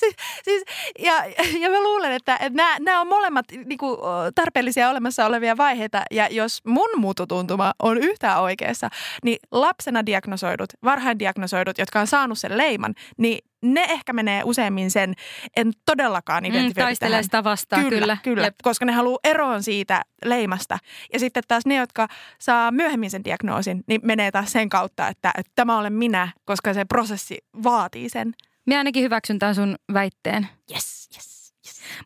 siis, 0.00 0.16
siis, 0.44 0.62
ja, 0.98 1.24
ja 1.60 1.70
mä 1.70 1.82
luulen, 1.82 2.12
että, 2.12 2.34
että 2.34 2.56
nämä, 2.56 2.76
nämä 2.80 3.00
on 3.00 3.06
molemmat 3.06 3.46
niin 3.64 3.78
kuin, 3.78 3.98
tarpeellisia 4.34 4.90
olemassa 4.90 5.26
olevia 5.26 5.56
vaiheita. 5.56 6.02
Ja 6.10 6.28
jos 6.30 6.64
mun 6.64 6.88
muututuntuma 6.96 7.72
on 7.82 7.98
yhtään 7.98 8.40
oikeassa, 8.40 8.88
niin 9.24 9.38
lapsena 9.52 10.06
diagnosoidut, 10.06 10.70
varhain 10.84 11.18
diagnosoidut, 11.18 11.78
jotka 11.78 12.00
on 12.00 12.06
saanut 12.06 12.38
sen 12.38 12.58
leiman, 12.58 12.94
niin 13.16 13.47
ne 13.62 13.82
ehkä 13.88 14.12
menee 14.12 14.42
useammin 14.44 14.90
sen, 14.90 15.14
en 15.56 15.72
todellakaan 15.86 16.44
Mm, 16.44 16.50
identifioitu 16.50 16.86
taistelee 16.86 17.22
sitä 17.22 17.44
vastaan, 17.44 17.82
Kyllä, 17.82 17.98
kyllä. 18.00 18.16
kyllä 18.22 18.42
Jep. 18.44 18.54
koska 18.62 18.84
ne 18.84 18.92
haluaa 18.92 19.18
eroon 19.24 19.62
siitä 19.62 20.02
leimasta. 20.24 20.78
Ja 21.12 21.18
sitten 21.18 21.42
taas 21.48 21.66
ne, 21.66 21.74
jotka 21.74 22.08
saa 22.38 22.70
myöhemmin 22.70 23.10
sen 23.10 23.24
diagnoosin, 23.24 23.84
niin 23.86 24.00
menee 24.04 24.30
taas 24.30 24.52
sen 24.52 24.68
kautta, 24.68 25.08
että, 25.08 25.32
että 25.38 25.52
tämä 25.54 25.78
olen 25.78 25.92
minä, 25.92 26.28
koska 26.44 26.74
se 26.74 26.84
prosessi 26.84 27.38
vaatii 27.64 28.08
sen. 28.08 28.34
Minä 28.66 28.78
ainakin 28.78 29.02
hyväksyn 29.02 29.38
tämän 29.38 29.54
sun 29.54 29.76
väitteen. 29.92 30.48
Yes, 30.70 31.08
yes. 31.16 31.38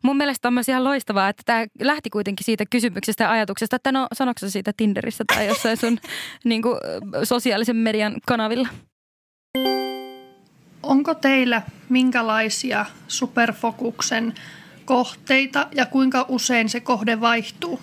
Mun 0.01 0.17
mielestä 0.17 0.47
on 0.47 0.53
myös 0.53 0.69
ihan 0.69 0.83
loistavaa, 0.83 1.29
että 1.29 1.43
tämä 1.45 1.65
lähti 1.81 2.09
kuitenkin 2.09 2.45
siitä 2.45 2.63
kysymyksestä 2.69 3.23
ja 3.23 3.31
ajatuksesta, 3.31 3.75
että 3.75 3.91
no 3.91 4.07
sanoiko 4.13 4.39
sä 4.39 4.49
siitä 4.49 4.71
Tinderissä 4.77 5.23
tai 5.27 5.47
jossain 5.47 5.77
sun 5.77 5.99
niin 6.45 6.61
kuin, 6.61 6.75
sosiaalisen 7.23 7.75
median 7.75 8.15
kanavilla. 8.27 8.67
Onko 10.83 11.13
teillä 11.13 11.61
minkälaisia 11.89 12.85
superfokuksen 13.07 14.33
kohteita 14.85 15.67
ja 15.75 15.85
kuinka 15.85 16.25
usein 16.29 16.69
se 16.69 16.79
kohde 16.79 17.21
vaihtuu? 17.21 17.79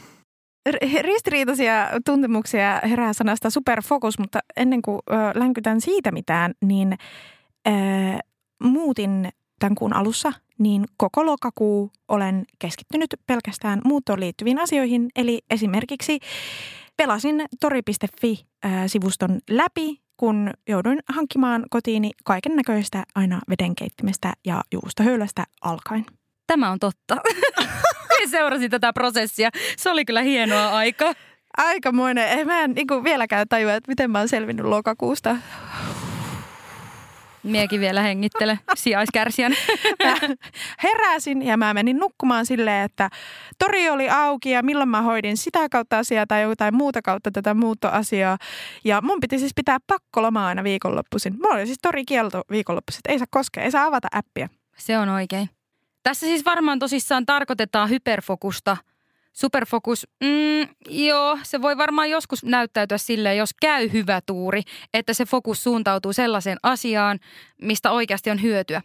Ristiriitaisia 1.01 1.88
tuntemuksia 2.05 2.80
herää 2.84 3.12
sanasta 3.12 3.51
superfokus, 3.51 4.18
mutta 4.18 4.38
ennen 4.57 4.82
kuin 4.82 4.98
länkytän 5.34 5.80
siitä 5.80 6.12
mitään, 6.12 6.55
niin 6.64 6.96
muutin 8.62 9.28
tämän 9.59 9.74
kuun 9.74 9.96
alussa, 9.96 10.32
niin 10.59 10.84
koko 10.96 11.26
lokakuu 11.26 11.90
olen 12.09 12.44
keskittynyt 12.59 13.14
pelkästään 13.26 13.80
muuttoon 13.84 14.20
liittyviin 14.20 14.61
asioihin. 14.61 15.09
Eli 15.16 15.40
esimerkiksi 15.51 16.20
pelasin 16.96 17.44
tori.fi-sivuston 17.61 19.38
läpi, 19.51 20.01
kun 20.20 20.50
jouduin 20.68 20.98
hankkimaan 21.08 21.64
kotiini 21.70 22.10
kaiken 22.24 22.56
näköistä 22.56 23.04
aina 23.14 23.40
vedenkeittimestä 23.48 24.32
ja 24.46 24.60
juustohöylästä 24.72 25.44
alkaen. 25.62 26.06
Tämä 26.46 26.70
on 26.70 26.78
totta. 26.78 27.16
Seurasin 28.30 28.70
tätä 28.70 28.92
prosessia. 28.92 29.50
Se 29.76 29.90
oli 29.90 30.04
kyllä 30.04 30.22
hienoa 30.22 30.68
aikaa. 30.68 31.12
Aikamoinen. 31.56 32.28
Eh, 32.28 32.46
Mä 32.46 32.60
en 32.60 32.72
niin 32.72 33.04
vieläkään 33.04 33.48
tajua, 33.48 33.74
että 33.74 33.90
miten 33.90 34.10
mä 34.10 34.18
oon 34.18 34.28
selvinnyt 34.28 34.66
lokakuusta. 34.66 35.36
Miekin 37.43 37.80
vielä 37.80 38.03
hengittele 38.03 38.59
sijaiskärsijän. 38.74 39.53
Mä 40.05 40.16
heräsin 40.82 41.43
ja 41.43 41.57
mä 41.57 41.74
menin 41.74 41.99
nukkumaan 41.99 42.47
silleen, 42.47 42.84
että 42.84 43.11
tori 43.59 43.91
oli 43.91 44.09
auki 44.09 44.51
ja 44.51 44.62
milloin 44.62 44.88
mä 44.88 45.03
hoidin 45.03 45.36
sitä 45.36 45.68
kautta 45.68 45.99
asiaa 45.99 46.26
tai 46.26 46.43
jotain 46.43 46.76
muuta 46.76 47.03
kautta 47.03 47.30
tätä 47.30 47.55
muuttoasiaa. 47.55 48.38
Ja 48.84 49.01
mun 49.01 49.20
piti 49.20 49.38
siis 49.38 49.53
pitää 49.57 49.78
pakkolomaa 49.86 50.47
aina 50.47 50.64
viikonloppuisin. 50.64 51.34
Mulla 51.43 51.55
oli 51.55 51.66
siis 51.66 51.78
tori 51.82 52.05
kielto 52.05 52.43
viikonloppuisin, 52.51 53.01
ei 53.09 53.18
saa 53.18 53.26
koskea, 53.30 53.62
ei 53.62 53.70
saa 53.70 53.86
avata 53.86 54.09
appia. 54.12 54.49
Se 54.76 54.99
on 54.99 55.09
oikein. 55.09 55.51
Tässä 56.03 56.26
siis 56.26 56.45
varmaan 56.45 56.78
tosissaan 56.78 57.26
tarkoitetaan 57.26 57.91
hyperfokusta. 57.91 58.76
Superfokus, 59.33 60.07
mm, 60.20 60.74
joo, 60.89 61.39
se 61.43 61.62
voi 61.62 61.76
varmaan 61.76 62.11
joskus 62.11 62.45
näyttäytyä 62.45 62.99
silleen, 62.99 63.37
jos 63.37 63.51
käy 63.61 63.93
hyvä 63.93 64.20
tuuri, 64.26 64.62
että 64.95 65.14
se 65.14 65.24
fokus 65.24 65.62
suuntautuu 65.62 66.12
sellaiseen 66.12 66.59
asiaan, 66.62 67.18
mistä 67.62 67.91
oikeasti 67.91 68.31
on 68.31 68.43
hyötyä. 68.43 68.83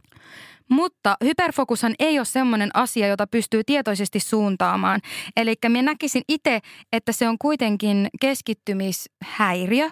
Mutta 0.70 1.18
hyperfokushan 1.24 1.96
ei 2.00 2.20
ole 2.20 2.26
semmoinen 2.26 2.70
asia, 2.74 3.08
jota 3.08 3.28
pystyy 3.28 3.64
tietoisesti 3.64 4.20
suuntaamaan. 4.20 5.02
Eli 5.38 5.56
minä 5.68 5.82
näkisin 5.82 6.22
itse, 6.30 6.60
että 6.92 7.12
se 7.12 7.30
on 7.30 7.38
kuitenkin 7.38 8.08
keskittymishäiriö. 8.22 9.90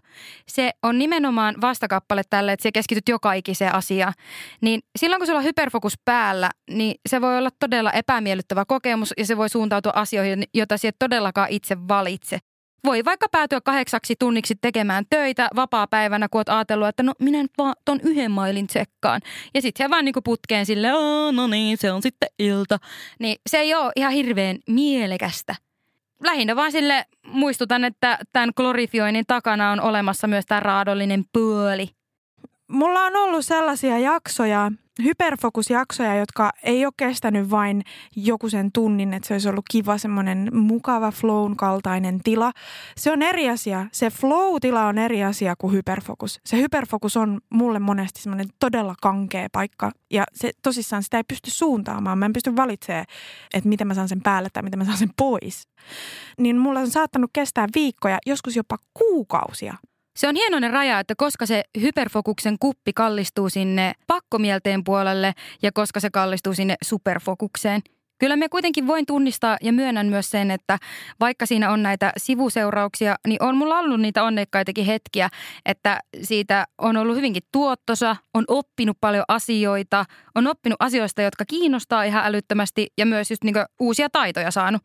Se 0.47 0.71
on 0.83 0.97
nimenomaan 0.97 1.55
vastakappale 1.61 2.21
tälle, 2.29 2.53
että 2.53 2.63
sä 2.63 2.69
keskityt 2.73 3.09
joka 3.09 3.33
ikiseen 3.33 3.75
asiaan. 3.75 4.13
Niin 4.61 4.81
silloin 4.99 5.19
kun 5.19 5.27
sulla 5.27 5.39
on 5.39 5.45
hyperfokus 5.45 5.93
päällä, 6.05 6.49
niin 6.69 6.95
se 7.09 7.21
voi 7.21 7.37
olla 7.37 7.49
todella 7.59 7.91
epämiellyttävä 7.91 8.65
kokemus 8.65 9.13
ja 9.17 9.25
se 9.25 9.37
voi 9.37 9.49
suuntautua 9.49 9.91
asioihin, 9.95 10.43
joita 10.53 10.75
et 10.83 10.95
todellakaan 10.99 11.49
itse 11.49 11.87
valitse. 11.87 12.39
Voi 12.85 13.05
vaikka 13.05 13.29
päätyä 13.29 13.61
kahdeksaksi 13.61 14.15
tunniksi 14.19 14.55
tekemään 14.61 15.05
töitä 15.09 15.47
vapaa-päivänä, 15.55 16.27
kun 16.29 16.39
oot 16.39 16.49
ajatellut, 16.49 16.87
että 16.87 17.03
no 17.03 17.13
minä 17.19 17.41
nyt 17.41 17.51
vaan 17.57 17.75
ton 17.85 17.99
yhden 18.03 18.31
mailin 18.31 18.67
tsekkaan. 18.67 19.21
Ja 19.53 19.61
sitten 19.61 19.83
he 19.83 19.89
vaan 19.89 20.05
niinku 20.05 20.21
putkeen 20.21 20.65
sille, 20.65 20.87
no 21.31 21.47
niin, 21.47 21.77
se 21.77 21.91
on 21.91 22.01
sitten 22.01 22.29
ilta. 22.39 22.79
Niin 23.19 23.35
se 23.49 23.57
ei 23.57 23.75
ole 23.75 23.91
ihan 23.95 24.13
hirveän 24.13 24.59
mielekästä. 24.67 25.55
Lähinnä 26.23 26.55
vaan 26.55 26.71
sille 26.71 27.05
muistutan, 27.27 27.83
että 27.83 28.17
tämän 28.33 28.49
glorifioinnin 28.55 29.25
takana 29.27 29.71
on 29.71 29.81
olemassa 29.81 30.27
myös 30.27 30.45
tämä 30.45 30.59
raadollinen 30.59 31.23
puoli. 31.33 31.89
Mulla 32.67 33.05
on 33.05 33.15
ollut 33.15 33.45
sellaisia 33.45 33.99
jaksoja, 33.99 34.71
hyperfokusjaksoja, 35.03 36.15
jotka 36.15 36.51
ei 36.63 36.85
ole 36.85 36.93
kestänyt 36.97 37.49
vain 37.49 37.81
joku 38.15 38.49
sen 38.49 38.71
tunnin, 38.71 39.13
että 39.13 39.27
se 39.27 39.33
olisi 39.33 39.49
ollut 39.49 39.65
kiva 39.71 39.97
semmoinen 39.97 40.49
mukava 40.53 41.11
flown 41.11 41.55
kaltainen 41.55 42.19
tila. 42.23 42.51
Se 42.97 43.11
on 43.11 43.21
eri 43.21 43.49
asia. 43.49 43.85
Se 43.91 44.09
flow-tila 44.09 44.85
on 44.87 44.97
eri 44.97 45.23
asia 45.23 45.55
kuin 45.57 45.73
hyperfokus. 45.73 46.39
Se 46.45 46.57
hyperfokus 46.57 47.17
on 47.17 47.41
mulle 47.49 47.79
monesti 47.79 48.21
semmoinen 48.21 48.47
todella 48.59 48.95
kankea 49.01 49.47
paikka 49.51 49.91
ja 50.11 50.23
se 50.33 50.51
tosissaan 50.61 51.03
sitä 51.03 51.17
ei 51.17 51.23
pysty 51.23 51.51
suuntaamaan. 51.51 52.17
Mä 52.17 52.25
en 52.25 52.33
pysty 52.33 52.55
valitsemaan, 52.55 53.05
että 53.53 53.69
miten 53.69 53.87
mä 53.87 53.93
saan 53.93 54.09
sen 54.09 54.21
päälle 54.21 54.49
tai 54.53 54.63
miten 54.63 54.79
mä 54.79 54.85
saan 54.85 54.97
sen 54.97 55.13
pois. 55.17 55.67
Niin 56.39 56.57
mulla 56.57 56.79
on 56.79 56.91
saattanut 56.91 57.29
kestää 57.33 57.67
viikkoja, 57.75 58.17
joskus 58.25 58.55
jopa 58.55 58.77
kuukausia 58.93 59.73
Se 60.15 60.27
on 60.27 60.35
hienoinen 60.35 60.71
raja, 60.71 60.99
että 60.99 61.13
koska 61.17 61.45
se 61.45 61.63
hyperfokuksen 61.81 62.55
kuppi 62.59 62.93
kallistuu 62.93 63.49
sinne 63.49 63.93
pakkomielteen 64.07 64.83
puolelle 64.83 65.33
ja 65.61 65.71
koska 65.71 65.99
se 65.99 66.09
kallistuu 66.09 66.53
sinne 66.53 66.75
superfokukseen. 66.83 67.81
Kyllä 68.19 68.35
me 68.35 68.49
kuitenkin 68.49 68.87
voin 68.87 69.05
tunnistaa 69.05 69.57
ja 69.61 69.73
myönnän 69.73 70.07
myös 70.07 70.31
sen, 70.31 70.51
että 70.51 70.77
vaikka 71.19 71.45
siinä 71.45 71.71
on 71.71 71.83
näitä 71.83 72.13
sivuseurauksia, 72.17 73.15
niin 73.27 73.43
on 73.43 73.57
mulla 73.57 73.79
ollut 73.79 74.01
niitä 74.01 74.23
onnekkaitakin 74.23 74.85
hetkiä, 74.85 75.29
että 75.65 75.99
siitä 76.21 76.65
on 76.77 76.97
ollut 76.97 77.15
hyvinkin 77.15 77.43
tuottosa, 77.51 78.15
on 78.33 78.45
oppinut 78.47 78.97
paljon 79.01 79.25
asioita, 79.27 80.05
on 80.35 80.47
oppinut 80.47 80.77
asioista, 80.79 81.21
jotka 81.21 81.45
kiinnostaa 81.45 82.03
ihan 82.03 82.25
älyttömästi 82.25 82.87
ja 82.97 83.05
myös 83.05 83.31
just 83.31 83.43
niin 83.43 83.55
uusia 83.79 84.09
taitoja 84.09 84.51
saanut. 84.51 84.81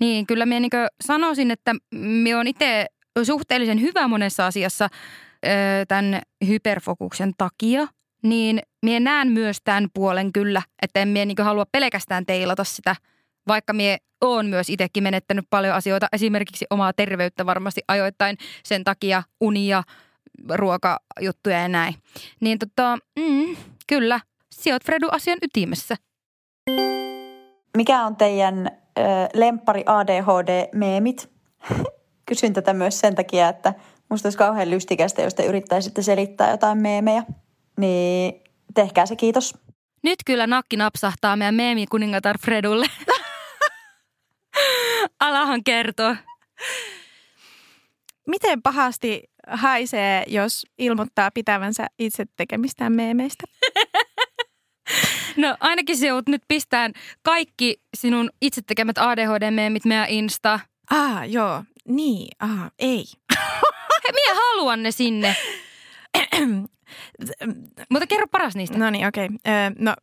Niin 0.00 0.26
kyllä 0.26 0.46
minä 0.46 0.60
niin 0.60 0.70
sanoisin, 1.04 1.50
että 1.50 1.74
minä 1.94 2.36
olen 2.36 2.46
itse 2.46 2.86
suhteellisen 3.22 3.80
hyvä 3.80 4.08
monessa 4.08 4.46
asiassa 4.46 4.88
tämän 5.88 6.20
hyperfokuksen 6.46 7.32
takia, 7.38 7.86
niin 8.22 8.62
minä 8.82 9.00
näen 9.00 9.32
myös 9.32 9.56
tämän 9.64 9.88
puolen 9.94 10.32
kyllä, 10.32 10.62
että 10.82 11.00
en 11.00 11.08
minä 11.08 11.24
niin 11.24 11.36
halua 11.42 11.66
pelkästään 11.72 12.26
teilata 12.26 12.64
sitä, 12.64 12.96
vaikka 13.48 13.72
minä 13.72 13.98
olen 14.20 14.46
myös 14.46 14.70
itsekin 14.70 15.02
menettänyt 15.02 15.46
paljon 15.50 15.74
asioita, 15.74 16.06
esimerkiksi 16.12 16.64
omaa 16.70 16.92
terveyttä 16.92 17.46
varmasti 17.46 17.80
ajoittain 17.88 18.36
sen 18.64 18.84
takia 18.84 19.22
unia, 19.40 19.82
ruokajuttuja 20.48 21.58
ja 21.58 21.68
näin. 21.68 21.94
Niin 22.40 22.58
tota, 22.58 22.98
mm, 23.18 23.56
kyllä, 23.86 24.20
sijoit 24.50 24.84
Fredu 24.84 25.08
asian 25.12 25.38
ytimessä. 25.42 25.96
Mikä 27.76 28.04
on 28.04 28.16
teidän 28.16 28.70
ö, 28.98 29.02
lemppari 29.34 29.82
ADHD-meemit? 29.86 31.30
Kysyn 32.26 32.52
tätä 32.52 32.72
myös 32.72 33.00
sen 33.00 33.14
takia, 33.14 33.48
että 33.48 33.74
musta 34.08 34.26
olisi 34.26 34.38
kauhean 34.38 34.70
lystikästä, 34.70 35.22
jos 35.22 35.34
te 35.34 35.46
yrittäisitte 35.46 36.02
selittää 36.02 36.50
jotain 36.50 36.78
meemejä. 36.78 37.22
Niin 37.76 38.42
tehkää 38.74 39.06
se, 39.06 39.16
kiitos. 39.16 39.54
Nyt 40.02 40.18
kyllä 40.26 40.46
nakki 40.46 40.76
napsahtaa 40.76 41.36
meidän 41.36 41.54
meemikuningatar 41.54 42.38
Fredulle. 42.38 42.86
Alahan 45.20 45.64
kertoo. 45.64 46.16
Miten 48.26 48.62
pahasti 48.62 49.22
haisee, 49.46 50.24
jos 50.26 50.66
ilmoittaa 50.78 51.30
pitävänsä 51.34 51.86
itse 51.98 52.24
tekemistään 52.36 52.92
meemeistä? 52.92 53.44
No 55.36 55.56
ainakin 55.60 55.96
se 55.96 56.06
joudut 56.06 56.28
nyt 56.28 56.42
pistään 56.48 56.92
kaikki 57.22 57.80
sinun 57.96 58.30
itse 58.40 58.60
tekemät 58.66 58.98
ADHD-meemit 58.98 59.84
meidän 59.84 60.08
Insta. 60.08 60.60
Ah, 60.90 61.30
joo. 61.30 61.64
Niin, 61.88 62.28
ah, 62.40 62.70
ei. 62.78 63.04
Minä 64.12 64.34
haluan 64.34 64.82
ne 64.82 64.90
sinne. 64.90 65.36
Mutta 67.90 68.06
kerro 68.06 68.26
paras 68.28 68.56
niistä. 68.56 68.78
No 68.78 68.90
niin, 68.90 69.06
okei. 69.06 69.26
Okay. 69.26 69.74
No, 69.78 69.94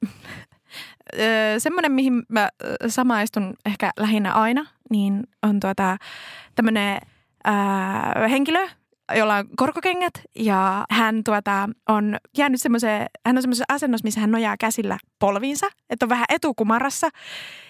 semmoinen, 1.57 1.91
mihin 1.91 2.23
mä 2.29 2.49
samaistun 2.87 3.53
ehkä 3.65 3.91
lähinnä 3.99 4.33
aina, 4.33 4.65
niin 4.89 5.23
on 5.43 5.59
tuota 5.59 5.97
tämmöinen 6.55 7.01
henkilö, 8.29 8.67
jolla 9.15 9.35
on 9.35 9.45
korkokengät 9.57 10.13
ja 10.35 10.85
hän 10.91 11.23
tuota, 11.23 11.69
on 11.89 12.17
jäänyt 12.37 12.61
semmoiseen, 12.61 13.07
hän 13.25 13.37
on 13.37 13.43
semmoisessa 13.43 13.73
asennossa, 13.75 14.05
missä 14.05 14.19
hän 14.19 14.31
nojaa 14.31 14.57
käsillä 14.59 14.97
polviinsa, 15.19 15.67
että 15.89 16.05
on 16.05 16.09
vähän 16.09 16.25
etukumarassa 16.29 17.09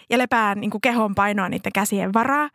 ja 0.10 0.18
lepää 0.18 0.56
niin 0.56 0.72
kuin 0.72 0.82
kehon 0.82 1.16
painoa 1.16 1.50
niiden 1.50 1.72
käsien 1.74 2.14
varaa. 2.14 2.50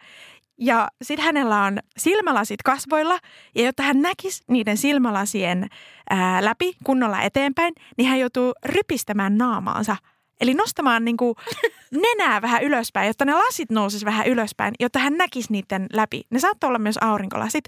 Ja 0.58 0.88
sitten 1.02 1.24
hänellä 1.24 1.62
on 1.62 1.78
silmälasit 1.96 2.62
kasvoilla 2.62 3.18
ja 3.54 3.64
jotta 3.64 3.82
hän 3.82 4.02
näkisi 4.02 4.42
niiden 4.48 4.76
silmälasien 4.76 5.68
ää, 6.10 6.44
läpi 6.44 6.72
kunnolla 6.84 7.22
eteenpäin, 7.22 7.74
niin 7.96 8.08
hän 8.08 8.20
joutuu 8.20 8.52
rypistämään 8.64 9.38
naamaansa. 9.38 9.96
Eli 10.40 10.54
nostamaan 10.54 11.04
niin 11.04 11.16
kuin 11.16 11.34
nenää 12.02 12.42
vähän 12.42 12.62
ylöspäin, 12.64 13.06
jotta 13.06 13.24
ne 13.24 13.34
lasit 13.34 13.70
nousisi 13.70 14.04
vähän 14.04 14.26
ylöspäin, 14.26 14.74
jotta 14.80 14.98
hän 14.98 15.16
näkisi 15.16 15.52
niiden 15.52 15.86
läpi. 15.92 16.22
Ne 16.30 16.38
saattoi 16.38 16.68
olla 16.68 16.78
myös 16.78 16.98
aurinkolasit. 17.00 17.64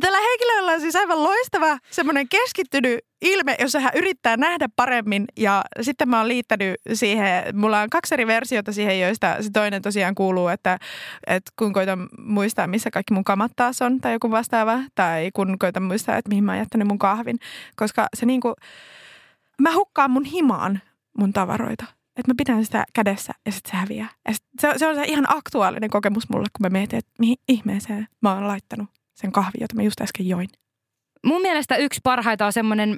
Tällä 0.00 0.18
henkilöllä 0.20 0.72
on 0.72 0.80
siis 0.80 0.96
aivan 0.96 1.22
loistava 1.22 1.78
semmoinen 1.90 2.28
keskittynyt 2.28 3.00
ilme, 3.22 3.56
jossa 3.60 3.80
hän 3.80 3.92
yrittää 3.94 4.36
nähdä 4.36 4.68
paremmin. 4.76 5.24
Ja 5.38 5.64
sitten 5.80 6.08
mä 6.08 6.18
oon 6.18 6.28
liittänyt 6.28 6.74
siihen, 6.92 7.56
mulla 7.56 7.80
on 7.80 7.90
kaksi 7.90 8.14
eri 8.14 8.26
versiota 8.26 8.72
siihen, 8.72 9.00
joista 9.00 9.36
se 9.42 9.50
toinen 9.50 9.82
tosiaan 9.82 10.14
kuuluu, 10.14 10.48
että, 10.48 10.78
että 11.26 11.50
kun 11.58 11.72
koitan 11.72 12.08
muistaa, 12.18 12.66
missä 12.66 12.90
kaikki 12.90 13.14
mun 13.14 13.24
kamat 13.24 13.52
taas 13.56 13.82
on 13.82 14.00
tai 14.00 14.12
joku 14.12 14.30
vastaava. 14.30 14.78
Tai 14.94 15.30
kun 15.34 15.58
koitan 15.58 15.82
muistaa, 15.82 16.16
että 16.16 16.28
mihin 16.28 16.44
mä 16.44 16.52
oon 16.52 16.58
jättänyt 16.58 16.88
mun 16.88 16.98
kahvin. 16.98 17.38
Koska 17.76 18.06
se 18.16 18.26
niinku, 18.26 18.54
mä 19.60 19.74
hukkaan 19.74 20.10
mun 20.10 20.24
himaan 20.24 20.80
mun 21.18 21.32
tavaroita. 21.32 21.84
Että 22.16 22.30
mä 22.30 22.34
pidän 22.36 22.64
sitä 22.64 22.84
kädessä 22.92 23.32
ja 23.46 23.52
sitten 23.52 23.70
se 23.70 23.76
häviää. 23.76 24.08
Ja 24.28 24.34
sit 24.34 24.44
se, 24.60 24.68
se 24.76 24.86
on 24.86 24.94
se 24.94 25.04
ihan 25.04 25.24
aktuaalinen 25.28 25.90
kokemus 25.90 26.28
mulle, 26.28 26.46
kun 26.56 26.66
mä 26.66 26.78
mietin, 26.78 26.98
että 26.98 27.12
mihin 27.18 27.36
ihmeeseen 27.48 28.08
mä 28.20 28.34
oon 28.34 28.48
laittanut 28.48 28.88
sen 29.14 29.32
kahvin, 29.32 29.60
jota 29.60 29.74
mä 29.74 29.82
just 29.82 30.00
äsken 30.00 30.28
join. 30.28 30.48
Mun 31.26 31.42
mielestä 31.42 31.76
yksi 31.76 32.00
parhaita 32.02 32.46
on 32.46 32.52
semmoinen 32.52 32.96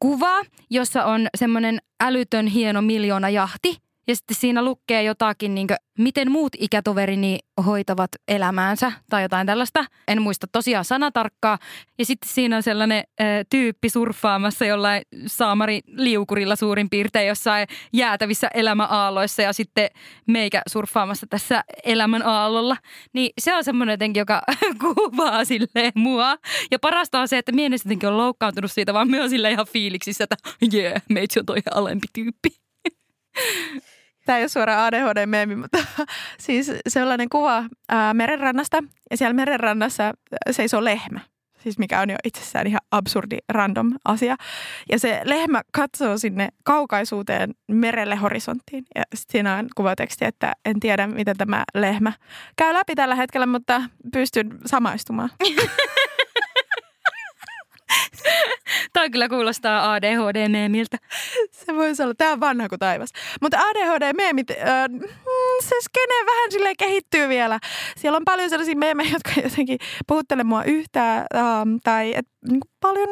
kuva, 0.00 0.42
jossa 0.70 1.04
on 1.04 1.26
semmoinen 1.36 1.78
älytön 2.00 2.46
hieno 2.46 2.82
miljoona 2.82 3.28
jahti. 3.28 3.85
Ja 4.08 4.16
sitten 4.16 4.36
siinä 4.36 4.64
lukee 4.64 5.02
jotakin, 5.02 5.54
niin 5.54 5.66
kuin, 5.66 5.76
miten 5.98 6.30
muut 6.30 6.52
ikätoverini 6.58 7.38
hoitavat 7.66 8.10
elämäänsä 8.28 8.92
tai 9.10 9.22
jotain 9.22 9.46
tällaista. 9.46 9.84
En 10.08 10.22
muista 10.22 10.46
tosiaan 10.52 10.84
sanatarkkaa. 10.84 11.58
Ja 11.98 12.04
sitten 12.04 12.28
siinä 12.28 12.56
on 12.56 12.62
sellainen 12.62 13.04
ö, 13.20 13.24
tyyppi 13.50 13.90
surffaamassa 13.90 14.64
jollain 14.64 15.02
saamari 15.26 15.80
liukurilla 15.86 16.56
suurin 16.56 16.90
piirtein 16.90 17.28
jossain 17.28 17.68
jäätävissä 17.92 18.48
elämäaalloissa 18.54 19.42
ja 19.42 19.52
sitten 19.52 19.88
meikä 20.26 20.62
surffaamassa 20.68 21.26
tässä 21.30 21.64
elämän 21.84 22.22
aallolla. 22.22 22.76
Niin 23.12 23.30
se 23.40 23.54
on 23.54 23.64
semmoinen 23.64 23.92
jotenkin, 23.92 24.20
joka 24.20 24.42
kuvaa 24.94 25.44
silleen 25.44 25.92
mua. 25.94 26.36
Ja 26.70 26.78
parasta 26.78 27.20
on 27.20 27.28
se, 27.28 27.38
että 27.38 27.52
mie 27.52 27.66
en 27.66 27.72
jotenkin 27.72 28.08
ole 28.08 28.16
loukkaantunut 28.16 28.72
siitä, 28.72 28.94
vaan 28.94 29.10
myös 29.10 29.30
sille 29.30 29.50
ihan 29.50 29.66
fiiliksissä, 29.66 30.24
että 30.24 30.36
jee, 30.72 30.88
yeah, 30.88 31.02
meitsi 31.08 31.40
on 31.40 31.46
toi 31.46 31.58
alempi 31.74 32.06
tyyppi. 32.12 32.48
Tämä 34.26 34.36
ei 34.38 34.42
ole 34.42 34.48
suoraan 34.48 34.94
ADHD-meemi, 34.94 35.56
mutta 35.56 35.78
siis 36.38 36.72
sellainen 36.88 37.28
kuva 37.28 37.64
ää, 37.88 38.14
merenrannasta 38.14 38.82
ja 39.10 39.16
siellä 39.16 39.34
merenrannassa 39.34 40.12
seisoo 40.50 40.84
lehmä. 40.84 41.20
Siis 41.58 41.78
mikä 41.78 42.00
on 42.00 42.10
jo 42.10 42.16
itsessään 42.24 42.66
ihan 42.66 42.80
absurdi 42.90 43.36
random 43.52 43.92
asia. 44.04 44.36
Ja 44.92 44.98
se 44.98 45.20
lehmä 45.24 45.62
katsoo 45.72 46.18
sinne 46.18 46.48
kaukaisuuteen 46.64 47.54
merelle 47.68 48.16
horisonttiin. 48.16 48.84
Ja 48.94 49.02
siinä 49.14 49.56
on 49.56 49.68
kuvateksti, 49.76 50.24
että 50.24 50.52
en 50.64 50.80
tiedä, 50.80 51.06
miten 51.06 51.36
tämä 51.36 51.64
lehmä 51.74 52.12
käy 52.56 52.74
läpi 52.74 52.94
tällä 52.94 53.14
hetkellä, 53.14 53.46
mutta 53.46 53.82
pystyn 54.12 54.58
samaistumaan. 54.66 55.30
Toi 58.96 59.10
kyllä 59.10 59.28
kuulostaa 59.28 59.92
ADHD-meemiltä. 59.92 60.96
Se 61.50 61.74
voisi 61.74 62.02
olla. 62.02 62.14
Tämä 62.14 62.32
on 62.32 62.40
vanha 62.40 62.68
kuin 62.68 62.78
taivas. 62.78 63.10
Mutta 63.42 63.58
ADHD-meemit, 63.58 64.50
äh, 64.50 65.08
se 65.60 65.74
skene 65.80 66.26
vähän 66.26 66.52
sille 66.52 66.72
kehittyy 66.78 67.28
vielä. 67.28 67.58
Siellä 67.96 68.16
on 68.16 68.24
paljon 68.24 68.50
sellaisia 68.50 68.76
meemejä, 68.76 69.10
jotka 69.12 69.30
jotenkin 69.44 69.78
puhuttele 70.06 70.44
mua 70.44 70.64
yhtään. 70.64 71.26
Ähm, 71.34 71.76
tai 71.84 72.14
et, 72.16 72.26
niin 72.48 72.60
paljon 72.80 73.08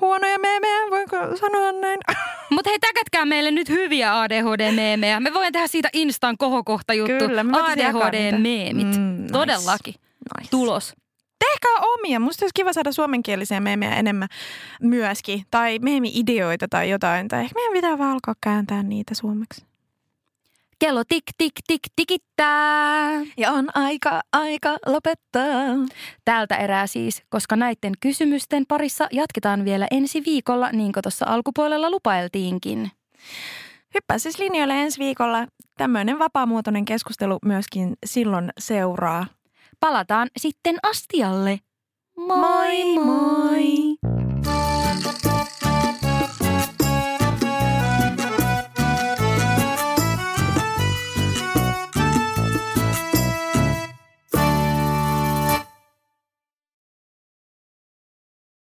huonoja 0.00 0.38
meemejä, 0.38 0.90
voinko 0.90 1.16
sanoa 1.36 1.72
näin? 1.72 2.00
Mutta 2.54 2.70
hei, 2.70 2.78
täkätkää 2.78 3.24
meille 3.24 3.50
nyt 3.50 3.68
hyviä 3.68 4.20
ADHD-meemejä. 4.20 5.20
Me 5.20 5.34
voimme 5.34 5.50
tehdä 5.50 5.66
siitä 5.66 5.88
Instan 5.92 6.36
kohokohta 6.38 6.94
juttu. 6.94 7.18
Kyllä. 7.18 7.44
ADHD-meemit. 7.52 8.98
Mm, 8.98 9.22
nice. 9.22 9.32
Todellakin. 9.32 9.94
Nice. 10.38 10.50
Tulos. 10.50 10.94
Tehkää 11.44 11.88
omia. 11.94 12.20
Musta 12.20 12.44
olisi 12.44 12.54
kiva 12.54 12.72
saada 12.72 12.92
suomenkielisiä 12.92 13.60
meemejä 13.60 13.94
enemmän 13.96 14.28
myöskin. 14.82 15.42
Tai 15.50 15.78
meemi-ideoita 15.78 16.68
tai 16.68 16.90
jotain. 16.90 17.28
Tai 17.28 17.40
ehkä 17.40 17.54
meidän 17.54 17.72
pitää 17.72 17.98
vaan 17.98 18.10
alkaa 18.10 18.34
kääntää 18.40 18.82
niitä 18.82 19.14
suomeksi. 19.14 19.66
Kello 20.78 21.02
tik 21.08 21.24
tik 21.38 21.52
tik 21.66 21.80
tikittää. 21.96 23.12
Ja 23.36 23.52
on 23.52 23.68
aika, 23.74 24.20
aika 24.32 24.76
lopettaa. 24.86 25.74
Tältä 26.24 26.56
erää 26.56 26.86
siis, 26.86 27.22
koska 27.28 27.56
näiden 27.56 27.92
kysymysten 28.00 28.66
parissa 28.68 29.08
jatketaan 29.12 29.64
vielä 29.64 29.86
ensi 29.90 30.22
viikolla, 30.26 30.70
niin 30.72 30.92
kuin 30.92 31.02
tuossa 31.02 31.26
alkupuolella 31.28 31.90
lupailtiinkin. 31.90 32.90
Hyppää 33.94 34.18
siis 34.18 34.38
linjoille 34.38 34.82
ensi 34.82 34.98
viikolla. 34.98 35.46
Tämmöinen 35.76 36.18
vapaamuotoinen 36.18 36.84
keskustelu 36.84 37.38
myöskin 37.44 37.96
silloin 38.06 38.50
seuraa. 38.58 39.26
Palataan 39.84 40.28
sitten 40.36 40.76
astialle. 40.82 41.60
Moi 42.16 42.94
moi! 42.94 43.04
moi. 43.04 43.54